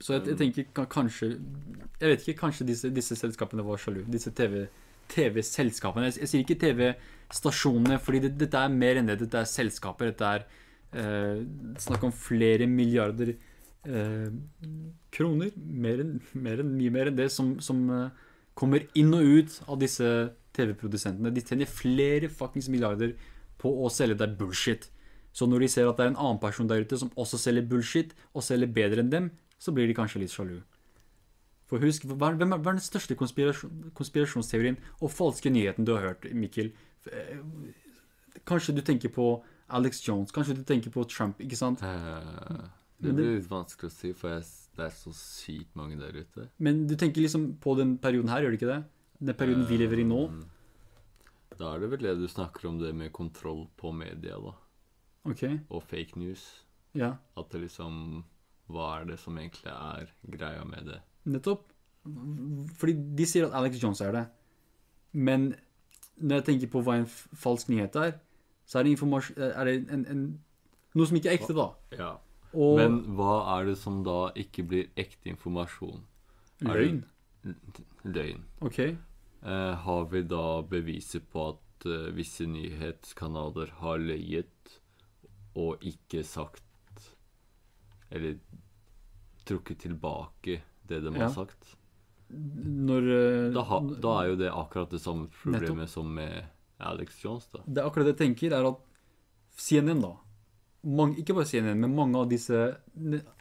[0.00, 4.02] så jeg, jeg tenker kanskje Jeg vet ikke, kanskje disse, disse selskapene var sjalu.
[4.12, 4.66] Disse TV
[5.12, 6.10] TV-selskapene.
[6.10, 9.20] Jeg, jeg sier ikke TV-stasjonene, fordi det, dette er mer enn det.
[9.22, 10.10] Dette er selskaper.
[10.12, 10.46] Dette er
[10.96, 11.44] uh,
[11.82, 13.34] snakk om flere milliarder
[13.86, 14.28] uh,
[15.14, 15.54] kroner.
[15.56, 18.10] Mer enn, mer enn, mye mer enn det som, som uh,
[18.58, 20.10] kommer inn og ut av disse
[20.56, 21.32] TV-produsentene.
[21.34, 23.14] De tjener flere fuckings milliarder
[23.60, 24.90] på å selge deg bullshit.
[25.36, 27.66] Så når de ser at det er en annen person der ute som også selger
[27.68, 29.26] bullshit, og selger bedre enn dem,
[29.60, 30.62] så blir de kanskje litt sjalu.
[31.66, 35.84] For husk, hva er, hvem er, hva er den største konspirasjon, konspirasjonsteorien og falske nyheten
[35.84, 36.72] du har hørt, Mikkel?
[37.10, 37.40] Eh,
[38.46, 39.24] Kanskje du tenker på
[39.74, 41.80] Alex Jones, kanskje du tenker på Trump, ikke sant?
[41.82, 42.66] Eh,
[43.02, 44.36] det blir litt vanskelig å si, for
[44.76, 46.46] det er så sykt mange der ute.
[46.62, 48.82] Men du tenker liksom på den perioden her, gjør du ikke det?
[49.18, 50.20] Den perioden vi lever i nå?
[50.30, 50.44] Um,
[51.56, 54.52] Da er det vel det du snakker om det med kontroll på media, da.
[55.26, 56.64] Ok, Og fake news.
[56.94, 58.24] ja, At det liksom
[58.70, 61.00] Hva er det som egentlig er greia med det?
[61.26, 61.64] nettopp.
[62.78, 64.26] Fordi de sier at Alex Jones er det.
[65.12, 65.54] Men
[66.20, 68.12] når jeg tenker på hva en falsk nyhet er,
[68.66, 70.22] så er det, informasjon, er det en, en,
[70.94, 71.66] noe som ikke er ekte, da.
[71.98, 72.12] Ja.
[72.54, 76.02] Og Men hva er det som da ikke blir ekte informasjon?
[76.62, 77.04] løgn.
[78.04, 78.44] Løgn.
[78.60, 78.96] Ok,
[79.46, 84.48] Eh, har vi da beviser på at uh, visse nyhetskanaler har løyet
[85.56, 86.62] og ikke sagt
[88.10, 88.36] Eller
[89.46, 91.26] trukket tilbake det de Ja.
[91.26, 91.76] har sagt?
[92.30, 96.44] når eh, Da, ha, da er jo det akkurat det samme problemet som med
[96.80, 97.60] Alex Jones, da.
[97.66, 98.80] Det er akkurat det jeg tenker, er at
[99.56, 100.16] CNN, da
[100.86, 102.76] mange, Ikke bare CNN, men mange av disse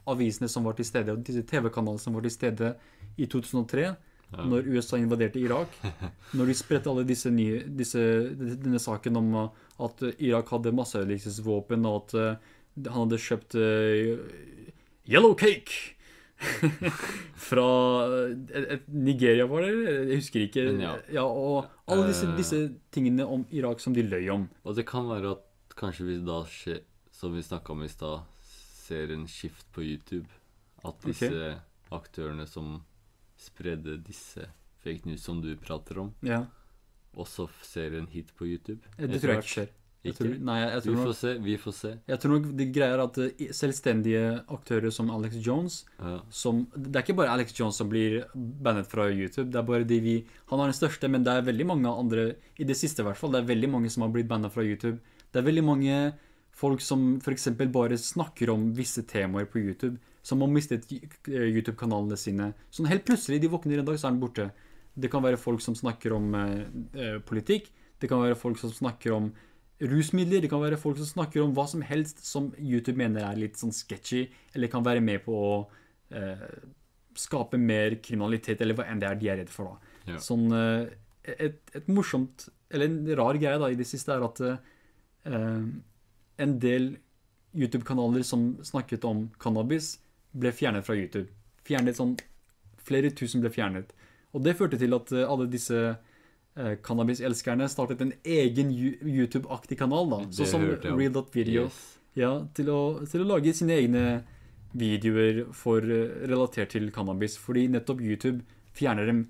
[0.07, 2.75] avisene som var til stede, og disse TV-kanalene som var til stede
[3.17, 3.95] i 2003, Ja.
[4.43, 5.73] Når USA invaderte Irak,
[6.37, 8.01] når de spredte alle disse nye, disse,
[8.35, 12.53] denne saken om at Irak hadde masseødeleggelsesvåpen, og at uh,
[12.87, 14.23] han hadde kjøpt uh,
[15.07, 15.95] yellow cake
[17.47, 17.67] fra
[18.11, 19.73] uh, et, et Nigeria, var det?
[20.11, 20.65] Jeg husker ikke.
[20.81, 20.95] Ja.
[21.13, 21.25] ja.
[21.25, 22.37] og alle disse, Eh.
[22.39, 24.49] disse tingene om Irak som de løy om.
[24.65, 26.43] Og det kan være at kanskje vi da
[27.15, 28.25] som vi snakka om i stad,
[28.85, 30.27] ser en skift på YouTube.
[30.85, 31.55] At disse
[31.95, 32.83] aktørene som
[33.37, 34.47] spredde disse
[34.83, 36.45] fake news som du prater om, Ja,
[37.15, 38.81] også ser en hit på YouTube.
[38.97, 39.69] Det tror jeg ikke skjer.
[40.05, 40.17] Jeg Ikke?
[40.21, 41.91] tror, nei, jeg, jeg, Vi tror får nok, se, vi får se.
[42.07, 46.19] jeg tror nok det greia er at eh, selvstendige aktører som Alex Jones Ja.
[46.29, 49.49] som, Det er ikke bare Alex Jones som blir bannet fra YouTube.
[49.49, 50.13] Det er bare de vi
[50.51, 53.17] Han er den største, men det er veldig mange andre I det siste, i hvert
[53.17, 53.31] fall.
[53.31, 54.99] Det er veldig mange som har blitt bannet fra YouTube.
[55.33, 56.13] Det er veldig mange
[56.53, 57.49] folk som f.eks.
[57.73, 62.51] bare snakker om visse temaer på YouTube, som har mistet YouTube-kanalene sine.
[62.73, 64.47] Sånn helt plutselig, de våkner en dag, så er den borte.
[64.95, 66.61] Det kan være folk som snakker om eh,
[66.97, 67.69] eh, politikk.
[68.01, 69.29] Det kan være folk som snakker om
[69.83, 70.41] rusmidler.
[70.41, 73.59] Det kan være folk som snakker om hva som helst som YouTube mener er litt
[73.59, 74.25] sånn sketchy,
[74.55, 75.51] eller kan være med på å
[76.15, 76.47] eh,
[77.15, 79.75] skape mer kriminalitet, eller hva enn det er de er redd for.
[79.75, 79.95] da.
[80.13, 80.21] Ja.
[80.23, 84.41] Sånn, eh, et, et morsomt, eller en rar greie da i det siste, er at
[84.45, 85.67] eh,
[86.45, 86.95] en del
[87.55, 89.95] YouTube-kanaler som snakket om cannabis,
[90.35, 91.29] ble fjernet fra YouTube.
[91.65, 92.15] Fjernet sånn
[92.85, 93.95] Flere tusen ble fjernet.
[94.35, 100.09] Og det førte til at eh, alle disse eh, cannabiselskerne startet en egen YouTube-aktig kanal,
[100.11, 100.19] da.
[100.37, 100.67] Sånn som.
[100.85, 101.65] Real.video.
[101.65, 101.79] Yes.
[102.15, 102.79] Ja, til å,
[103.09, 104.03] til å lage sine egne
[104.75, 107.39] videoer for, eh, relatert til cannabis.
[107.41, 108.43] Fordi nettopp YouTube
[108.75, 109.25] fjerner dem.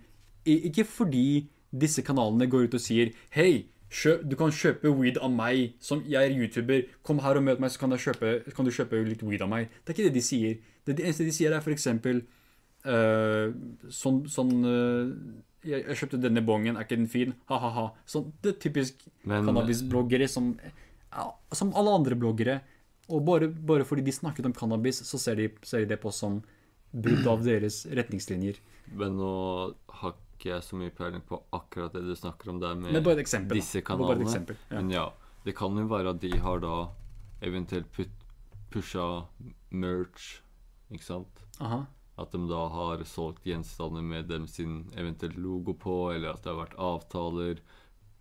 [0.46, 3.66] Ikke fordi disse kanalene går ut og sier Hei,
[4.28, 5.78] du kan kjøpe weed av meg.
[5.80, 6.90] Som jeg er YouTuber.
[7.04, 9.70] Kom her og møt meg, så kan, kjøpe, kan du kjøpe litt weed av meg.
[9.84, 10.58] Det er ikke det de sier.
[10.86, 12.22] Det, eneste de sier, er for eksempel
[12.86, 13.50] eh,
[13.90, 15.10] sånn, sånn uh,
[15.66, 17.34] jeg, jeg kjøpte denne bongen, er ikke den fin?
[17.50, 17.88] Ha-ha-ha.
[18.10, 20.54] Sånn, det er typisk cannabisbloggere som,
[21.10, 22.60] ja, som alle andre bloggere.
[23.14, 26.14] Og bare, bare fordi de snakket om cannabis, så ser de, ser de det på
[26.14, 26.40] som
[26.96, 28.62] brudd av deres retningslinjer.
[28.98, 29.34] Men nå
[30.00, 33.58] har ikke jeg så mye peiling på akkurat det du snakker om der med eksempel.
[33.58, 34.26] disse kanalene.
[34.28, 34.58] eksempel.
[34.70, 34.80] Ja.
[34.80, 35.06] Men ja,
[35.46, 36.76] det kan jo være at de har da
[37.46, 38.12] eventuelt put,
[38.74, 39.26] pusha
[39.70, 40.42] merch,
[40.92, 41.42] ikke sant?
[41.62, 41.86] Aha.
[42.18, 46.54] At de da har solgt gjenstander med dem sin eventuelt logo på, eller at det
[46.54, 47.58] har vært avtaler,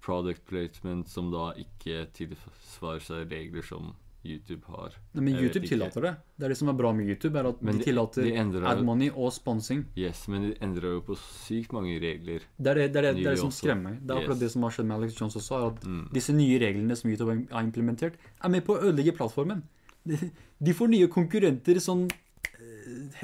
[0.04, 4.94] product placement, som da ikke tilsvarer seg regler som YouTube har.
[5.12, 6.12] Nei, Men YouTube tillater det.
[6.40, 8.66] Det er det som er bra med YouTube, er at Men de tillater de endrer-
[8.70, 9.84] ad money og sponsing.
[9.96, 12.40] Yes, men de endrer jo på sykt mange regler.
[12.58, 14.00] Det er det, det, er det, det, er som skremmer meg.
[14.00, 14.40] Det er akkurat Yes.
[14.40, 16.08] det som har skjedd med Alex Jones også, er at Mm.
[16.12, 19.62] disse nye reglene som YouTube har implementert, er med på å ødelegge plattformen.
[20.64, 22.08] De, får nye konkurrenter sånn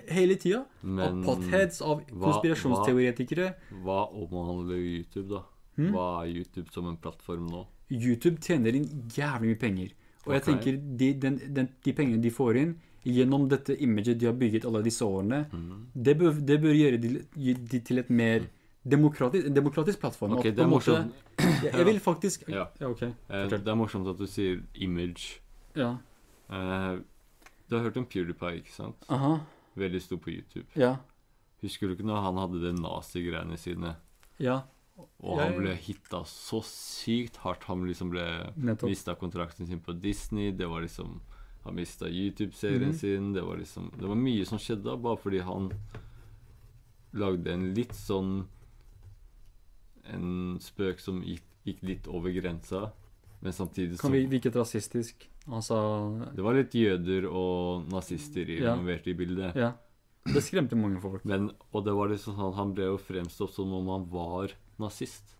[0.08, 0.64] hele tida.
[0.84, 3.54] Av potheads, av konspirasjonsteoretikere.
[3.84, 5.42] hva omhandler YouTube, da?
[5.76, 5.92] Hmm?
[5.94, 7.64] Hva er YouTube som en plattform nå?
[7.90, 9.90] YouTube tjener inn jævlig mye penger.
[10.26, 12.74] Og jeg tenker de, den, den, de pengene de får inn
[13.08, 15.86] gjennom dette imaget de har bygget alle disse årene, Mhm.
[15.94, 18.44] det, bør, det bør gjøre de, de til et mer
[18.84, 20.32] demokratisk, en demokratisk plattform.
[20.36, 21.06] Ok, det er morsomt.
[21.08, 21.46] måte-.
[21.64, 22.66] Jeg, jeg vil faktisk Ja.
[22.80, 23.08] ja okay.
[23.30, 25.40] Eh, Det er morsomt at du sier image.
[25.76, 25.96] Ja.
[26.50, 26.98] Eh,
[27.70, 28.96] du har hørt om PewDiePie, ikke sant?
[29.08, 29.38] Aha.
[29.76, 30.66] Veldig stor på YouTube.
[30.74, 30.96] Ja.
[31.62, 33.96] Husker du ikke når han hadde de nazigreiene sine?
[34.38, 34.62] Ja.
[35.22, 37.64] Og han ble hitta så sykt hardt.
[37.64, 38.24] Han liksom ble
[38.84, 40.50] mista kontrakten sin på Disney.
[40.52, 41.20] Det var liksom
[41.64, 42.94] Han mista YouTube-serien Mhm.
[42.98, 43.32] sin.
[43.34, 45.70] Det var liksom Det var mye som skjedde da, bare fordi han
[47.12, 48.46] lagde en litt sånn
[50.12, 52.92] En spøk som gikk, gikk litt over grensa,
[53.40, 55.24] men samtidig Kan vi virke rasistisk?
[55.48, 55.76] Altså
[56.36, 59.56] Det var litt jøder og nazister involvert i bildet.
[59.56, 59.72] Ja.
[60.28, 61.24] Det skremte mange folk.
[61.24, 65.36] Men, og det var liksom sånn Han ble jo fremstått som om han var nazist.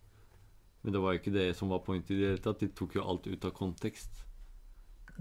[0.81, 2.63] Men det var jo ikke det som var pointet i det hele tatt.
[2.63, 4.23] De tok jo alt ut av kontekst.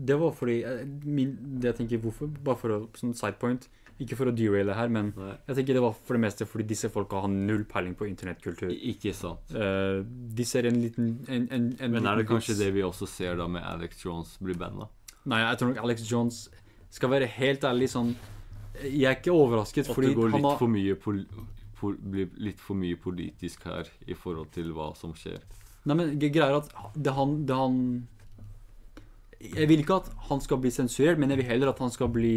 [0.01, 3.69] Det var fordi eh, min, Det jeg tenker hvorfor, bare for å sånn side point
[4.01, 6.64] Ikke for å deraile her, men Nei, jeg tenker det var for det meste fordi
[6.70, 8.70] disse folka har null peiling på internettkultur.
[8.72, 9.52] ikke sant.
[9.52, 13.06] Uh, de ser en liten en, en, en Men er det kanskje det vi også
[13.10, 14.89] ser da med Alex Jones blir banda?
[15.28, 16.39] Nei, jeg tror nok Alex Jones
[16.90, 18.14] skal være helt ærlig sånn
[18.81, 21.20] Jeg er ikke overrasket, At fordi det går litt har for mye pol
[21.81, 25.39] pol blir litt for mye politisk her i forhold til hva som skjer.
[25.89, 27.78] Nei, men ge- greia er at det han, det han
[29.40, 32.10] Jeg vil ikke at han skal bli sensurert, men jeg vil heller at han skal
[32.12, 32.35] bli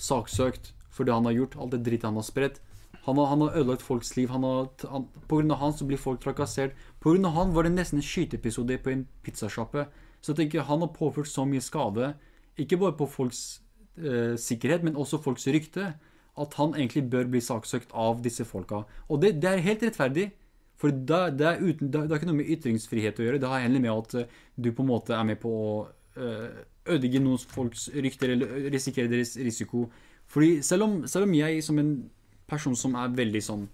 [0.00, 2.62] saksøkt for det han har gjort, alt det drittet han har spredt.
[3.06, 4.30] Han har, han har ødelagt folks liv.
[4.34, 6.74] Han har, han, på grunn av han så blir folk trakassert.
[6.98, 9.86] På grunn av han var det nesten en skyteepisode på en pizzasjappe.
[10.20, 12.14] Så jeg tenker han har påført så mye skade,
[12.58, 13.60] ikke bare på folks
[14.00, 15.92] eh, sikkerhet, men også folks rykte,
[16.36, 18.82] at han egentlig bør bli saksøkt av disse folka.
[19.08, 20.30] Og det, det er helt rettferdig.
[20.76, 23.40] For det, det, er uten, det, har ikke noe med ytringsfrihet å gjøre.
[23.40, 25.70] Det har heller med at eh, du på en måte er med på å
[26.18, 26.50] eh,
[26.86, 29.86] ødelegge noen folks rykter eller risikere deres risiko.
[30.28, 31.92] Fordi selv om, selv om jeg som en
[32.50, 33.66] person som er veldig sånn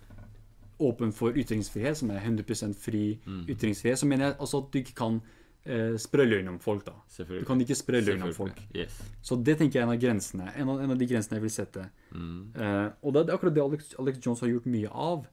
[0.82, 3.18] åpen for ytringsfrihet, som er 100% fri
[3.48, 5.20] ytringsfrihet, så mener jeg altså at du ikke kan
[5.64, 6.84] eh, spre løgn om folk.
[6.88, 6.94] da.
[7.28, 8.58] Du kan ikke spre løgn om folk.
[8.74, 8.96] Yes.
[9.22, 10.48] Så det tenker jeg er en av grensene.
[10.58, 11.84] En av, en av de grensene jeg vil sette.
[12.10, 12.40] Mm.
[12.56, 15.28] Eh, og det er akkurat det Alex, Alex Jones har gjort mye av.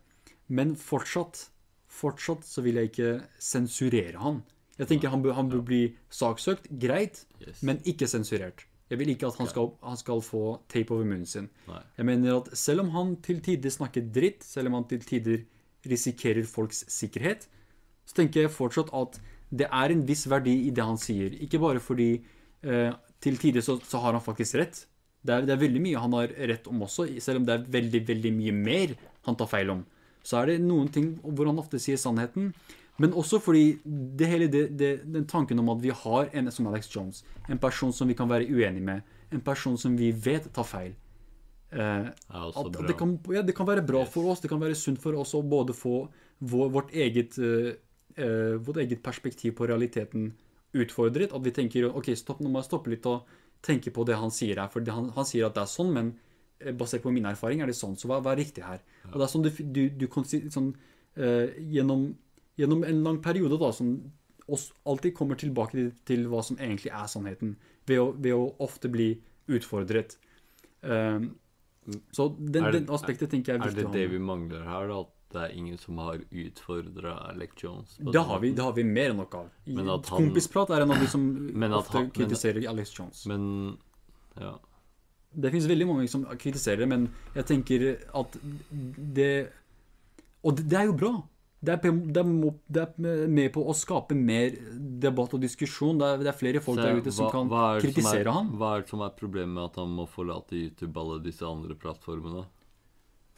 [0.48, 1.48] Men fortsatt,
[1.90, 4.44] fortsatt så vil jeg ikke sensurere han.
[4.80, 5.82] Jeg tenker han bør, han bør bli
[6.14, 7.64] saksøkt, greit, Yes.
[7.64, 8.66] men ikke sensurert.
[8.90, 11.50] Jeg vil ikke at han skal, han skal få tape over munnen sin.
[11.70, 11.82] Nei.
[12.00, 15.44] Jeg mener at selv om han til tider snakker dritt, selv om han til tider
[15.90, 17.46] risikerer folks sikkerhet,
[18.10, 21.36] så tenker jeg fortsatt at det er en viss verdi i det han sier.
[21.46, 22.90] Ikke bare fordi eh,
[23.22, 24.84] til tider så, så har han faktisk rett.
[25.22, 27.72] Det er, det er veldig mye han har rett om også, selv om det er
[27.78, 28.94] veldig, veldig mye mer
[29.28, 29.86] han tar feil om.
[30.26, 32.54] Så er det noen ting hvor han ofte sier sannheten.
[33.00, 33.80] Men også fordi
[34.20, 37.62] det hele det, det, den tanken om at vi har en som Alex Jones, en
[37.62, 40.96] person som vi kan være uenig med, en person som vi vet tar feil.
[41.72, 44.14] Eh, at, det, kan, ja, det kan være bra Yes.
[44.14, 46.08] for oss, det kan være sunt for oss å både få
[46.40, 47.76] vår, vårt, eget, eh,
[48.18, 50.32] eh, vårt eget perspektiv på realiteten
[50.74, 51.34] utfordret.
[51.34, 53.30] At vi tenker ok, stopp, nå må jeg stoppe litt og
[53.66, 54.72] tenke på det han sier her.
[54.74, 56.14] For han, han sier at det er sånn, men
[56.60, 57.98] eh, basert på min erfaring er det sånn.
[58.00, 58.82] Så hva, hva er riktig her?
[59.12, 60.08] Og det er sånn du, du, du
[60.50, 60.74] sånn,
[61.20, 62.10] eh, gjennom,
[62.60, 63.94] gjennom en lang periode da, som
[64.50, 67.56] oss alltid kommer tilbake til, hva som egentlig er sannheten,
[67.88, 69.12] ved å, ved å ofte bli
[69.50, 70.18] utfordret.
[70.82, 71.32] Um,
[72.14, 75.00] så den, det- den aspektet tenker jeg er Er det det vi mangler her, da?
[75.06, 77.98] At det er ingen som har utfordra Alec Jones?
[78.02, 79.50] Det har vi, det har vi mer enn nok av.
[79.68, 81.22] Men han- Kompisprat er en av de som
[81.64, 83.26] Men ofte han- men- kritiserer Alex Jones.
[83.30, 83.78] Men
[84.40, 84.56] ja.
[85.32, 87.04] Det finnes veldig mange som kritiserer det, men
[87.36, 87.84] jeg tenker
[88.18, 88.38] at
[89.14, 89.52] det
[90.42, 91.12] Og det, det er jo bra.
[91.60, 92.28] Det er, det, er,
[92.72, 94.54] det er med på å skape mer
[95.04, 95.98] debatt og diskusjon.
[96.00, 98.22] Det er, det er flere folk Se, der ute som hva- kan hva er kritisere
[98.24, 98.54] er, han.
[98.56, 101.76] Hva er det som er problemet med at han må forlate YouTube alle disse andre
[101.76, 102.46] plattformene?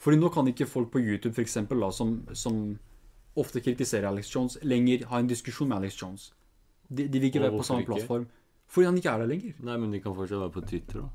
[0.02, 2.60] Fordi nå kan ikke folk på YouTube for eksempel, da, som, som
[3.42, 6.28] ofte kritiserer Alex Jones, lenger ha en diskusjon med Alex Jones.
[6.90, 7.94] De, de vil ikke være på samme ikke?
[7.96, 8.28] plattform.
[8.72, 9.58] Fordi han ikke er der lenger.
[9.66, 11.10] Nei, men de kan fortsatt være på Twitter, da.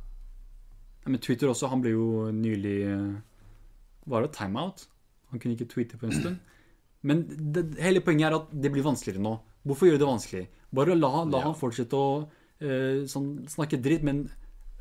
[1.07, 3.15] Nei, men Twitter også, han ble jo nylig eh,
[4.11, 4.87] Var det timeout?
[5.31, 6.39] Han kunne ikke tweete på en stund.
[7.07, 7.23] Men
[7.55, 9.37] det, hele poenget er at det blir vanskeligere nå.
[9.67, 10.43] Hvorfor gjøre det vanskelig?
[10.75, 11.45] Bare la, la Ja.
[11.47, 12.09] han fortsette å
[12.61, 14.25] eh, sånn, snakke dritt, men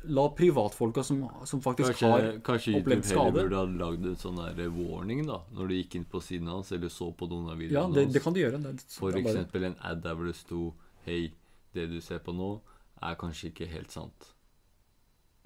[0.06, 4.36] la privatfolka som, som faktisk Kanskje, har kanskje YouTube heller burde ha lagd en sånn
[4.38, 7.56] der warning, da, når du gikk inn på siden hans, eller så på noen av
[7.56, 8.14] Ja, videoene det, hans.
[8.14, 8.60] det kan du gjøre.
[8.62, 10.74] Det, For det eksempel en ad der hvor det sto
[11.06, 11.32] Hei,
[11.74, 12.52] det du ser på nå,
[13.02, 14.30] er kanskje ikke helt sant.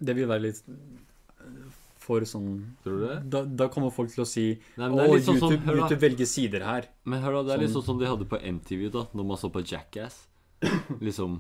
[0.00, 1.80] Det vil være litt eh,
[2.10, 2.50] for sånn
[2.84, 3.16] Tror du det?
[3.30, 4.44] Da, da kommer folk til å si
[4.80, 5.78] Nei, Å, sånn YouTube, som.
[5.78, 6.88] YouTube velger sider her.
[7.06, 9.28] Men hør da, det er litt Sånn- sånn som de hadde på MTV da, når
[9.30, 10.18] man så på Jackass.
[11.06, 11.38] liksom,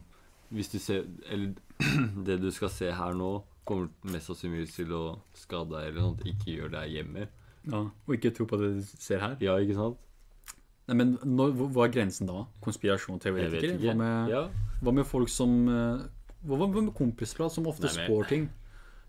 [0.54, 1.54] hvis du ser Eller
[2.28, 3.32] det du skal se her nå,
[3.68, 5.02] kommer mest sannsynligvis til å
[5.36, 6.30] skade deg eller noe.
[6.32, 7.26] Ikke gjør det hjemme.
[7.70, 9.34] Ja, og ikke tro på det du ser her.
[9.44, 9.98] Ja, ikke sant?
[10.88, 12.46] Nei, men når, hva er grensen da?
[12.64, 13.76] Konspirasjonsteoretikere?
[13.84, 14.40] Hva med, Ja,
[14.82, 16.00] hva med folk som eh,
[16.48, 18.48] hva med kompisprat som ofte Nei, men- spår ting?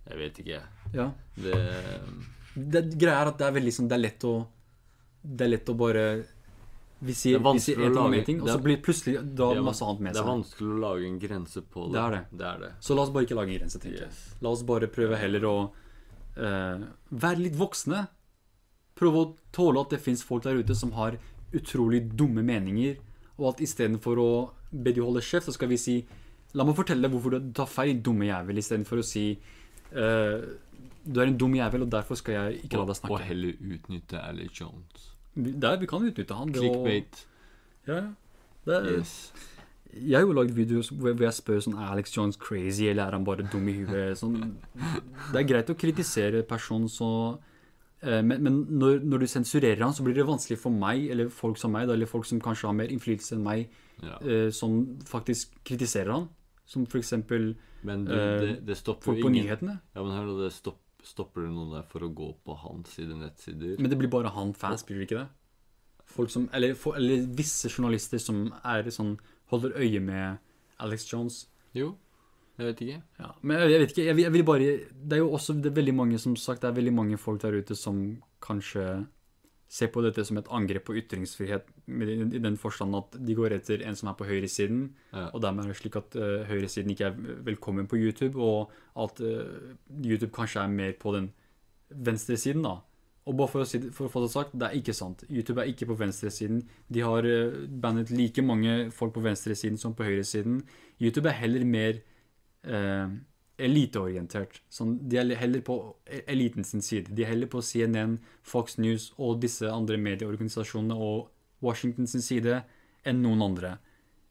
[0.10, 0.62] Jeg vet ikke.
[0.94, 1.12] Ja.
[1.38, 1.56] Det
[2.72, 4.34] Det greia er at det er veldig sånn Det er lett å
[5.24, 6.04] Det er lett å bare
[7.02, 8.58] Vi sier, Det er vi sier vanskelig å en ting, lage- ting, og det så
[8.60, 11.20] er- blir det plutselig dra Ja, masse annet med Det er vanskelig å lage en
[11.20, 11.94] grense på det.
[11.94, 12.38] Det er det.
[12.38, 12.72] Det er det.
[12.82, 14.10] Så la oss bare ikke lage en grense, tenker jeg.
[14.12, 14.36] Yes.
[14.42, 15.56] La oss bare prøve heller å
[16.38, 18.08] uh, være litt voksne.
[18.96, 21.18] Prøve å tåle at det fins folk der ute som har
[21.54, 22.98] utrolig dumme meninger,
[23.40, 26.06] og at istedenfor å be de holde kjeft, så skal vi si
[26.54, 29.40] La meg fortelle deg hvorfor du tar feil, dumme jævel, istedenfor å si
[29.96, 30.42] eh,
[31.06, 33.12] Du er en dum jævel, og derfor skal jeg ikke la deg snakke.
[33.14, 35.08] og heller utnytte Alex Jones.
[35.36, 36.52] Vi- Der, vi kan utnytte han.
[36.54, 37.26] Clickbait.
[37.88, 38.02] Og, ja.
[38.66, 39.34] Det Yes.
[39.94, 43.12] Jeg har jo lagd videoer hvor jeg spør sånn Er Alex Jones crazy, eller er
[43.12, 44.16] han bare dum i huet?
[44.18, 44.56] Sånn,
[45.34, 47.40] det er greit å kritisere personen, så
[48.04, 51.28] eh, Men, men når, når du sensurerer han, så blir det vanskelig for meg, eller
[51.30, 53.68] folk som meg, eller folk som kanskje har mer innflytelse enn meg,
[54.02, 54.18] Ja.
[54.22, 56.30] eh, som faktisk kritiserer han.
[56.72, 57.50] Som for eksempel
[57.84, 59.78] Men du, eh, det, det folk på ingen nyhetene.
[59.96, 63.16] Ja, men her, det stopp, stopper det noen der for å gå på hans side,
[63.20, 63.76] nettsider?
[63.82, 65.30] Men det blir bare han fans, blir det ikke det?
[66.12, 69.14] Folk som, eller, for, eller visse journalister som er sånn
[69.52, 70.40] holder øye med
[70.84, 71.42] Alex Jones.
[71.76, 71.94] Jo,
[72.60, 73.02] jeg vet ikke.
[73.20, 75.72] Ja, men jeg, vet ikke, jeg, vil- jeg vil bare Det er jo også det
[75.72, 78.02] er veldig mange som sagt, det er veldig mange folk der ute som
[78.44, 78.86] kanskje
[79.72, 83.86] ser på dette som et angrep på ytringsfrihet, i, den forstand at de går etter
[83.88, 85.30] en som er på høyresiden, Ja.
[85.32, 87.16] og dermed er det slik at uh, høyresiden ikke er
[87.48, 89.72] velkommen på YouTube, og at uh,
[90.04, 91.32] YouTube kanskje er mer på den
[91.90, 92.82] venstresiden, da.
[93.30, 95.24] Og bare for å, si, for å få det sagt, det er ikke sant.
[95.30, 96.64] YouTube er ikke på venstresiden.
[96.92, 100.64] De har uh, bandet like mange folk på venstresiden som på høyresiden.
[101.00, 102.02] YouTube er heller mer
[102.64, 103.08] eh,
[103.62, 104.60] eliteorientert.
[104.74, 105.76] Sånn, de er heller på
[106.28, 107.14] eliten sin side.
[107.16, 111.30] De er heller på CNN, Fox News og disse andre medieorganisasjonene og
[111.62, 112.64] Washington sin side
[113.08, 113.76] enn noen andre.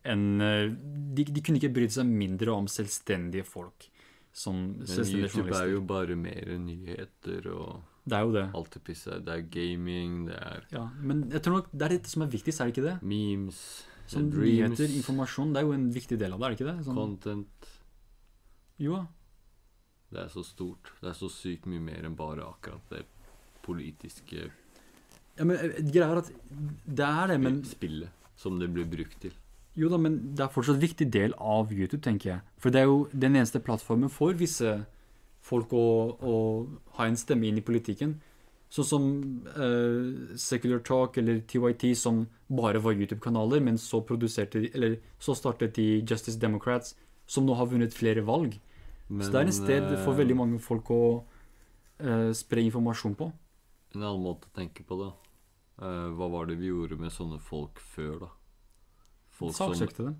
[0.08, 0.68] En, eh,
[1.14, 3.88] de, de kunne ikke brydd seg mindre om selvstendige folk.
[4.32, 8.44] Som Men YouTube er jo bare mer nyheter og Det er jo det.
[8.54, 9.24] alt det pisset.
[9.26, 12.30] Det er gaming, det er Ja, men jeg tror nok det er dette som er
[12.30, 12.96] viktigst, er det ikke det?
[13.02, 13.58] memes,
[14.10, 16.84] Sånn nyheter, informasjon, det er jo en viktig del av det, er det ikke det?
[16.86, 17.68] Sånn, Content.
[18.78, 19.06] jo.
[20.10, 20.92] Det er så stort.
[21.00, 23.04] Det er så sykt mye mer enn bare akkurat det
[23.62, 24.48] politiske
[25.40, 26.32] ja men eh, greia er at
[26.84, 29.34] det er det, men spillet som det blir brukt til.
[29.78, 32.40] Jo da, men det er fortsatt en viktig del av YouTube, tenker jeg.
[32.60, 34.80] For det er jo den eneste plattformen for visse
[35.44, 35.84] folk å,
[36.20, 36.34] å
[36.98, 38.18] ha en stemme inn i politikken.
[38.70, 39.06] Sånn som
[39.56, 45.74] uh, Secular Talk eller TYT, som bare var YouTube-kanaler, men så produserte Eller så startet
[45.78, 46.94] de Justice Democrats,
[47.26, 48.58] som nå har vunnet flere valg.
[49.10, 53.30] Så det er en sted for veldig mange folk å uh, spre informasjon på.
[53.96, 55.10] En annen måte å tenke på det.
[55.82, 58.30] uh, hva var det vi gjorde med sånne folk før, da?
[59.40, 60.18] Folk som Saksøkte dem.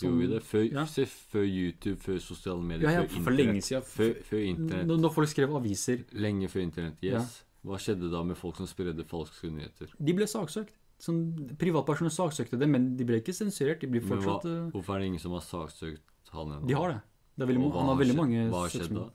[0.00, 0.40] Gjorde vi det?
[0.46, 0.86] Før, ja.
[0.88, 3.84] se, før YouTube, før sosiale medier, Ja, ja, før for lenge siden.
[3.84, 4.92] Før, før internett.
[5.02, 7.40] Når folk skrev aviser, Lenge før internett, yes.
[7.66, 9.90] Hva skjedde da med folk som spredde falske nyheter?
[9.98, 10.72] de ble saksøkt.
[11.00, 11.20] Sånn,
[11.60, 13.80] privatpersoner saksøkte det, men de ble ikke sensurert.
[13.80, 16.66] De blir Men hva, eh, hvorfor er det ingen som har saksøkt han ennå?
[16.68, 17.00] De har det.
[17.38, 19.06] Veldig, han har veldig mange Hva har skjedd da?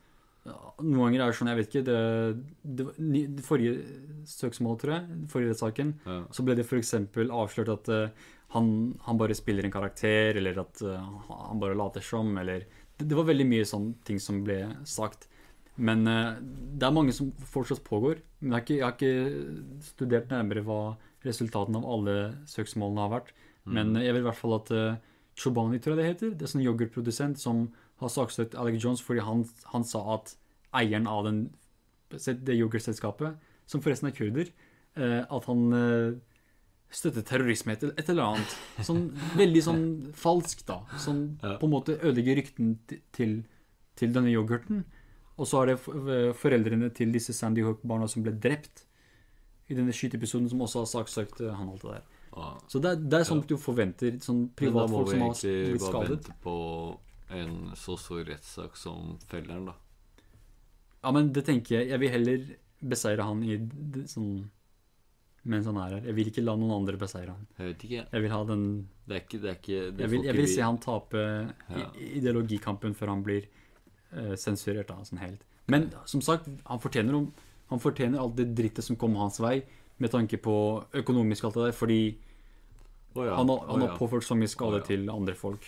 [0.46, 0.56] Ja,
[0.86, 2.00] noen ganger er det sånn, jeg vet ikke Det,
[2.78, 2.86] det,
[3.34, 3.76] det forrige
[4.30, 6.18] søksmålet, tror jeg, forrige rettssaken, Ja.
[6.30, 6.94] så ble det f.eks.
[7.26, 8.68] avslørt at uh, han,
[9.08, 12.68] han bare spiller en karakter, eller at uh, han bare later som, eller
[12.98, 15.26] det, det var veldig mye sånne ting som ble sagt.
[15.82, 18.22] Men uh, det er mange som fortsatt pågår.
[18.40, 20.80] Men jeg har ikke, jeg har ikke studert nærmere hva
[21.26, 22.16] resultatene av alle
[22.54, 23.34] søksmålene har vært.
[23.66, 24.70] Men eh, jeg vil i hvert fall at
[25.36, 27.64] Chobani, tror jeg det heter, det er sånn yoghurtprodusent som
[28.02, 30.36] har saksøkt Alec Jones fordi han, han sa at
[30.76, 31.42] eieren av den,
[32.12, 33.38] det yoghurtselskapet,
[33.70, 34.52] som forresten er kurder,
[35.00, 36.18] eh, at han eh,
[36.92, 38.58] støttet terrorisme et, eller annet.
[38.86, 39.08] Sånn
[39.40, 39.86] veldig sånn
[40.16, 40.82] falsk, da.
[40.96, 41.00] Som
[41.40, 42.76] sånn, på en måte ødelegger rykten
[43.16, 43.40] til,
[44.00, 44.84] til denne yoghurten.
[45.36, 48.86] Og så er det eh, foreldrene til disse Sandy Hook-barna som ble drept
[49.72, 52.12] i denne skyteepisoden, som også har saksøkt han alt det der.
[52.68, 54.18] Så det er, det er sånt du forventer.
[54.22, 56.56] Sånn Men da må vi som egentlig bare vente på
[57.42, 59.76] en så så rettssak som felleren, da.
[61.04, 61.90] Ja, men det tenker jeg.
[61.94, 62.46] Jeg vil heller
[62.82, 63.58] beseire han i
[64.10, 64.50] sånn
[65.46, 66.06] mens han er her.
[66.10, 67.46] Jeg vil ikke la noen andre beseire han.
[67.60, 68.06] Jeg vet ikke.
[68.12, 68.64] Jeg vil ha den
[69.06, 71.22] Det er ikke Det er ikke det Jeg vil, jeg vil se han tape
[71.70, 71.92] Ja.
[72.18, 73.46] ideologikampen før han blir
[74.16, 75.44] uh, sensurert, da, sånn helt.
[75.68, 77.34] Men som sagt, han fortjener, om-
[77.70, 79.64] han fortjener alt det drittet som kom hans vei,
[79.98, 82.18] med tanke på økonomisk alt det der, fordi
[83.16, 84.86] oh ja, han, har, han ja, har påført så mye skade oh ja.
[84.86, 85.62] til andre folk.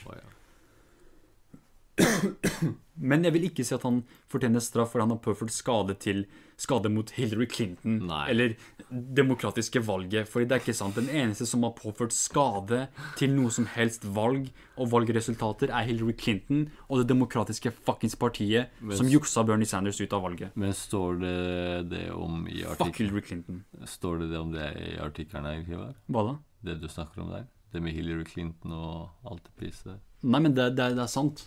[2.98, 4.00] Men jeg vil ikke si at han
[4.32, 6.24] fortjener straff fordi han har påført skade til
[6.58, 8.24] skade mot Hillary Clinton Nei.
[8.34, 8.56] eller
[8.90, 10.26] demokratiske valget.
[10.30, 10.98] For det er ikke sant.
[10.98, 12.88] Den eneste som har påført skade
[13.20, 14.48] til noe som helst valg
[14.78, 20.02] og valgresultater, er Hillary Clinton og det demokratiske fuckings partiet Men- som juksa Bernie Sanders
[20.02, 20.56] ut av valget.
[20.58, 22.96] Men står det det om i Fuck artikkelen?
[23.12, 23.64] Hillary Clinton.
[23.86, 25.94] Står det det om det i artikkelen her, Ivar?
[26.10, 26.36] Hva da?
[26.66, 27.46] Det du snakker om der?
[27.72, 30.02] Det med Hillary Clinton og alt det priset der?
[30.24, 31.46] Nei, men det, det, det er sant.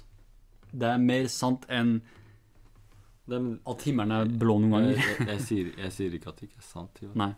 [0.73, 2.01] Det er mer sant enn
[3.31, 4.99] at himmelen er blå noen ganger.
[4.99, 7.15] jeg, jeg, sier, jeg sier ikke at det ikke er sant, Ivar.
[7.21, 7.33] Nei.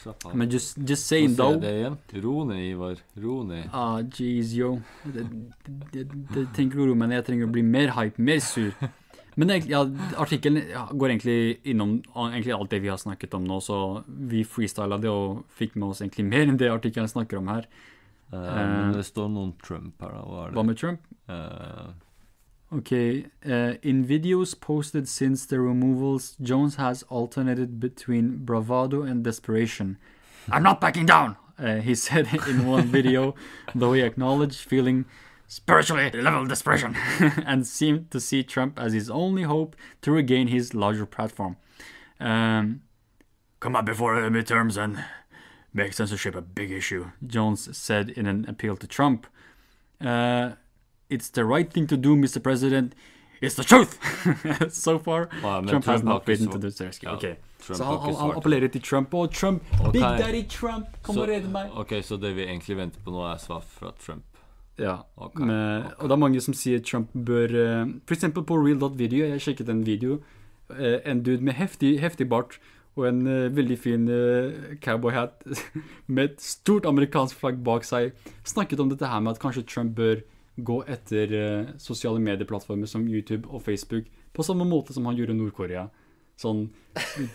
[0.00, 0.36] Slapp av.
[0.38, 1.58] Men just, just Nå jeg though.
[1.60, 1.98] det igjen.
[2.24, 3.02] Ro ned, Ivar.
[3.20, 3.68] Ro ned.
[3.76, 4.72] Ah, jeez, yo.
[5.04, 5.26] Det,
[5.92, 8.72] det, det tenker uro, men jeg trenger å bli mer hype, mer sur.
[9.38, 9.84] Men ja,
[10.20, 10.64] artikkelen
[10.98, 14.98] går egentlig innom ah, egentlig alt det vi har snakket om nå, så vi freestyla
[15.00, 17.68] det og fikk med oss egentlig mer enn det artikkelen snakker om her.
[18.30, 20.24] Uh, men det står noen Trump her, da.
[20.26, 21.06] Hva er Hva med Trump?
[21.30, 21.86] Eh,
[22.72, 29.98] Okay, uh, in videos posted since the removals, Jones has alternated between bravado and desperation.
[30.48, 33.34] I'm not backing down, uh, he said in one video,
[33.74, 35.06] though he acknowledged feeling
[35.48, 36.94] spiritually level desperation
[37.44, 41.56] and seemed to see Trump as his only hope to regain his larger platform.
[42.20, 42.82] Um,
[43.58, 45.04] come up before the midterms and
[45.74, 49.26] make censorship a big issue, Jones said in an appeal to Trump.
[50.00, 50.52] Uh,
[51.10, 52.42] it's the right thing to do, Mr.
[52.42, 52.94] President.
[53.42, 53.98] It's the truth!
[54.74, 57.08] so far, Ja, Trump, Trump, has not been to the rescue.
[57.08, 59.14] Ja, Ok, Så han, han, han appellerer til Trump.
[59.14, 59.92] Og Trump, okay.
[59.92, 61.70] Big Daddy Trump, kom Så- og redd meg!
[61.74, 64.24] Ok, så det vi egentlig venter på nå, er svar fra Trump.
[64.78, 65.44] Ja, Okay.
[65.44, 69.40] med, og det er mange som sier Trump bør eh, For eksempel på real.video, jeg
[69.40, 70.20] sjekket en video.
[70.78, 72.58] eh, en dude med heftig, heftig bart
[72.96, 75.44] og en eh, veldig fin uh, cowboyhat
[76.06, 78.12] med et stort amerikansk flagg bak seg,
[78.44, 80.20] snakket om dette her med at kanskje Trump bør
[80.64, 85.34] gå etter eh, sosiale medieplattformer som YouTube og Facebook, på samme måte som han gjorde
[85.34, 85.88] i Nord-Korea.
[86.40, 86.70] Sånn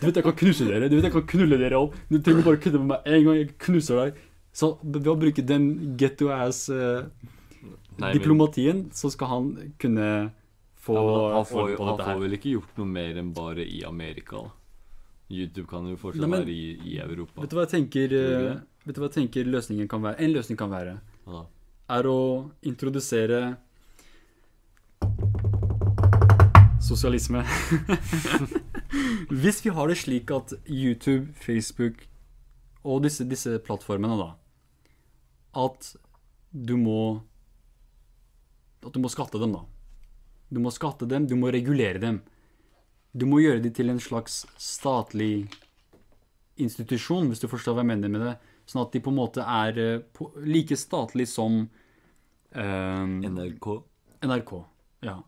[0.00, 1.94] Du vet jeg kan knuse dere, du vet jeg kan knulle dere opp.
[2.10, 4.20] Du trenger bare kødde med meg en gang, jeg knuser deg.
[4.56, 5.68] Så ved å bruke den
[6.00, 7.06] getto-ass eh,
[8.00, 9.50] Nei, diplomatien, så skal han
[9.80, 10.08] kunne
[10.86, 13.64] få Ja, han får, jo- på han får vel ikke gjort noe mer enn bare
[13.64, 14.42] i Amerika.
[15.30, 17.40] YouTube kan jo fortsatt være i, i Europa.
[17.42, 20.20] Vet du hva jeg tenker, du eh, vet du hva jeg tenker løsningen kan være?
[20.22, 21.40] En løsning kan være da?
[21.92, 22.20] Er å
[22.66, 23.56] introdusere
[26.82, 27.42] sosialisme.
[29.42, 32.06] Hvis vi har det slik at YouTube, Facebook
[32.86, 34.28] og disse, disse plattformene, da
[35.58, 35.96] At
[36.52, 37.22] du må
[38.86, 39.64] At du må skatte dem, da.
[40.48, 42.20] Du må skatte dem, du må regulere dem.
[43.16, 45.48] Du må gjøre dem til en slags statlig
[46.56, 48.36] institusjon, hvis du forstår hva jeg mener med det.
[48.66, 51.60] Sånn at de på en måte er eh, på, like statlig som
[52.52, 53.68] eh, NRK?
[54.26, 54.52] NRK.
[55.06, 55.20] Ja.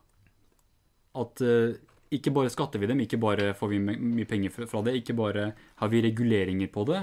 [1.19, 1.77] At eh,
[2.15, 5.15] ikke bare skatter vi dem, ikke bare får vi my- mye penger fra- det, ikke
[5.19, 7.03] bare har vi reguleringer på det,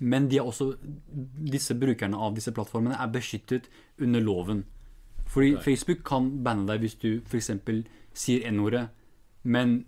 [0.00, 0.74] men de er også,
[1.50, 3.66] disse brukerne av disse plattformene er beskyttet
[4.00, 4.62] under loven.
[5.26, 5.64] Fordi Right.
[5.64, 7.50] Facebook kan banne deg hvis du f.eks.
[8.14, 8.88] sier n-ordet,
[9.44, 9.84] men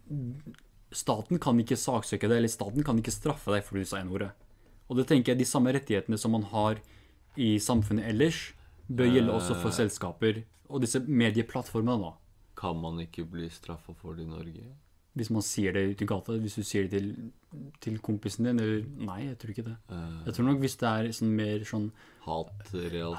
[0.93, 4.33] staten kan ikke saksøke deg, eller staten kan ikke straffe deg fordi du sa n-ordet.
[4.93, 6.77] Og det tenker jeg de samme rettighetene som man har
[7.41, 8.53] i samfunnet ellers,
[8.93, 9.79] bør gjelde også for Eh.
[9.79, 12.13] selskaper og disse medieplattformene, da.
[12.61, 14.67] Kan man ikke bli straffa for det i Norge?
[15.17, 17.33] Hvis man sier det ute i gata, hvis du sier det til,
[17.81, 19.77] til kompisen din, eller Nei, jeg tror ikke det.
[19.91, 21.91] Eh, Jeg tror nok hvis det er sånn mer sånn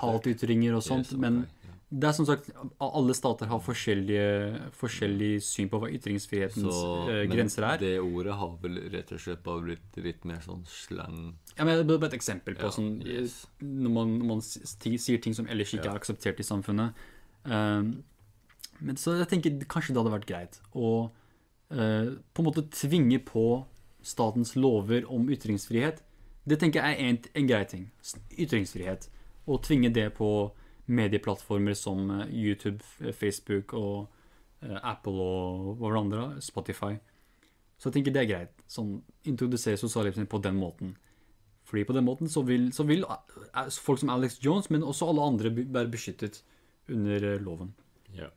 [0.01, 1.19] hatytringer og sånt, Yes, okay.
[1.19, 1.47] men
[1.93, 2.47] det er som sagt
[2.81, 7.77] Alle stater har forskjellige, forskjellig syn på hva ytringsfrihetens Så- eh, men grenser er.
[7.77, 11.85] Det ordet har vel rett og slett bare blitt litt mer sånn slang Ja, men
[11.85, 13.45] det er bare et eksempel på Ja, sånn yes.
[13.61, 15.93] Når man, når man sier ting som ellers ikke Ja.
[15.93, 16.93] er akseptert i samfunnet.
[17.45, 18.03] Um,
[18.81, 21.11] men så jeg tenker kanskje det hadde vært greit å
[21.71, 23.65] uh, på en måte tvinge på
[24.03, 26.03] statens lover om ytringsfrihet.
[26.43, 27.87] Det tenker jeg er en, en grei ting.
[28.35, 29.07] Ytringsfrihet.
[29.47, 30.29] Å tvinge det på
[30.91, 32.83] medieplattformer som eh, YouTube,
[33.15, 34.09] Facebook og
[34.63, 36.37] eh, Apple og var?
[36.43, 36.97] Spotify.
[37.77, 38.65] Så jeg tenker det er greit.
[38.67, 38.97] Sånn,
[39.27, 40.93] introdusere sosialhjelpen på den måten.
[41.67, 45.09] Fordi på den måten så vil, så vil eh, folk som Alex Jones, men også
[45.11, 46.43] alle andre, være beskyttet
[46.91, 47.73] under eh, loven.
[48.15, 48.29] Ja.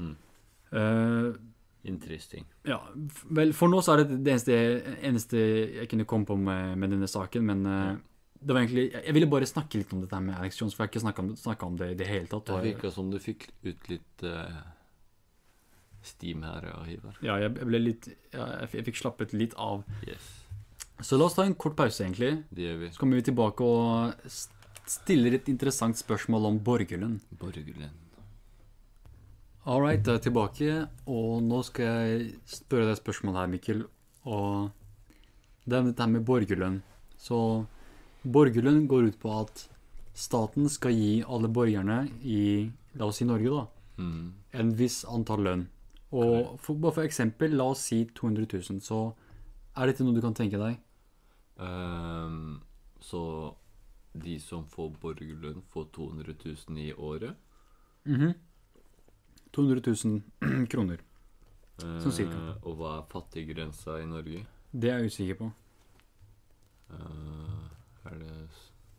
[0.00, 1.32] Eh,
[1.88, 2.44] Interesting.
[2.68, 2.76] ja,
[3.32, 4.56] vel, for nå så er det det eneste,
[5.06, 5.40] eneste
[5.80, 7.94] jeg kunne komme på med, med denne saken, men eh,
[8.40, 10.88] det var egentlig, jeg ville bare snakke litt om dette med Alex Jones, for jeg
[10.88, 12.48] har ikke snakket om, om det i det hele tatt.
[12.48, 14.60] Det virka som du fikk ut litt uh,
[16.04, 17.18] steam her, ja, Ivar.
[17.24, 19.84] ja, jeg ble litt, ja, jeg, fikk slappet litt av.
[20.08, 20.30] Yes,
[21.04, 22.32] Så la oss ta en kort pause egentlig.
[22.48, 22.92] det gjør vi.
[22.94, 24.32] Så kommer vi tilbake og
[24.90, 27.18] stiller et interessant spørsmål om borgerlønn.
[27.40, 27.99] Borgerlønn.
[29.70, 30.70] All right, da er jeg tilbake,
[31.06, 33.84] og nå skal jeg spørre deg et spørsmål her, Mikkel.
[34.26, 34.72] Og
[35.62, 36.80] det er dette med borgerlønn.
[37.20, 37.38] Så
[38.26, 39.62] borgerlønn går ut på at
[40.18, 42.40] staten skal gi alle borgerne i,
[42.98, 43.66] la oss si Norge, da,
[44.00, 44.32] Mm.
[44.54, 45.66] en viss antall lønn.
[46.10, 49.12] Og for, bare for eksempel, la oss si 200 000, så
[49.76, 50.78] er dette noe du kan tenke deg?
[51.60, 52.60] Um,
[53.00, 53.54] så
[54.18, 57.36] de som får borgerlønn, får 200 000 i året?
[58.04, 58.34] Mhm.
[59.52, 61.00] 200 000 kroner.
[61.80, 62.36] Sånn cirka.
[62.36, 64.42] Eh, og hva er fattiggrensa i Norge?
[64.72, 65.50] Det er jeg usikker på.
[66.90, 68.34] Eh, er det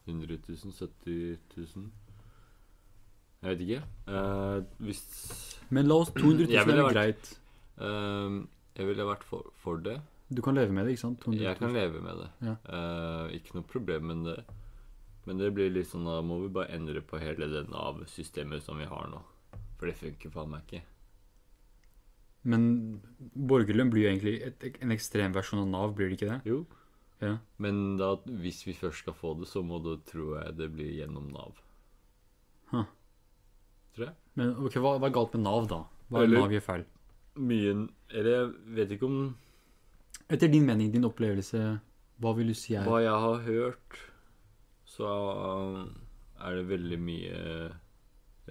[0.07, 0.73] 100 000?
[0.73, 1.91] 70 000?
[3.41, 3.84] Jeg vet ikke.
[4.07, 5.03] Eh, hvis
[5.69, 7.32] Men la oss 200 000 Jeg er vært- greit.
[7.82, 9.99] ehm, Jeg ville vært for, for det.
[10.32, 11.19] Du kan leve med det, ikke sant?
[11.26, 11.44] 200 000.
[11.49, 12.30] Jeg kan leve med det.
[12.48, 12.56] Ja.
[12.72, 14.44] Eh, ikke noe problem med det.
[15.28, 18.80] Men det blir litt sånn, da må vi bare endre på hele det Nav-systemet som
[18.80, 19.19] vi har nå.
[19.82, 20.84] For det funker faen meg ikke.
[22.53, 22.68] Men
[23.34, 26.38] borgerlønn blir jo egentlig et, en ekstrem versjon av Nav, blir det ikke det?
[26.45, 26.60] Jo.
[27.22, 27.36] Ja.
[27.62, 28.12] Men da,
[28.44, 31.58] hvis vi først skal få det, så må det, tror jeg det blir gjennom Nav.
[32.70, 32.86] Huh.
[33.95, 34.16] Tror jeg.
[34.38, 35.82] Men ok, hva, hva er galt med Nav, da?
[36.14, 36.86] Hva er Nav gjør feil?
[37.41, 37.74] Mye
[38.12, 39.20] Eller jeg vet ikke om
[40.32, 41.60] Etter din mening, din opplevelse,
[42.22, 43.98] hva vil du si er Hva jeg har hørt,
[44.88, 45.08] så
[46.38, 47.40] er det veldig mye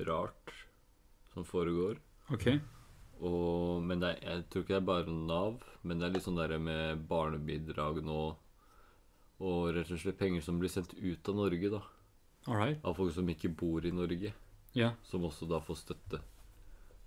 [0.09, 0.55] rart
[1.35, 1.99] som foregår.
[2.35, 2.47] Ok.
[3.21, 6.25] Og, men det er, jeg tror ikke det er bare Nav, men det er litt
[6.25, 8.21] sånn der med barnebidrag nå.
[9.41, 11.81] Og rett og slett penger som blir sendt ut av Norge, da.
[12.49, 12.81] Alright.
[12.85, 14.33] Av folk som ikke bor i Norge,
[14.71, 14.93] Yeah.
[15.03, 16.21] som også da får støtte.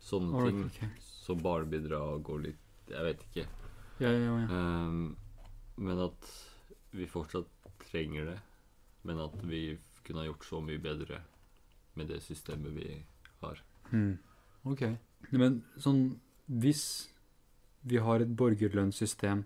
[0.04, 0.66] Sånne Alright, ting.
[0.68, 0.88] Okay.
[0.98, 1.04] ok.
[1.24, 3.46] Så barnebidrag og litt Jeg vet ikke.
[4.04, 4.48] Ja, ja, ja.
[4.52, 5.14] Um,
[5.80, 6.28] men at
[6.92, 7.48] vi fortsatt
[7.88, 8.40] trenger det.
[9.08, 11.22] Men at vi kunne ha gjort så mye bedre
[11.96, 12.90] med det systemet vi
[13.94, 14.16] Hmm.
[14.66, 14.84] Ok.
[15.32, 16.04] Men sånn,
[16.50, 16.84] hvis
[17.88, 19.44] vi har et borgerlønnssystem,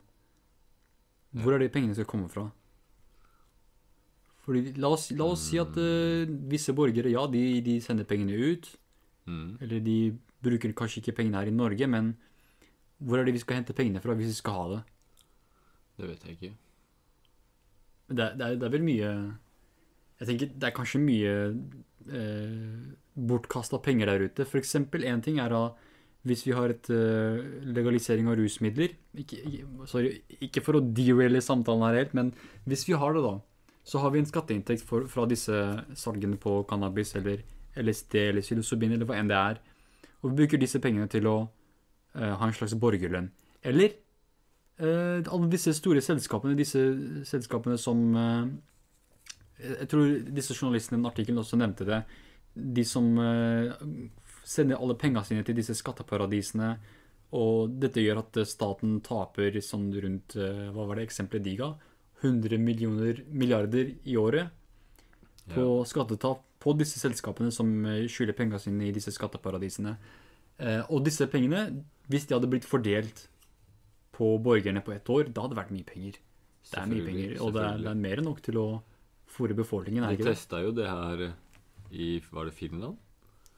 [1.37, 2.47] hvor er de pengene skal komme fra?
[4.47, 8.37] Fordi, la oss, la oss si at uh, visse borgere, ja, de, de sender pengene
[8.53, 8.73] ut,
[9.27, 9.57] Mm.
[9.59, 9.93] eller de
[10.39, 12.13] bruker kanskje ikke pengene her i Norge, men
[13.03, 14.77] hvor er det vi skal hente pengene fra hvis vi skal ha det?
[15.99, 16.51] Det vet jeg ikke.
[18.07, 19.09] Det, det, er, det er vel mye
[20.19, 21.33] Jeg tenker det er kanskje mye
[22.09, 24.47] eh, bortkasta penger der ute.
[24.59, 25.63] Eksempel, én ting er da
[26.27, 27.37] hvis vi har et eh,
[27.71, 32.33] legalisering av rusmidler ikke- Sorry, ikke for å deraile samtalen her helt, men
[32.67, 33.39] hvis vi har det, da,
[33.87, 35.53] så har vi en skatteinntekt for, fra disse
[35.95, 37.43] salgene på cannabis eller
[37.77, 39.61] LSD eller psilocybin eller hva enn det er.
[40.23, 41.37] Og vi bruker disse pengene til å
[42.15, 43.29] eh, ha en slags borgerlønn.
[43.63, 43.93] Eller
[44.79, 46.81] eh, alle disse store selskapene, disse
[47.29, 48.47] selskapene som eh,
[49.57, 52.01] Jeg tror disse journalistene i den artikkelen også nevnte det.
[52.53, 53.73] De som eh,
[54.47, 56.75] sender alle pengene sine til disse skatteparadisene.
[57.37, 61.55] Og dette gjør at eh, staten taper sånn rundt eh, Hva var det eksempelet de
[61.59, 61.71] ga?
[62.21, 64.53] 100 millioner, milliarder i året
[65.47, 69.93] på skattetap på disse selskapene som skylder skjuler pengene sine i disse skatteparadisene.
[70.89, 71.61] Og disse pengene,
[72.09, 73.21] hvis de hadde blitt fordelt
[74.17, 76.17] på borgerne på ett år, da hadde det vært mye penger.
[76.67, 78.67] Det er mye penger, og det er, det er mer enn nok til å
[79.27, 81.33] fôre befolkningen, De testa jo det her
[81.91, 82.97] i Var det Finland?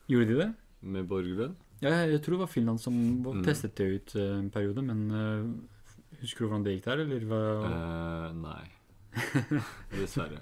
[0.09, 0.49] Gjorde de det?
[0.81, 1.55] Med borgerlønn?
[1.81, 2.93] Ja, jeg, jeg tror det var Finland som
[3.23, 3.43] Mm.
[3.45, 7.25] testet det ut eh, en periode, men uh, husker du hvordan det gikk der, eller?
[7.29, 7.41] Hva?
[7.63, 8.65] Uh, nei.
[9.99, 10.41] Dessverre.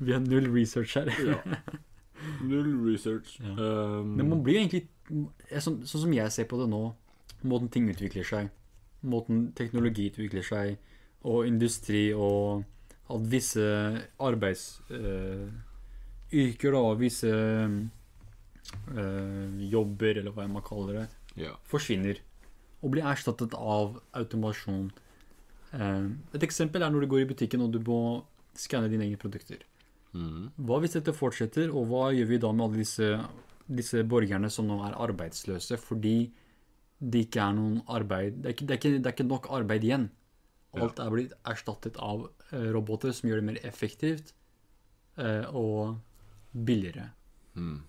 [0.00, 1.10] Vi har null research her.
[1.24, 1.38] Ja.
[2.42, 3.38] Null research.
[3.40, 3.52] Ja.
[4.00, 4.86] Um, Men man blir jo egentlig
[5.60, 6.94] Sånn sånn som jeg ser på det nå,
[7.44, 8.46] måten ting utvikler seg,
[9.04, 10.78] måten teknologi utvikler seg,
[11.28, 12.62] og industri og
[13.12, 13.64] at visse
[14.22, 15.52] arbeidsyrker
[16.34, 17.80] yrker og visse eh,
[19.70, 21.08] jobber, eller hva man kaller det,
[21.44, 21.52] ja.
[21.68, 22.20] forsvinner
[22.84, 24.90] og blir erstattet av automasjon.
[25.72, 26.06] Eh,
[26.36, 28.00] et eksempel er når du går i butikken og du må
[28.58, 29.60] skanne dine egne produkter.
[30.14, 30.52] Mm.
[30.62, 33.08] Hva hvis dette fortsetter, og hva gjør vi da med alle disse,
[33.66, 36.18] disse borgerne som nå er arbeidsløse fordi
[37.04, 39.48] det ikke er noen arbeid Det er ikke, det er ikke, det er ikke nok
[39.52, 40.06] arbeid igjen.
[40.74, 42.43] Alt er blitt erstattet av eh,
[42.74, 44.32] roboter som gjør det mer effektivt
[45.16, 45.96] eh, og
[46.54, 47.10] billigere.
[47.58, 47.82] Mm.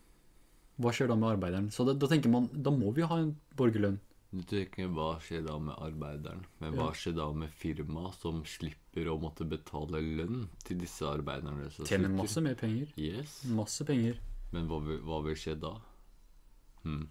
[0.81, 1.69] Hva skjer da med arbeideren?
[1.71, 3.99] Så da, da tenker man da må vi ha en borgerlønn.
[4.35, 6.41] Du tenker hva skjer da med arbeideren?
[6.59, 6.95] Men hva Ja.
[6.97, 11.69] skjer da med firma som slipper å måtte betale lønn til disse arbeiderne?
[11.87, 12.91] Tjener masse mer penger.
[12.99, 13.43] Yes.
[13.47, 14.19] Masse penger.
[14.51, 15.71] Men hva hva vil skje da?
[16.83, 17.07] Hmm.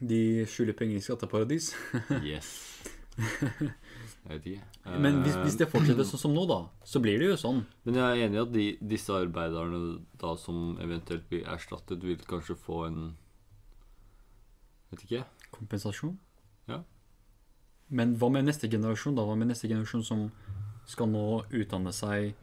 [0.00, 1.74] De skjuler penger i skatteparadis.
[2.24, 2.48] Yes.
[4.22, 4.98] Jeg vet ikke.
[5.04, 7.60] Men hvis, hvis det Eh, fortsetter sånn som nå, da, så blir det jo sånn.
[7.84, 9.80] Men jeg er enig i at de, disse arbeiderne
[10.20, 13.02] da som eventuelt blir erstattet, vil kanskje få en
[14.92, 15.22] Vet ikke.
[15.54, 16.18] Kompensasjon.
[16.68, 16.82] Ja.
[17.88, 19.24] Men hva med neste generasjon, da?
[19.24, 20.26] Hva med neste generasjon som
[20.88, 22.34] skal nå utdanne seg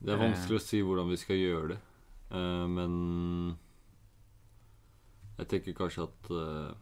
[0.00, 0.22] Det er Eh.
[0.30, 1.78] vanskelig å si hvordan vi skal gjøre det.
[2.30, 3.58] uh, men
[5.38, 6.72] jeg tenker kanskje at uh,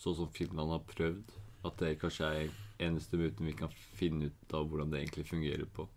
[0.00, 1.34] sånn som Finland har prøvd,
[1.68, 5.66] at det kanskje er eneste måten vi kan finne ut av hvordan det egentlig fungerer
[5.74, 5.88] på.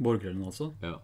[0.00, 0.72] borgerne, altså?
[0.82, 0.98] Ja.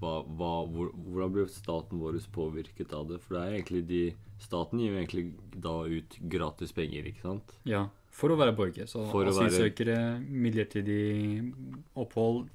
[0.00, 3.20] Hva, hva, hvor, hvordan blir staten vår påvirket av det?
[3.22, 4.04] For det er egentlig de
[4.44, 5.22] Staten gir jo egentlig
[5.62, 7.52] da ut gratis penger, ikke sant?
[7.64, 7.84] Ja.
[8.12, 8.84] For å være borger.
[8.90, 9.96] Så For å være- asylsøkere,
[10.26, 11.54] midlertidig
[11.96, 12.48] opphold,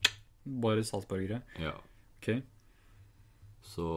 [0.45, 1.41] bare statsborgere.
[1.57, 1.71] Ja.
[2.19, 2.43] Ok.
[3.63, 3.87] Så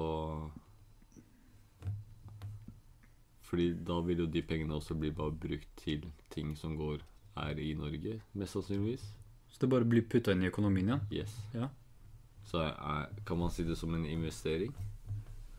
[3.42, 7.02] Fordi da vil jo de pengene også bli bare brukt til ting som går
[7.36, 9.04] her i Norge, mest sannsynligvis.
[9.52, 11.00] Så det bare blir putta inn i økonomien igjen?
[11.12, 11.34] Yes.
[11.54, 11.68] Ja.
[12.48, 14.72] Så er, kan man si det som en investering?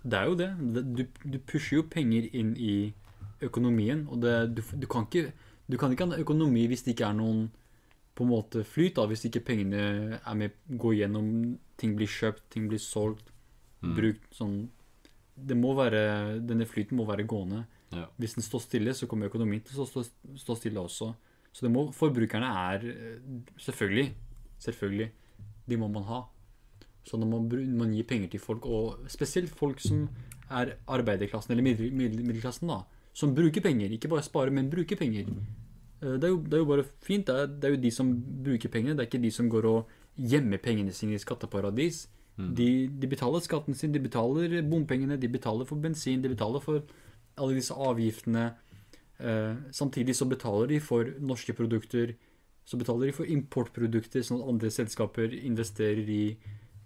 [0.03, 0.49] Det er jo det.
[0.73, 2.93] Det- Du, du pusher jo penger inn i
[3.41, 5.31] økonomien, og det, du, du, kan ikke,
[5.69, 7.49] du kan ikke ha en økonomi hvis det ikke er noen
[8.15, 12.43] på en måte flyt, da, hvis ikke pengene er med, går gjennom, ting blir kjøpt,
[12.53, 13.29] ting blir solgt,
[13.83, 13.95] Mm.
[13.97, 14.69] brukt sånn
[15.35, 17.65] det må være, Denne flyten må være gående.
[17.91, 18.05] Ja.
[18.17, 20.05] Hvis den står stille, så kommer økonomien til å stå,
[20.39, 21.09] stå stille også.
[21.53, 23.17] Så må, forbrukerne er eh,
[23.61, 24.07] selvfølgelig,
[24.59, 25.09] selvfølgelig,
[25.69, 26.21] de må man ha.
[27.05, 30.07] Så når man, man gir penger til folk, og spesielt folk som
[30.49, 32.81] er arbeiderklassen, eller middel, middel, middelklassen, da,
[33.13, 35.27] som bruker penger, ikke bare sparer, men bruker penger.
[36.01, 37.27] Eh, Det er jo, det er jo bare fint.
[37.27, 38.09] Det er, det er jo de som
[38.43, 42.07] bruker pengene, det er ikke de som går og gjemmer pengene sine i skatteparadis.
[42.57, 46.81] De, de betaler skatten sin, de betaler bompengene, de betaler for bensin, de betaler for
[47.37, 48.47] alle disse avgiftene.
[49.19, 52.15] Eh, samtidig så betaler de for norske produkter.
[52.65, 56.23] Så betaler de for importprodukter, sånn at andre selskaper investerer i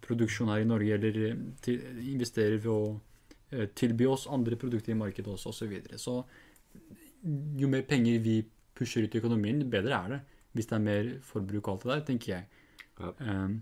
[0.02, 1.84] produksjon her i Norge, eller eh, til,
[2.14, 3.00] investerer ved å
[3.52, 5.60] eh, tilby oss andre produkter i markedet også, osv.
[5.60, 6.02] Så, videre.
[6.02, 6.18] så
[7.62, 8.42] jo mer penger vi
[8.78, 10.20] pusher ut i økonomien, bedre er det.
[10.58, 12.46] Hvis det er mer forbruk og alt det der, tenker jeg.
[12.98, 13.12] Ja.
[13.22, 13.60] Um,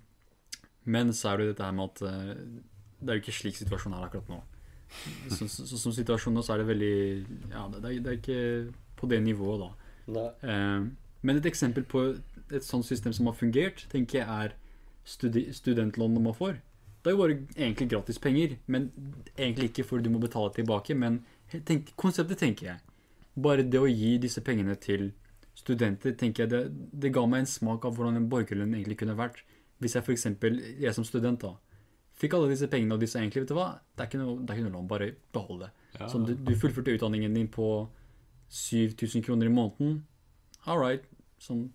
[0.85, 2.35] men så er det jo dette her med at eh,
[3.01, 4.37] det er jo ikke slik situasjonen er akkurat nå.
[5.29, 6.95] Så, så, så, som situasjonen nå, så er det veldig
[7.51, 10.29] Ja, det, det, er, det er ikke på det nivået, da.
[10.45, 10.91] Um,
[11.25, 12.03] men et eksempel på
[12.53, 14.55] et sånt system som har fungert, tenker jeg er
[15.05, 16.59] studi studentlånene man får.
[17.01, 18.91] Det er jo bare egentlig gratis penger, men
[19.37, 20.95] egentlig ikke fordi du må betale tilbake.
[20.95, 21.19] Men
[21.65, 22.79] tenk, konseptet tenker jeg.
[23.35, 25.11] Bare det å gi disse pengene til
[25.55, 26.61] studenter, tenker jeg det,
[27.01, 29.43] det ga meg en smak av hvordan en borgerlønn egentlig kunne vært.
[29.83, 30.25] Hvis jeg f.eks.
[30.81, 31.55] jeg som student da,
[32.15, 34.49] fikk alle disse pengene, og sa egentlig, vet du hva, det er ikke noe, det
[34.53, 35.71] er ikke noe lån, bare behold det.
[35.99, 36.07] Ja.
[36.11, 37.67] Sånn, du, du fullførte utdanningen din på
[38.49, 40.03] 7000 kroner i måneden.
[40.65, 41.03] All right.
[41.41, 41.67] Sånn,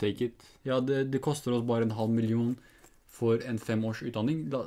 [0.00, 0.42] Take it.
[0.66, 2.56] ja, det, det koster oss bare en halv million
[3.12, 4.64] for en femårs utdanning, da,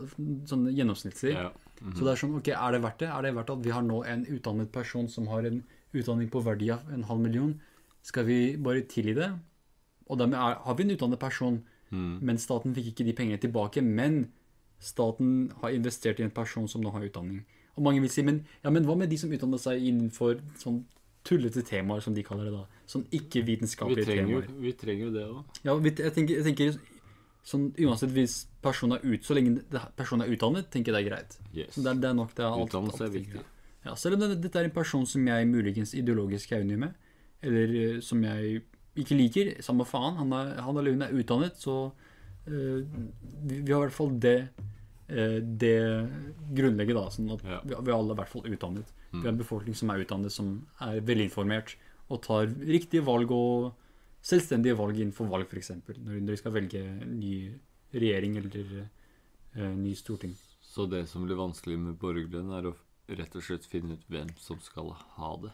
[0.47, 1.33] sånn gjennomsnittlig.
[1.35, 1.49] Ja.
[1.81, 1.95] Mhm.
[1.97, 3.09] Så det er sånn, ok, er det verdt det?
[3.11, 5.57] Er det verdt at vi har nå en utdannet person som har en
[5.97, 7.55] utdanning på verdi av en halv million?
[8.05, 9.31] Skal vi bare tilgi det?
[10.07, 11.63] Og dermed er, har vi en utdannet person,
[11.93, 12.17] Mm.
[12.25, 13.81] men staten fikk ikke de pengene tilbake.
[13.85, 14.31] Men
[14.79, 17.45] staten har investert i en person som nå har utdanning.
[17.75, 20.83] Og mange vil si, men, ja, men hva med de som utdanner seg innenfor sånn
[21.25, 22.81] tullete temaer, som de kaller det da?
[22.89, 24.51] Sånn ikke-vitenskapelige temaer.
[24.61, 25.57] vi trenger jo det òg.
[25.65, 26.77] Ja, jeg tenker, jeg tenker
[27.45, 29.63] sånn, uansett hvis personen er ut, så lenge
[29.97, 31.35] personen er utdannet, tenker jeg det er greit.
[31.51, 31.75] Yes.
[31.77, 32.69] Det, det er nok det er alt.
[32.69, 33.43] Utdannelse er viktig.
[33.85, 36.95] Ja, selv om det, dette er en person som jeg muligens ideologisk er uenig med,
[37.45, 38.63] eller eh, som jeg
[38.95, 43.73] ikke liker, samme faen, han, er, han eller hun er utdannet, så uh, vi, vi
[43.73, 44.37] har i hvert fall det,
[45.07, 45.75] det
[46.57, 47.59] grunnlegget da, sånn at Ja.
[47.63, 48.93] vi, alle er i hvert fall utdannet.
[49.11, 49.21] Mm.
[49.21, 51.75] Vi har en befolkning som er utdannet, som er velinformert,
[52.09, 53.73] og tar riktige valg og
[54.25, 55.71] selvstendige valg innenfor valg, f.eks.
[56.01, 57.53] Når de skal velge ny
[57.93, 58.89] regjering eller
[59.55, 60.33] uh, ny storting.
[60.61, 62.75] Så det som blir vanskelig med borgerlønn, er å
[63.07, 65.53] rett og slett finne ut hvem som skal ha det.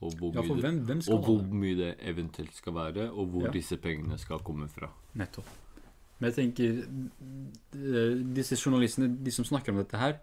[0.00, 3.08] Og hvor, Ja, mye, det, hvem, hvem skal og hvor mye det eventuelt skal være,
[3.12, 3.50] og hvor Ja.
[3.52, 4.88] disse pengene skal komme fra.
[5.14, 5.48] Nettopp.
[6.20, 6.80] Men jeg tenker
[7.74, 10.18] eh, Disse journalistene, de som snakker om dette her,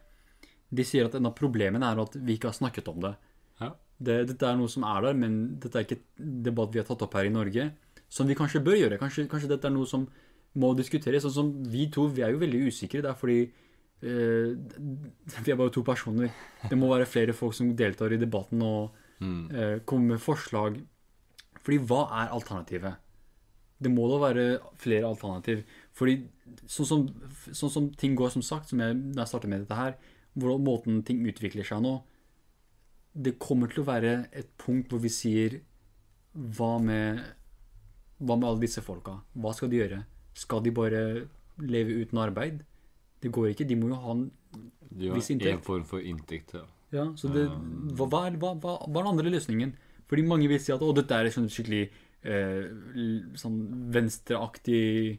[0.69, 3.13] de sier at en av problemene er at vi ikke har snakket om det.
[3.61, 3.71] Ja.
[4.03, 4.17] det.
[4.33, 6.07] Dette er noe som er der, men dette er ikke et
[6.45, 7.69] debatt vi har tatt opp her i Norge.
[8.11, 8.99] Som vi kanskje bør gjøre.
[9.01, 10.05] Kanskje, kanskje dette er noe som
[10.59, 11.23] må diskuteres.
[11.23, 13.01] Sånn som vi to, vi er jo veldig usikre.
[13.05, 13.39] Det er fordi
[14.03, 14.53] eh,
[15.47, 16.29] vi er bare to personer.
[16.69, 19.49] Det må være flere folk som deltar i debatten og Mm.
[19.49, 20.75] eh, komme med forslag.
[21.65, 22.99] Fordi hva er alternativet?
[23.81, 24.43] Det må da være
[24.77, 25.63] flere alternativ.
[25.97, 26.19] Fordi
[26.69, 27.07] sånn som,
[27.49, 29.97] sånn som ting går, som sagt, som jeg, da jeg startet med dette her,
[30.37, 31.95] hvordan måten ting utvikler seg nå,
[33.17, 35.57] det kommer til å være et punkt hvor vi sier
[36.37, 37.23] hva med,
[38.21, 39.17] hva med alle disse folka?
[39.33, 40.03] Hva skal de gjøre?
[40.37, 41.03] Skal de bare
[41.65, 42.61] leve uten arbeid?
[43.23, 43.65] Det går ikke.
[43.65, 44.27] De må jo ha en
[44.87, 45.57] De har Viss inntekt.
[45.57, 46.63] en form for inntekt, ja.
[46.93, 47.47] ja, så det,
[47.97, 49.73] hva, hva, hva, hva, er den andre løsningen?
[50.07, 51.81] Fordi mange vil si at å, dette er et sånn skikkelig
[52.23, 52.69] eh,
[53.37, 53.57] sånn
[53.93, 55.17] venstreaktig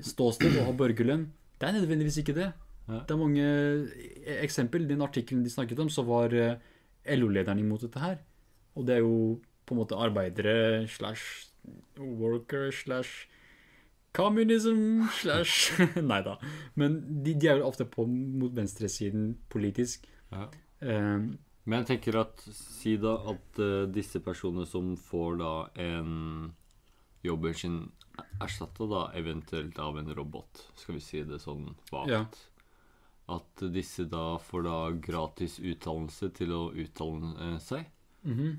[0.00, 1.26] ståsted å ha borgerlønn.
[1.60, 2.52] Det er nødvendigvis ikke det.
[2.88, 4.82] Det er mange e- eksempel.
[4.84, 6.56] I den artikkelen de snakket om, så var eh,
[7.16, 8.18] LO-lederen imot dette her.
[8.74, 11.52] Og det er jo på en måte arbeidere slash
[11.98, 13.28] worker slash
[14.12, 15.72] Kommunism slash
[16.10, 16.34] Nei da.
[16.76, 20.08] Men de, de er jo ofte på mot venstresiden politisk.
[20.32, 20.48] ja.
[20.82, 26.52] Um, Men jeg tenker at Si da at uh, disse personene som får da en
[27.22, 27.76] jobben sin
[28.40, 32.24] erstatta da eventuelt av en robot, skal vi si det sånn vagt Ja.
[33.32, 37.86] At disse da får da gratis utdannelse til å utdanne seg.
[38.26, 38.58] mhm.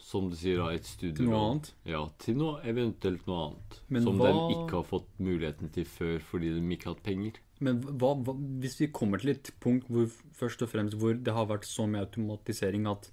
[0.00, 1.72] Som du sier, da, et Til noe annet.
[1.84, 3.80] Ja, til noe eventuelt noe annet.
[3.90, 7.02] Men som hva- de ikke har fått muligheten til før fordi de ikke har hatt
[7.02, 7.32] penger.
[7.60, 10.06] Men hva, hva, hvis vi kommer til et punkt hvor
[10.38, 13.10] først og fremst hvor det har vært så mye automatisering at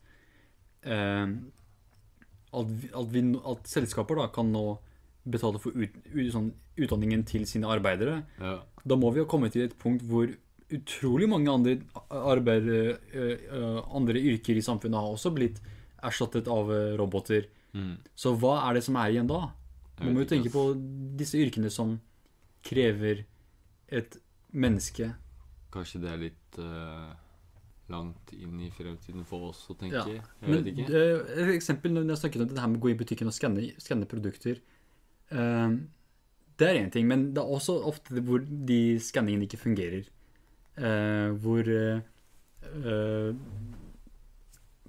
[0.84, 1.26] eh,
[2.54, 4.78] at, vi, at, vi, at selskaper da kan nå
[5.26, 8.60] betale for ut, ut, sånn, utdanningen til sine arbeidere, Ja.
[8.86, 10.30] da må vi ha kommet til et punkt hvor
[10.72, 11.76] utrolig mange andre
[12.10, 12.68] arbeid,
[13.94, 15.60] andre yrker i samfunnet har også blitt
[16.06, 16.70] erstattet av
[17.00, 17.48] roboter.
[17.74, 17.98] Mm.
[18.16, 19.52] Så hva er det som er igjen da?
[20.00, 20.66] Man må jo tenke på
[21.18, 22.00] disse yrkene som
[22.66, 23.26] krever
[23.90, 24.18] et
[24.56, 25.14] menneske.
[25.72, 27.14] Kanskje det er litt uh,
[27.92, 29.96] langt inn i fremtiden for oss å tenke.
[29.96, 30.06] Ja,
[30.42, 31.02] Jeg Men vet ikke.
[31.36, 33.70] et eksempel når jeg snakket om det her med å gå i butikken og skanne,
[33.82, 34.62] skanne produkter.
[35.32, 35.78] Eh,
[36.60, 40.06] det er én ting, men det er også ofte hvor de skanningene ikke fungerer.
[40.76, 43.36] Eh, hvor uh,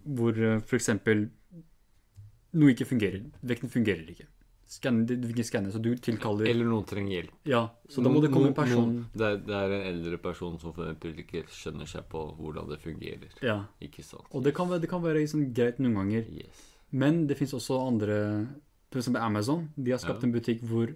[0.03, 0.39] Hvor
[0.75, 1.29] eksempel
[2.57, 3.21] noe ikke fungerer.
[3.43, 4.27] Vekten fungerer ikke.
[4.67, 7.35] Skanne, du ikke skanne, så du tilkaller Eller noen trenger hjelp.
[7.47, 10.57] Ja, så da må det komme en person det, er, det er en eldre person
[10.59, 13.37] som for ikke skjønner seg på hvordan det fungerer.
[13.47, 13.61] Ja.
[13.79, 14.27] Ikke sant?
[14.35, 16.27] Og det kan være, det kan være liksom greit noen ganger.
[16.35, 16.65] Yes.
[16.91, 18.19] Men det fins også andre
[19.03, 19.69] Eksempel Amazon.
[19.77, 20.29] De har skapt Ja.
[20.29, 20.95] en butikk hvor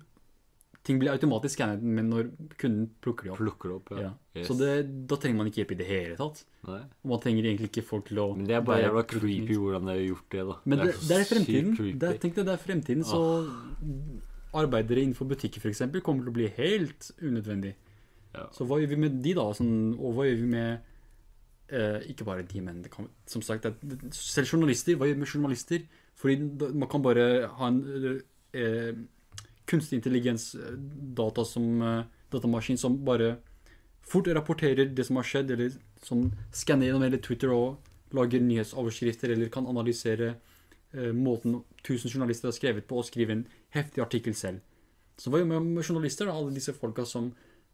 [0.82, 3.38] ting blir automatisk skannet, men når kunden plukker det opp.
[3.42, 4.00] Plukker det opp, ja.
[4.00, 4.12] Ja.
[4.34, 4.46] Yes.
[4.48, 6.44] Så det, da trenger man ikke hjelp i det hele tatt.
[6.66, 6.80] Nei.
[7.04, 9.84] Og man trenger egentlig ikke folk til å Men det er bare jævla creepy hvordan
[9.84, 10.56] de har gjort det, da.
[10.64, 11.98] Men det, det er sykt fremtiden.
[12.00, 13.20] Det er, tenk deg, det er fremtiden, så
[14.56, 15.82] arbeidere innenfor butikker f.eks.
[16.02, 17.74] kommer til å bli helt unødvendig.
[18.34, 18.46] Ja.
[18.54, 19.46] Så hva gjør vi med de, da?
[19.56, 20.80] Sånn, og hva gjør vi med
[21.74, 23.66] eh, Ikke bare de, men kan, som sagt
[24.14, 24.96] selv journalister.
[24.98, 25.86] Hva gjør vi med journalister?
[26.20, 26.36] Fordi
[26.76, 27.80] man kan bare ha en
[28.52, 28.92] eh,
[29.70, 32.02] kunstig intelligens-data som eh,
[32.32, 33.36] datamaskin som bare
[34.04, 35.72] fort rapporterer det som har skjedd, eller
[36.04, 40.34] som skanner gjennom hele Twitter og lager nyhetsoverskrifter, eller kan analysere
[40.92, 44.60] eh, måten tusen journalister har skrevet på, og skrive en heftig artikkel selv.
[45.20, 46.36] Så hva gjør man med journalister, da?
[46.36, 47.30] Alle disse folka som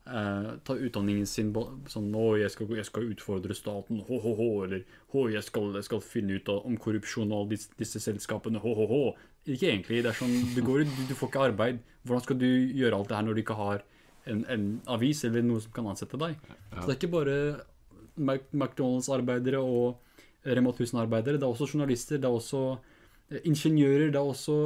[0.06, 1.52] eh, tar utdanningen sin
[1.90, 6.02] sånn Å, jeg skal, jeg skal utfordre staten, hå-hå-hå, eller Å, jeg skal, jeg skal
[6.04, 9.02] finne ut om korrupsjon og alle disse, disse selskapene, hå-hå-hå.
[9.46, 10.02] Ikke egentlig.
[10.02, 11.84] Det er sånn, du, går, du, du får ikke arbeid.
[12.06, 13.86] Hvordan skal du gjøre alt det her når du ikke har
[14.26, 14.66] en, en
[14.96, 16.36] avis eller noe som kan ansette deg?
[16.72, 17.38] Så det er ikke bare
[18.16, 20.02] McDonald's-arbeidere og
[20.46, 21.40] Rema 1000-arbeidere.
[21.40, 22.62] Det er også journalister, det er også
[23.30, 24.58] eh, ingeniører, det er også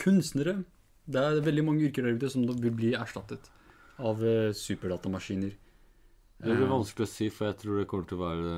[0.00, 0.60] kunstnere.
[1.06, 3.50] Det er veldig mange yrker der ute som vil bli erstattet
[3.98, 5.54] av eh, superdatamaskiner.
[6.36, 8.56] Det blir Eh, vanskelig å si, for jeg tror det kommer til å være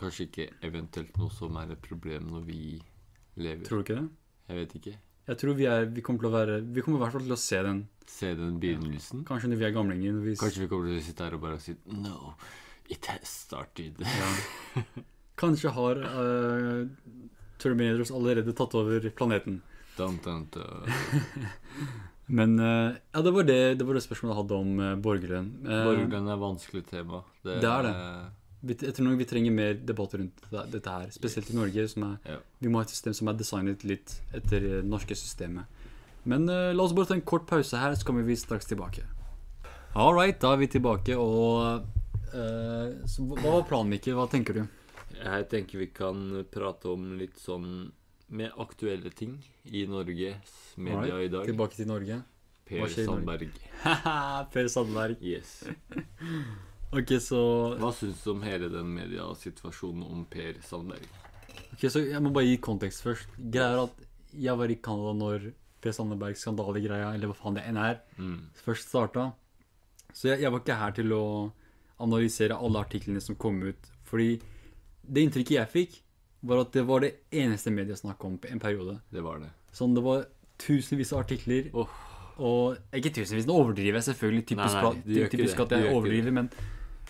[0.00, 2.58] Kanskje ikke eventuelt noe som er et problem når vi
[3.36, 3.64] lever.
[3.66, 4.08] Tror du ikke det?
[4.50, 4.92] Jeg vet ikke.
[5.30, 7.34] Jeg tror vi, er, vi kommer til å være Vi kommer i hvert fall til
[7.36, 7.80] å se den
[8.10, 9.24] Se den begynnelsen.
[9.28, 10.20] kanskje når vi er gamlinger.
[10.24, 12.34] Vi, Kanskje vi kommer til å sitte her og bare si No,
[12.88, 14.00] it has started.
[14.00, 14.80] ja.
[15.40, 16.86] Kanskje har uh,
[17.60, 19.60] Terminators allerede tatt over planeten.
[19.96, 20.90] Dun, dun, dun.
[22.30, 25.48] Men eh, ja, det var det, det var det spørsmålet jeg hadde om uh, borgerlønn.
[25.66, 27.24] Eh, Borgerlønn er et vanskelig tema.
[27.42, 27.94] Det er det.
[28.60, 31.86] vi, jeg tror vi trenger mer debatt rundt dette her, spesielt i Norge.
[31.90, 32.38] Som er, Ja.
[32.62, 35.66] Vi må ha et system som er designet litt etter det norske systemet.
[36.22, 39.02] Men uh, la oss bare ta en kort pause her, så kommer vi straks tilbake.
[39.98, 41.82] All right, da er vi tilbake, og
[42.30, 44.14] uh, så, Hva var planen, Mikkel?
[44.14, 44.66] Hva tenker du?
[45.18, 47.90] Jeg tenker vi kan prate om litt sånn
[48.30, 51.28] mer aktuelle ting i Norges media right.
[51.28, 51.46] i dag.
[51.50, 52.20] Tilbake til Norge.
[52.70, 52.86] Per?
[52.94, 53.50] Sandberg.
[54.54, 55.22] Per Sandberg.
[55.22, 55.56] Yes.
[56.90, 57.38] Ok, så,
[57.78, 61.04] Hva syns du om hele den mediasituasjonen om Per Sandberg?
[61.70, 63.36] ok, så jeg må bare gi kontekst først.
[63.38, 64.00] Greia er at
[64.34, 65.44] jeg var i Canada når
[65.80, 68.40] Per Sandberg-skandalegreia, eller hva faen det enn er, Mm.
[68.64, 69.28] først starta.
[70.12, 71.22] Så jeg, jeg var ikke her til å
[72.02, 73.86] analysere alle artiklene som kom ut.
[74.10, 74.40] Fordi
[75.06, 75.96] det inntrykket jeg fikk,
[76.42, 78.98] var at det var det eneste mediet snakka om på en periode.
[79.14, 79.52] Det var det.
[79.72, 80.26] Sånn, det var
[80.60, 81.70] tusenvis av artikler.
[81.76, 81.90] Oh.
[82.40, 84.44] Og ikke tusenvis, nå overdriver jeg selvfølgelig.
[84.52, 86.50] Typisk, Nei, nei, typisk at jeg overdriver, men,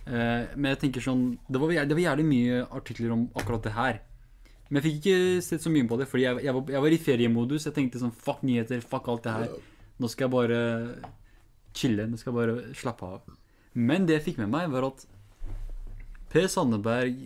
[0.07, 3.75] uh, men jeg tenker sånn det var, det var jævlig mye artikler om akkurat det
[3.77, 4.01] her.
[4.71, 6.95] Men jeg fikk ikke sett så mye på det, fordi jeg, jeg, var, jeg var
[6.95, 7.67] i feriemodus.
[7.67, 9.55] Jeg tenkte sånn fuck nyheter, fuck alt det her.
[10.01, 10.61] Nå skal jeg bare
[11.75, 12.07] chille.
[12.07, 13.33] Nå skal jeg bare slappe av.
[13.75, 15.03] Men det jeg fikk med meg, var at
[16.31, 17.19] Per Sandeberg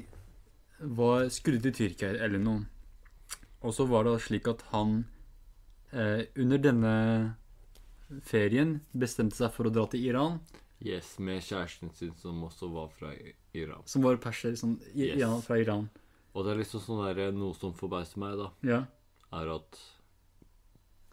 [0.97, 2.65] var skrudd til Tyrkia eller noe.
[3.65, 5.03] Og så var det slik at han
[5.95, 6.93] eh, under denne
[8.23, 10.41] ferien bestemte seg for å dra til Iran,
[10.85, 13.13] Yes, med kjæresten sin, som også var fra
[13.57, 13.83] Iran.
[13.89, 15.17] som var perser sånn, i, Yes.
[15.23, 15.87] Iran, fra Iran.
[16.35, 18.81] Og det er liksom sånn der, noe som forbauser meg, da, Ja.
[19.33, 19.79] er at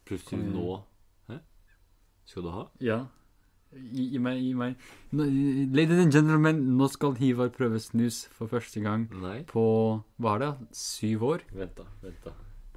[0.06, 0.84] plutselig nå
[1.30, 1.40] Hæ?
[2.26, 2.68] Skal du ha?
[2.82, 3.06] ja.
[3.72, 4.76] Gi, gi meg, gi meg.
[5.16, 5.24] Nå,
[5.72, 9.44] ladies and gentlemen, nå skal Hivar prøve snus for første gang Nei?
[9.48, 9.64] på
[10.20, 10.68] hva er det?
[10.76, 11.46] Syv år?
[11.56, 11.86] Vent, da.
[12.04, 12.34] Vent, da.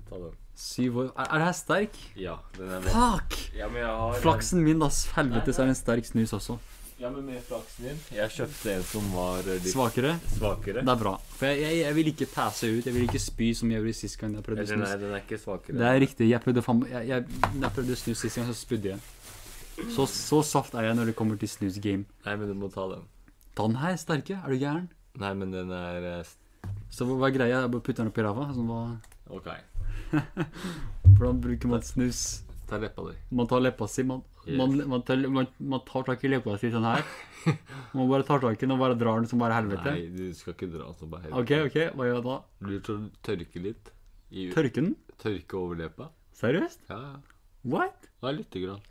[0.09, 0.37] Ta den.
[0.57, 1.09] Syv år.
[1.19, 1.97] Er, er det her sterk?
[2.17, 2.85] Ja, den er.
[2.87, 3.35] Fuck!
[3.59, 4.89] Ja, men jeg har Flaksen min, da.
[5.17, 6.59] Helvetes er en sterk snus også.
[7.01, 7.97] Ja, men med flaksen din.
[8.15, 10.13] Jeg kjøpte en som var eh, litt Svakere?
[10.37, 10.85] svakere.
[10.87, 11.17] Det er bra.
[11.35, 12.87] For jeg, jeg, jeg vil ikke passe ut.
[12.87, 15.25] Jeg vil ikke spy som jeg gjorde sist gang jeg prøvde Eller nei, den er
[15.25, 15.75] ikke svakere.
[15.81, 16.29] Det er riktig.
[16.31, 17.27] Jeg prøvde, faen- jeg, jeg,
[17.57, 19.03] når jeg prøvde snus sist gang, så spydde jeg.
[19.91, 22.07] Så, så saft er jeg når det kommer til snus-game.
[22.29, 23.03] Nei, men du må ta den.
[23.59, 24.39] Ta den her, sterke.
[24.39, 24.87] Er du gæren?
[25.19, 26.39] Nei, men den er eh, s-
[26.95, 27.59] Så hva hva er greia?
[27.67, 28.47] Jeg bare putter den opp i ræva?
[28.55, 29.51] Sånn, hva- OK.
[31.17, 32.43] Hvordan bruker man snus?
[32.69, 33.15] Ta leppa di.
[33.37, 34.03] Man tar leppa si.
[34.09, 34.59] Man, Yes.
[34.61, 35.47] man, man, tar, man,
[35.89, 37.01] tar tak i leppa si sånn her.
[37.97, 39.89] Man bare tar tak i den og bare drar den som bare helvete.
[39.95, 41.41] Nei, du skal ikke dra som bare helvete.
[41.41, 42.35] OK, ok, hva gjør jeg da?
[42.69, 43.89] Du skal tørke litt.
[44.35, 44.91] I, Tørke den?
[45.23, 46.11] tørke over leppa.
[46.37, 46.85] Seriøst?
[46.91, 47.41] Ja, ja.
[47.73, 48.09] What?
[48.21, 48.85] Ja, lite grann.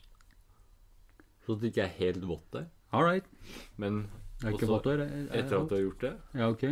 [1.45, 2.65] Så det ikke er helt vått der.
[2.93, 3.25] All right.
[3.77, 4.07] Men
[4.41, 6.65] Også etter at du har gjort det, Ja, OK.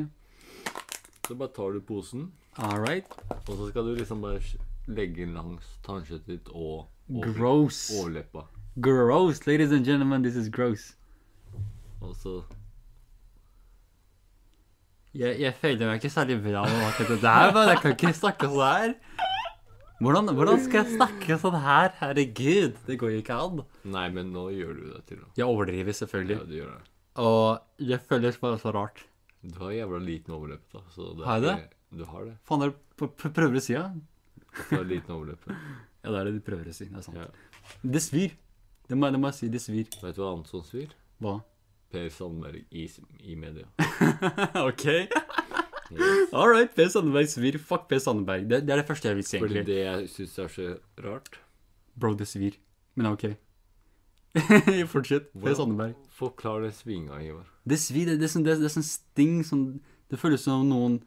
[1.27, 3.05] så bare tar du posen, All right.
[3.47, 4.41] og så skal du liksom bare
[4.87, 7.91] legge langs tannkjøttet ditt og over, Gross.
[7.99, 8.45] overleppa.
[8.79, 9.45] Gross.
[9.47, 10.95] Ladies and gentlemen, this is gross.
[12.01, 12.41] Og så
[15.13, 18.11] Jeg, jeg føler meg ikke særlig bra med akkurat det der, men jeg kan ikke
[18.15, 18.93] snakke sånn her.
[20.01, 21.91] Hvordan, hvordan skal jeg snakke sånn her?
[21.99, 23.59] Herregud, det går jo ikke an.
[23.91, 25.29] Nei, men nå gjør du det til noe.
[25.37, 26.37] Jeg overdriver selvfølgelig.
[26.39, 26.87] Ja, du gjør det.
[27.21, 29.03] Og det føles bare så rart.
[29.43, 30.79] Du har jævla liten overlepp, da.
[30.95, 32.37] Så det Har jeg ikke- Du har det.
[32.47, 33.85] Faen, er det p- p- prøver du å si, ja?
[34.51, 35.55] At du har liten overleppe.
[36.01, 36.87] Ja, det er det du prøver å si.
[36.89, 37.17] Det er sant.
[37.19, 37.27] Ja.
[37.93, 38.31] Det svir.
[38.89, 39.85] Det må, det må jeg si, det svir.
[40.01, 40.95] Vet du hva annet som svir?
[41.21, 41.35] Hva?
[41.93, 42.87] Per Sandberg i,
[43.21, 43.67] i media.
[44.69, 44.85] ok.
[45.91, 46.31] Yes.
[46.33, 47.59] All right, Per Sandberg svir.
[47.61, 48.47] Fuck Per Sandberg.
[48.49, 49.61] Det, det er det første jeg vil si, egentlig.
[49.61, 50.67] Fordi det jeg syns er så
[51.05, 51.37] rart
[52.01, 52.57] Bro, det svir.
[52.97, 53.27] Men ok.
[54.95, 55.29] Fortsett.
[55.37, 55.93] Per Sandberg.
[56.17, 57.45] Forklar det svinga, Ivar.
[57.67, 58.09] Det svir.
[58.09, 59.65] Det, det, er sånn, det, er- det er sånn sting sånn
[60.09, 60.97] Det føles som noen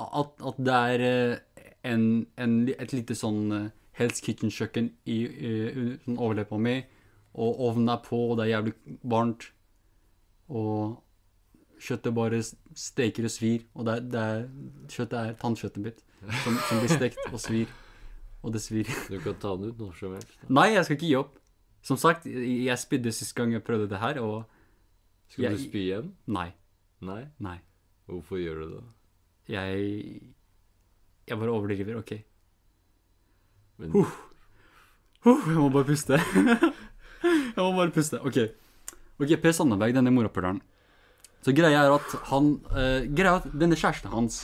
[0.00, 2.04] At, at det er eh, en,
[2.40, 3.68] en, et lite sånn eh,
[4.00, 6.78] Hell's Kitchen-kjøkken i, i under- sånn overleppa mi,
[7.34, 8.72] og ovnen er på, og det er jævlig
[9.12, 9.50] varmt,
[10.50, 11.02] og
[11.80, 12.40] kjøttet bare
[12.76, 14.40] steker og svir, og det er, det er
[14.92, 16.00] kjøttet er tannkjøttet mitt
[16.44, 17.70] som, som blir stekt og svir,
[18.42, 18.88] og det svir.
[19.08, 20.34] Du kan ta den ut når som helst.
[20.42, 20.48] Da.
[20.60, 21.36] Nei, jeg skal ikke gi opp.
[21.84, 24.44] Som sagt, jeg spydde sist gang jeg prøvde det her, og
[25.30, 26.08] Skal Jeg- du spy igjen?
[26.26, 26.48] nei,
[27.00, 27.22] Nei?
[27.38, 27.58] nei.
[28.10, 28.82] Hvorfor gjør du det?
[29.50, 30.30] Jeg
[31.28, 32.12] Jeg bare overdriver, OK.
[33.80, 34.16] Men Huh.
[35.24, 36.16] Huh, jeg må bare puste.
[37.56, 38.20] jeg må bare puste.
[38.24, 38.38] OK.
[39.20, 40.62] Ok, Per Sandberg, denne morapuleren.
[41.44, 44.42] Så greia er at han uh, Greia er at denne kjæresten hans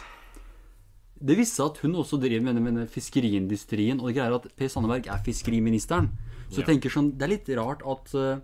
[1.20, 4.49] Det viste seg at hun også driver med denne, fiskeriindustrien, og det greia er at
[4.57, 6.11] Per Sandberg er fiskeriministeren.
[6.49, 8.41] Så jeg tenker sånn Det er litt rart at eh,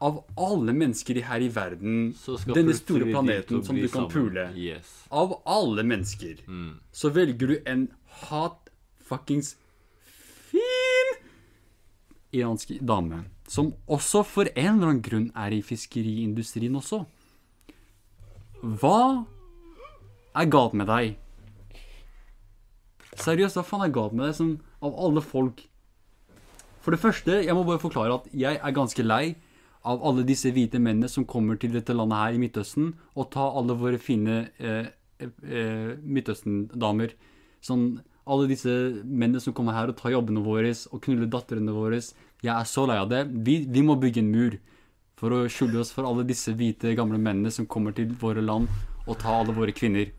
[0.00, 2.14] av alle mennesker her i verden,
[2.54, 5.04] denne store planeten som du kan pule Yes.
[5.12, 6.78] Av alle mennesker Mm.
[6.92, 7.88] så velger du en
[8.28, 8.70] hot
[9.04, 9.56] fuckings
[10.50, 11.16] fin
[12.32, 13.24] iransk dame.
[13.46, 17.04] Som også for en eller annen grunn er i fiskeriindustrien også.
[18.62, 19.26] Hva
[20.36, 21.16] er galt med deg?
[23.20, 25.64] Seriøst, hva faen er galt med deg som av alle folk?
[26.80, 29.34] For det første, jeg må bare forklare at jeg er ganske lei
[29.88, 33.46] av alle disse hvite mennene som kommer til dette landet her i Midtøsten og ta
[33.56, 34.90] alle våre fine eh,
[35.24, 37.14] eh, Midtøsten-damer.
[37.64, 37.86] Sånn,
[38.30, 38.72] alle disse
[39.04, 42.00] mennene som kommer her og tar jobbene våre og knuller datterne våre.
[42.44, 43.24] Jeg er så lei av det.
[43.46, 44.58] Vi, vi må bygge en mur
[45.20, 48.68] for å skjule oss for alle disse hvite, gamle mennene som kommer til våre land
[49.06, 50.12] og tar alle våre kvinner.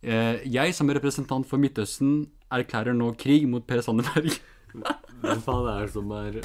[0.00, 4.32] Eh, jeg som representant for Midtøsten erklærer nå krig mot Per Sandeberg.
[4.74, 6.40] Hvem faen er det som er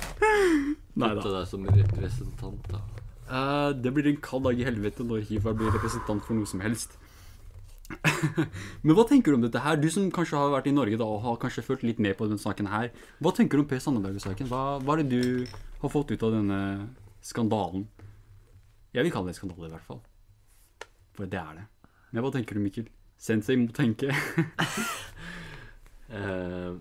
[0.96, 1.24] Neida.
[1.24, 2.82] deg som representant, da?
[3.26, 6.62] Eh, det blir en kald dag i helvete når Hivar blir representant for noe som
[6.66, 6.98] helst.
[8.86, 9.78] Men hva tenker du om dette her?
[9.78, 12.28] Du som kanskje har vært i Norge da, og har kanskje følt litt med på
[12.30, 12.92] denne saken her.
[13.22, 14.50] Hva tenker du om Per Sandeberg-saken?
[14.50, 15.46] Hva, hva er det du
[15.84, 16.60] har fått ut av denne
[17.26, 17.88] skandalen?
[18.96, 20.02] Jeg vil kalle det en skandale, i hvert fall.
[21.16, 21.66] For det er det.
[22.12, 22.90] Men hva tenker du, Mikkel?
[23.22, 24.12] Sensei må tenke.
[26.06, 26.74] Eh,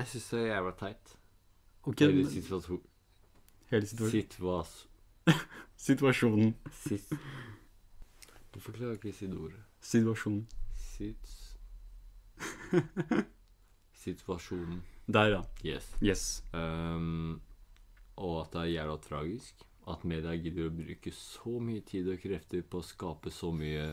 [0.00, 1.18] jeg syns det er jævla teit.
[1.88, 2.86] Okay, Hele situasjonen
[3.70, 4.88] hele situa Situas...
[5.86, 6.54] situasjonen.
[6.72, 7.12] Sit...
[8.52, 9.62] Hvorfor klarer jeg ikke å si det ordet?
[9.92, 10.42] Situasjonen.
[10.74, 11.36] Sits...
[14.04, 14.80] Situasjonen.
[15.06, 15.40] Der, ja.
[15.66, 15.90] Yes.
[16.02, 16.24] Yes.
[16.56, 17.38] Ehm,
[18.18, 22.20] og at det er jævla tragisk at media gidder å bruke så mye tid og
[22.22, 23.92] krefter på å skape så mye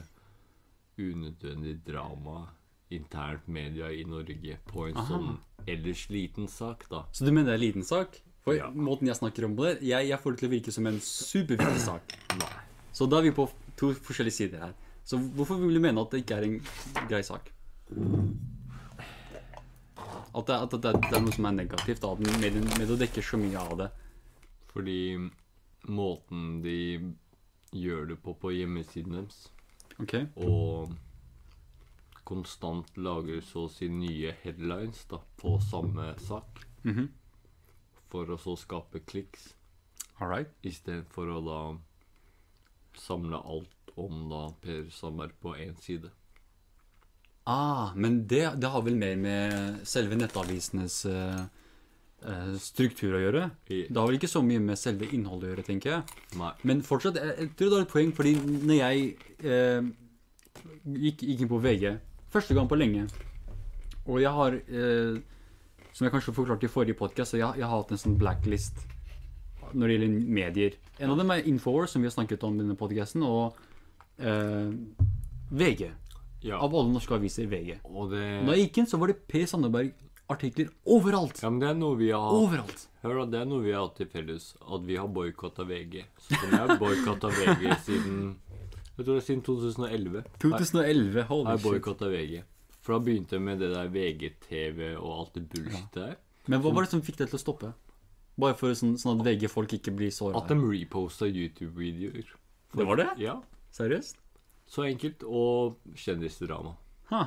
[0.98, 2.48] unødvendig drama
[2.92, 5.08] internt media i Norge på en Aha.
[5.10, 5.38] sånn
[5.68, 7.04] ellers liten sak, da.
[7.12, 8.22] Så du mener det er liten sak?
[8.44, 8.70] For Ja.
[8.72, 11.80] måten jeg snakker om det, jeg, jeg får det til å virke som en superviktig
[11.84, 12.14] sak.
[12.40, 12.54] Nei.
[12.94, 14.74] Så da er vi på to forskjellige sider her.
[15.04, 16.62] Så hvorfor vil du mene at det ikke er en
[17.10, 17.52] grei sak?
[20.38, 23.24] At det, at det, det er noe som er negativt, da, med, med å dekke
[23.26, 23.88] så mye av det.
[24.74, 24.98] Fordi
[25.90, 26.76] måten de
[27.74, 29.40] gjør det på på hjemmesiden deres,
[30.00, 30.14] Ok?
[30.38, 30.94] og
[32.28, 37.08] konstant lager så å si nye headlines da, på samme sak, Mhm.
[38.12, 39.54] for å så skape kliks.
[40.20, 40.50] All right.
[40.64, 41.60] Istedenfor å da
[42.98, 46.10] samle alt om da Per Sandberg på én side.
[47.46, 51.46] Ah, men det, det har vel mer med selve nettavisenes uh,
[52.60, 53.44] struktur å gjøre?
[53.70, 53.88] Yeah.
[53.88, 56.18] Det har vel ikke så mye med selve innholdet å gjøre, tenker jeg.
[56.42, 56.52] nei.
[56.68, 59.88] Men fortsatt, jeg, jeg tror du har et poeng, fordi når jeg uh,
[60.98, 61.94] gikk, gikk inn på VG
[62.34, 63.08] første gang på lenge,
[64.08, 65.18] og jeg har, eh,
[65.92, 68.86] som jeg kanskje forklarte i forrige podcast, jeg, jeg har hatt en sånn blacklist
[69.74, 70.76] når det gjelder medier.
[71.04, 73.58] En av dem er Infowars, som vi har snakket om i denne podcasten, og
[74.20, 74.70] eh,
[75.52, 75.90] VG.
[76.46, 76.60] Ja.
[76.62, 77.80] Av alle norske aviser, VG.
[77.90, 79.42] Og det Når jeg gikk inn, så var det P.
[79.50, 81.42] Sandeberg-artikler overalt.
[81.44, 82.86] Ja, men det er noe vi har Overalt.
[83.04, 84.52] Hør da, det er noe vi har hatt til felles.
[84.62, 86.04] At vi har boikotta VG.
[86.28, 88.22] Så jeg har boikotta VG siden
[88.98, 90.24] Jeg tror det er siden 2011.
[90.42, 91.68] 2011, har holy jeg shit.
[91.72, 92.38] boikotta VG.
[92.82, 96.16] For da begynte jeg med det der VGTV og alt det bullshit der.
[96.48, 97.74] Men hva var det som fikk det til å stoppe?
[98.40, 100.40] Bare for sånn, sånn at VG-folk ikke blir såra?
[100.40, 102.32] At de reposta YouTube-videoer.
[102.74, 103.08] Det var det?
[103.22, 103.38] Ja.
[103.76, 104.22] Seriøst?
[104.70, 105.24] Så enkelt.
[105.26, 106.74] Og kjendisdrama.
[107.12, 107.24] Ha.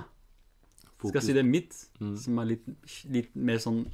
[1.01, 1.77] Skal jeg si det mitt,
[2.21, 2.67] som er litt,
[3.09, 3.85] litt mer sånn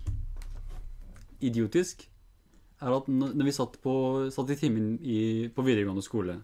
[1.44, 2.06] idiotisk,
[2.82, 3.94] er at når vi satt, på,
[4.34, 5.18] satt i timen i,
[5.52, 6.40] på videregående skole,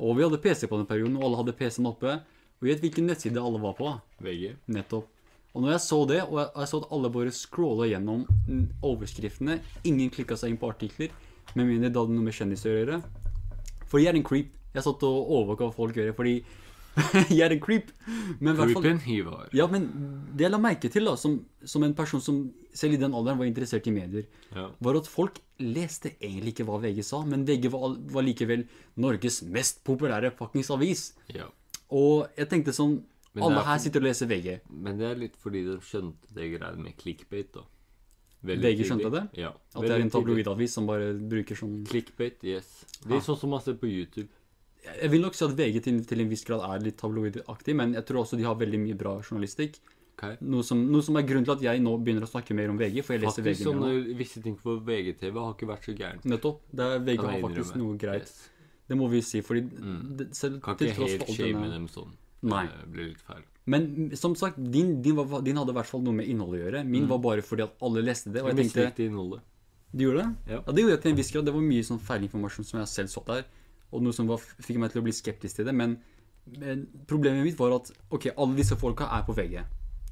[0.00, 2.18] og vi hadde PC på den perioden, og alle hadde PC-en oppe,
[2.60, 3.90] og gjett hvilken nettside alle var på?
[4.24, 4.54] VG.
[4.72, 5.08] Nettopp.
[5.50, 8.22] Og når jeg så det, og jeg, jeg så at alle bare scrolla gjennom
[8.86, 9.58] overskriftene,
[9.88, 11.10] ingen klikka seg inn på artikler,
[11.58, 12.98] med mindre det hadde noe med kjendiser å gjøre.
[13.90, 14.52] For jeg er en creep.
[14.70, 16.36] Jeg satt og overvåka hva folk gjør, fordi
[17.38, 17.90] jeg er en creep.
[18.38, 19.88] Men Creepen hvert fall Ja, men
[20.30, 23.38] det jeg la merke til, da, som, som en person som selv i den alderen
[23.38, 24.70] var interessert i medier, Ja.
[24.80, 28.66] var at folk leste egentlig ikke hva VG sa, men VG var, var likevel
[28.96, 31.12] Norges mest populære fuckings avis.
[31.34, 31.46] ja.
[31.92, 33.02] Og jeg tenkte sånn
[33.34, 34.60] Men Alle er her sitter og leser VG.
[34.70, 37.60] Men det er litt fordi de skjønte det greia med clickbait, da.
[38.42, 39.22] Veldig VG skjønte det?
[39.38, 39.50] Ja.
[39.74, 42.84] At det er en tabloidavis som bare bruker sånn Clickbait, yes.
[43.04, 43.16] Det Ah.
[43.16, 44.28] er sånn som man ser på YouTube.
[45.00, 47.92] Jeg vil nok si at VG til, til en viss grad er litt tabloidaktig, men
[47.94, 49.78] jeg tror også de har veldig mye bra journalistikk.
[50.20, 50.36] Ok?
[50.44, 52.76] Noe som, noe som er grunnen til at jeg nå begynner å snakke mer om
[52.76, 54.16] VG, for jeg leser Faktisk VG sånne nå.
[54.20, 56.24] visse ting på VGTV har ikke vært så gærent.
[56.28, 56.60] Nettopp.
[56.70, 58.28] Det er, VG har faktisk noe greit.
[58.28, 58.50] Yes.
[58.90, 60.16] Det må vi si, fordi Mm.
[60.18, 62.12] det, selv Kan ikke helt shame dem sånn.
[62.42, 62.66] Nei.
[62.66, 63.42] Det blir litt feil.
[63.66, 66.64] Men som sagt, din, din, var, din hadde i hvert fall noe med innholdet å
[66.66, 66.84] gjøre.
[66.86, 68.42] Min var bare fordi at alle leste det.
[68.42, 69.40] Og Jeg jeg tenkte innholdet.
[69.92, 70.54] Du gjorde det?
[70.54, 70.60] Ja.
[70.66, 71.44] det gjorde jeg til en viss grad.
[71.46, 73.44] Det var mye sånn feilinformasjon som jeg selv så der.
[73.92, 75.74] Og noe som var, fikk meg til å bli skeptisk til det.
[75.74, 75.98] Men,
[76.58, 79.62] men problemet mitt var at ok, alle disse folka er på VG.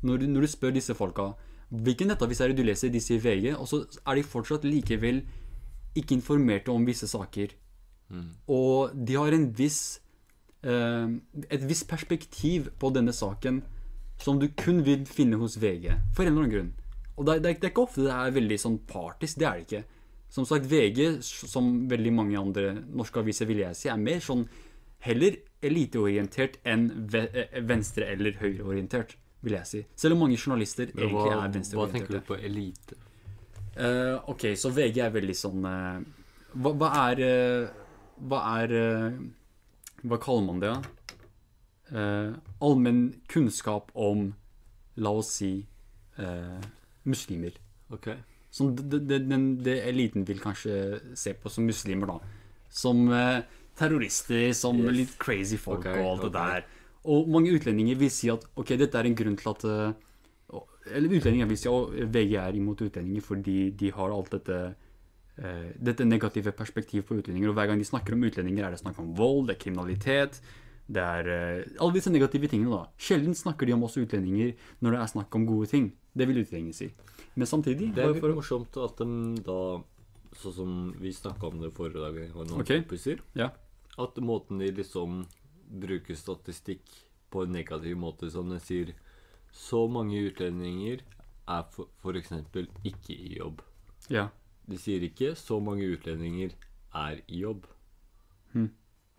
[0.03, 1.33] Når, du- når du spør disse folka
[1.70, 5.23] hvilken nettavis er det du leser, de sier VG, og så er de fortsatt likevel
[5.99, 7.49] ikke informerte om visse saker.
[8.09, 8.29] Mm.
[8.49, 10.01] Og de har en viss
[10.65, 11.09] eh,
[11.51, 13.61] et visst perspektiv på denne saken
[14.19, 16.73] som du kun vil finne hos VG, for en eller annen grunn.
[17.19, 19.66] Og det, det, det er ikke ofte det er veldig sånn partisk, det er det
[19.69, 19.85] ikke.
[20.31, 24.47] Som sagt, VG, som veldig mange andre norske aviser, vil jeg si, er mer sånn
[25.05, 29.82] heller eliteorientert enn eh, venstre- eller høyreorientert, vil jeg si.
[29.98, 32.98] Selv om mange journalister egentlig hva, er hva tenker du på elite?
[33.78, 36.01] Uh, ok, så VG er veldig sånn uh,
[36.59, 37.85] hva, hva er uh,
[38.27, 38.73] Hva er
[40.02, 40.73] Hva kaller man det?
[40.73, 41.98] da?
[42.60, 44.27] Allmenn kunnskap om,
[45.01, 45.52] la oss si,
[47.09, 47.55] muslimer.
[47.94, 48.10] Ok.
[48.52, 52.19] Som det, det, den, det eliten vil kanskje se på som muslimer, da.
[52.69, 53.06] Som
[53.78, 54.97] terrorister, som Yes.
[54.98, 56.69] litt crazy folk okay, og alt det der.
[57.05, 59.93] Og mange utlendinger vil si at ok, dette er en grunn til at eh,
[60.97, 64.59] Eller utlendinger vil si at VG er imot utlendinger fordi de har alt dette
[65.39, 67.51] eh, dette negative perspektivet på utlendinger.
[67.51, 70.41] Og hver gang de snakker om utlendinger, er det snakk om vold, det er kriminalitet.
[70.89, 72.89] Det er eh, alle disse negative tingene, da.
[72.97, 75.93] Sjelden snakker de om oss utlendinger når det er snakk om gode ting.
[76.16, 76.89] Det vil utlendinger si.
[77.37, 79.61] Men samtidig Det er litt for morsomt at de da
[80.39, 82.69] Sånn som vi snakka om det forrige dag jeg noen Ok.
[82.69, 83.23] kompiser.
[83.35, 83.49] Ja.
[83.99, 85.23] At måten de liksom
[85.69, 86.82] bruker statistikk
[87.31, 88.95] på en negativ måte, som den sier
[89.53, 91.01] Så mange utlendinger
[91.49, 91.62] er
[92.16, 93.62] eksempel ikke i jobb.
[94.11, 94.28] ja.
[94.69, 96.51] De sier ikke 'så mange utlendinger
[96.95, 97.65] er i jobb'.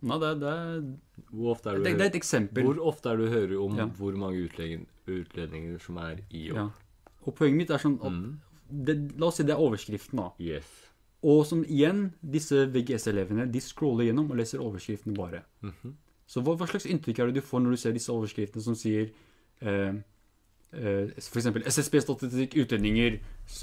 [0.02, 0.52] Nei, det, det,
[1.30, 2.64] Hvor ofte er det, du, det er et eksempel.
[2.64, 3.86] hvor ofte er du hører om Ja.
[3.86, 6.56] hvor mange utlendinger, utlendinger som er i jobb?
[6.56, 6.68] Ja.
[7.26, 8.38] Og poenget mitt er sånn at Mm.
[8.84, 10.30] det, La oss si det er overskriften, da.
[10.38, 10.64] Yes.
[11.22, 15.42] Og som igjen, disse VGS-elevene de scroller gjennom og leser overskriftene bare.
[15.62, 15.94] Mhm.
[16.30, 18.76] Så hva, hva slags inntrykk er det du får når du ser disse overskriftene som
[18.78, 19.08] sier
[19.66, 19.96] eh,
[20.72, 23.16] eh, eksempel SSB-statistikk utlendinger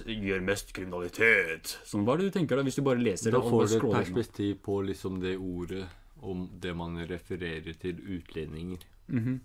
[0.04, 1.78] gjør mest kriminalitet.
[1.88, 3.68] Sånn, hva er det du tenker da, hvis du bare leser Da det Da får
[3.72, 5.86] du et perspektiv på liksom det ordet
[6.28, 9.40] om det man refererer til utlendinger Mhm.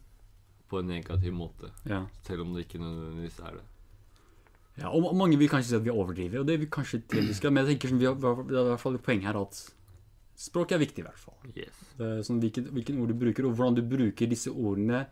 [0.69, 1.71] på en negativ måte.
[1.87, 2.07] ja.
[2.27, 3.63] Selv om det ikke nødvendigvis er det.
[4.79, 7.67] ja, og mange vil kanskje si at vi overdriver, og det vil kanskje til men
[7.67, 9.61] jeg tenker sånn, vi har, det er i hvert fall et poeng her at
[10.39, 11.37] språk er viktig i hvert fall.
[11.53, 11.83] Yes.
[12.01, 15.05] Er sånn hvilken, hvilken ord du bruker, og hvordan du bruker disse ordene,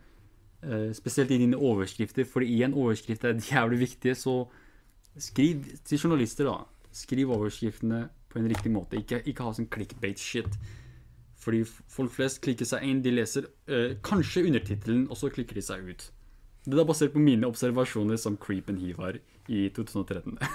[0.62, 2.26] eh, spesielt i dine overskrifter.
[2.28, 4.44] For igjen, overskrifter er jævlig viktige, så
[5.20, 6.86] skriv til journalister, da.
[6.94, 8.98] Skriv overskriftene på en riktig måte.
[8.98, 10.56] Ikke, ikke ha sånn clickbait-shit.
[11.40, 15.64] Fordi folk flest klikker seg inn, de leser øh, kanskje undertittelen, og så klikker de
[15.64, 16.10] seg ut.
[16.66, 20.38] Det er basert på mine observasjoner som Creep and Hivar i 2013.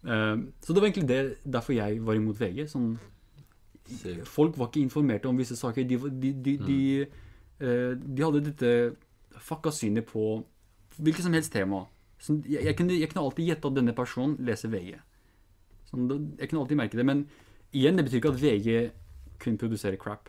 [0.00, 2.62] Eh, så det var egentlig det, derfor jeg var imot VG.
[2.72, 2.94] Sånn.
[4.28, 5.84] Folk var ikke informerte om visse saker.
[5.88, 6.78] De, de, de, de,
[7.60, 8.72] eh, de hadde dette
[9.40, 10.24] fucka synet på
[11.00, 11.84] hvilket som helst tema.
[12.20, 14.98] Sånn, jeg, jeg, kunne, jeg kunne alltid gjette at denne personen leser VG.
[15.90, 16.08] Sånn,
[16.38, 17.06] jeg kunne alltid merke det.
[17.08, 17.24] Men
[17.72, 18.68] igjen, det betyr ikke at VG
[19.40, 20.28] kun produserer crap.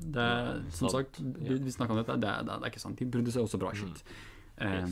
[0.00, 2.96] Det er, som sagt, vi, vi snakka om dette, det er, det er ikke sant.
[3.02, 4.04] De produserer også bra shit.
[4.60, 4.84] Eh,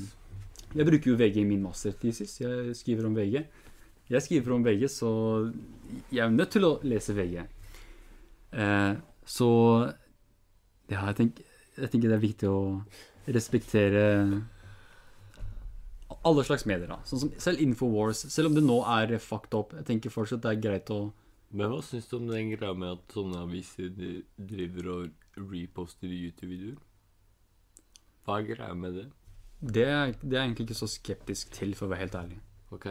[0.69, 0.77] Yes.
[0.77, 2.35] jeg bruker jo VG i min masterthesis.
[2.43, 3.39] Jeg skriver om VG.
[4.09, 5.09] Jeg skriver om VG, så
[6.13, 7.47] jeg er nødt til å lese VG.
[8.53, 8.95] Eh,
[9.29, 9.51] så
[10.89, 12.63] ja, jeg tenker, jeg tenker det er viktig å
[13.29, 14.05] respektere
[16.25, 16.89] alle slags medier.
[16.89, 19.75] da Sånn som Selv Infowars, selv om det nå er fucked up.
[19.77, 21.13] Jeg tenker fortsatt det er greit å
[21.51, 23.89] Men hva syns du om den greia med at sånne aviser
[24.37, 26.77] driver og reposter YouTube-videoer?
[28.27, 29.07] Hva er greia med det?
[29.61, 29.87] det
[30.21, 32.41] det er jeg egentlig ikke så skeptisk til, for å være helt ærlig.
[32.77, 32.91] Ok.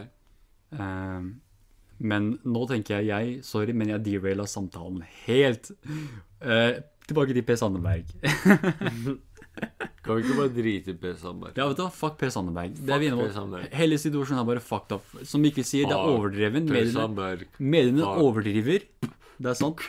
[0.73, 1.27] Ehm,
[1.99, 5.71] men nå tenker jeg jeg, Sorry, men jeg deraila samtalen helt.
[6.41, 8.11] Eh, tilbake til Per Sandeberg.
[10.05, 11.57] Kan vi ikke bare drite i Per Sandberg?
[11.57, 11.89] ja, vet du hva?
[11.91, 12.77] Fuck Per Sandeberg.
[12.77, 13.31] Det er vi Per.
[13.35, 13.67] Sandberg.
[13.75, 15.07] Hele situasjonen er bare fucked up.
[15.27, 16.69] Som Mikkel sier, det er overdreven.
[16.69, 18.85] Mediene, mediene overdriver.
[19.37, 19.81] Det er sant.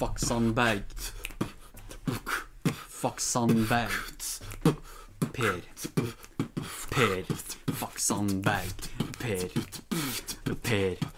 [0.00, 0.88] Fuck Sandberg.
[2.98, 4.26] Fuck Sandberg.
[5.36, 5.60] Per.
[6.90, 7.22] Per.
[7.78, 8.88] Fuck Sandberg.
[9.20, 9.46] Per.
[10.64, 11.08] Per.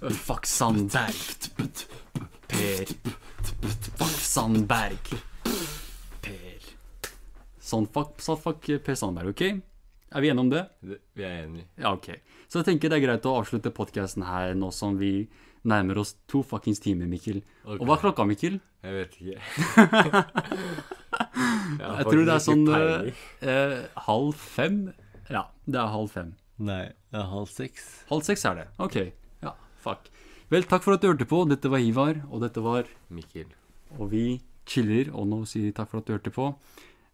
[0.00, 1.14] Fuck Sandberg.
[2.46, 2.84] Per.
[3.96, 5.08] Fuck Sandberg.
[6.20, 6.66] Per.
[7.60, 9.42] Sånn, fuck, så fuck Per Sandberg, ok?
[10.16, 10.62] Er vi enige om det?
[11.16, 11.66] Vi er enige.
[11.80, 12.12] Ja, ok.
[12.46, 15.26] Så jeg tenker det er greit å avslutte podcasten her nå som vi
[15.66, 17.40] nærmer oss to fuckings timer, Mikkel.
[17.64, 17.80] Okay.
[17.80, 18.60] Og hva er klokka, Mikkel?
[18.86, 19.36] Jeg vet ikke.
[21.80, 24.82] Jeg tror det er sånn eh, eh, halv fem.
[25.32, 26.34] Ja, det er halv fem.
[26.62, 27.88] Nei, det er halv seks.
[28.12, 28.66] Halv seks er det.
[28.82, 29.00] Ok.
[29.86, 30.10] Fuck.
[30.50, 31.44] Vel, takk for at du hørte på.
[31.46, 33.48] Dette var Ivar, og dette var Mikkel.
[33.98, 34.26] Og vi
[34.66, 36.50] chiller, og nå sier vi takk for at du hørte på.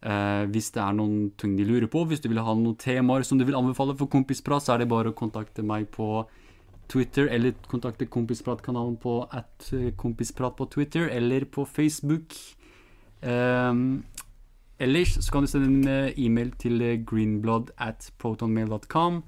[0.02, 3.26] Eh, hvis det er noen ting de lurer på, hvis du vil ha noen temaer
[3.28, 6.24] som du vil anbefale for Kompisprat, så er det bare å kontakte meg på
[6.92, 12.34] Twitter, eller kontakte Kompisprat-kanalen på at eh, kompisprat på Twitter, eller på Facebook.
[13.22, 13.72] Eh,
[14.82, 19.22] ellers så kan du sende en eh, e-mail til eh, greenblood at protonmail.com.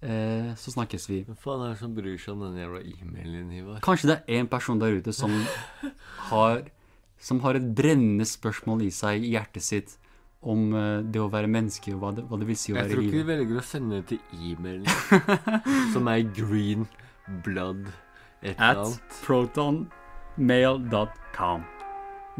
[0.00, 1.18] Eh, så snakkes vi.
[1.28, 3.80] Hva faen er det som bryr seg om den jævla e-mailen din, Ivar?
[3.84, 5.30] Kanskje det er en person der ute som
[6.30, 6.62] har,
[7.20, 9.90] som har et brennende spørsmål i seg, i hjertet sitt,
[10.40, 12.84] om eh, det å være menneske, og hva det, hva det vil si å Jeg
[12.86, 14.88] være tror ikke de velger å sende det til e-mailen,
[15.94, 16.82] som er green
[17.44, 17.82] blood
[18.40, 18.96] et eller At
[19.26, 21.60] protonmail.com.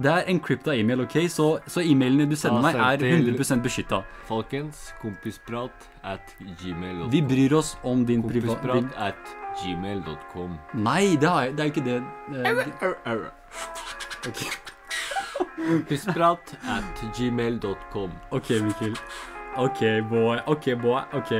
[0.01, 1.17] Det er encrypta e-mail, ok?
[1.29, 3.99] Så, så e-mailene du sender meg, er send til- 100 beskytta.
[4.29, 7.11] Folkens, kompisprat at gmail.com.
[7.13, 8.55] Vi bryr oss om din priva...
[8.55, 10.55] Kompisprat din- at gmail.com.
[10.75, 12.03] Nei, det, har jeg, det er jo ikke det.
[13.07, 13.21] eh,
[14.31, 14.41] ok.
[15.57, 18.11] Kompisprat at gmail.com.
[18.31, 18.97] Ok, Mikkel.
[19.57, 20.39] Ok, boy.
[20.47, 21.03] Ok, boy.
[21.13, 21.35] Ok.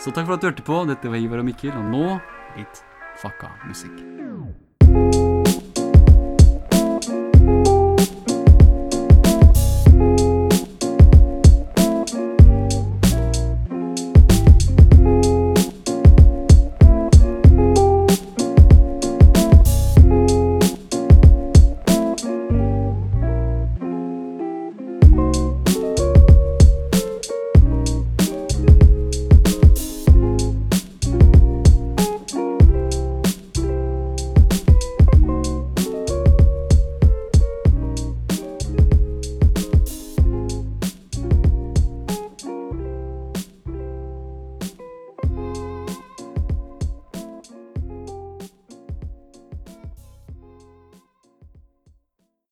[0.00, 0.82] Så takk for at du hørte på.
[0.88, 2.18] Dette var Ivar og Mikkel, og nå
[2.56, 2.82] litt
[3.22, 4.00] fucka musikk.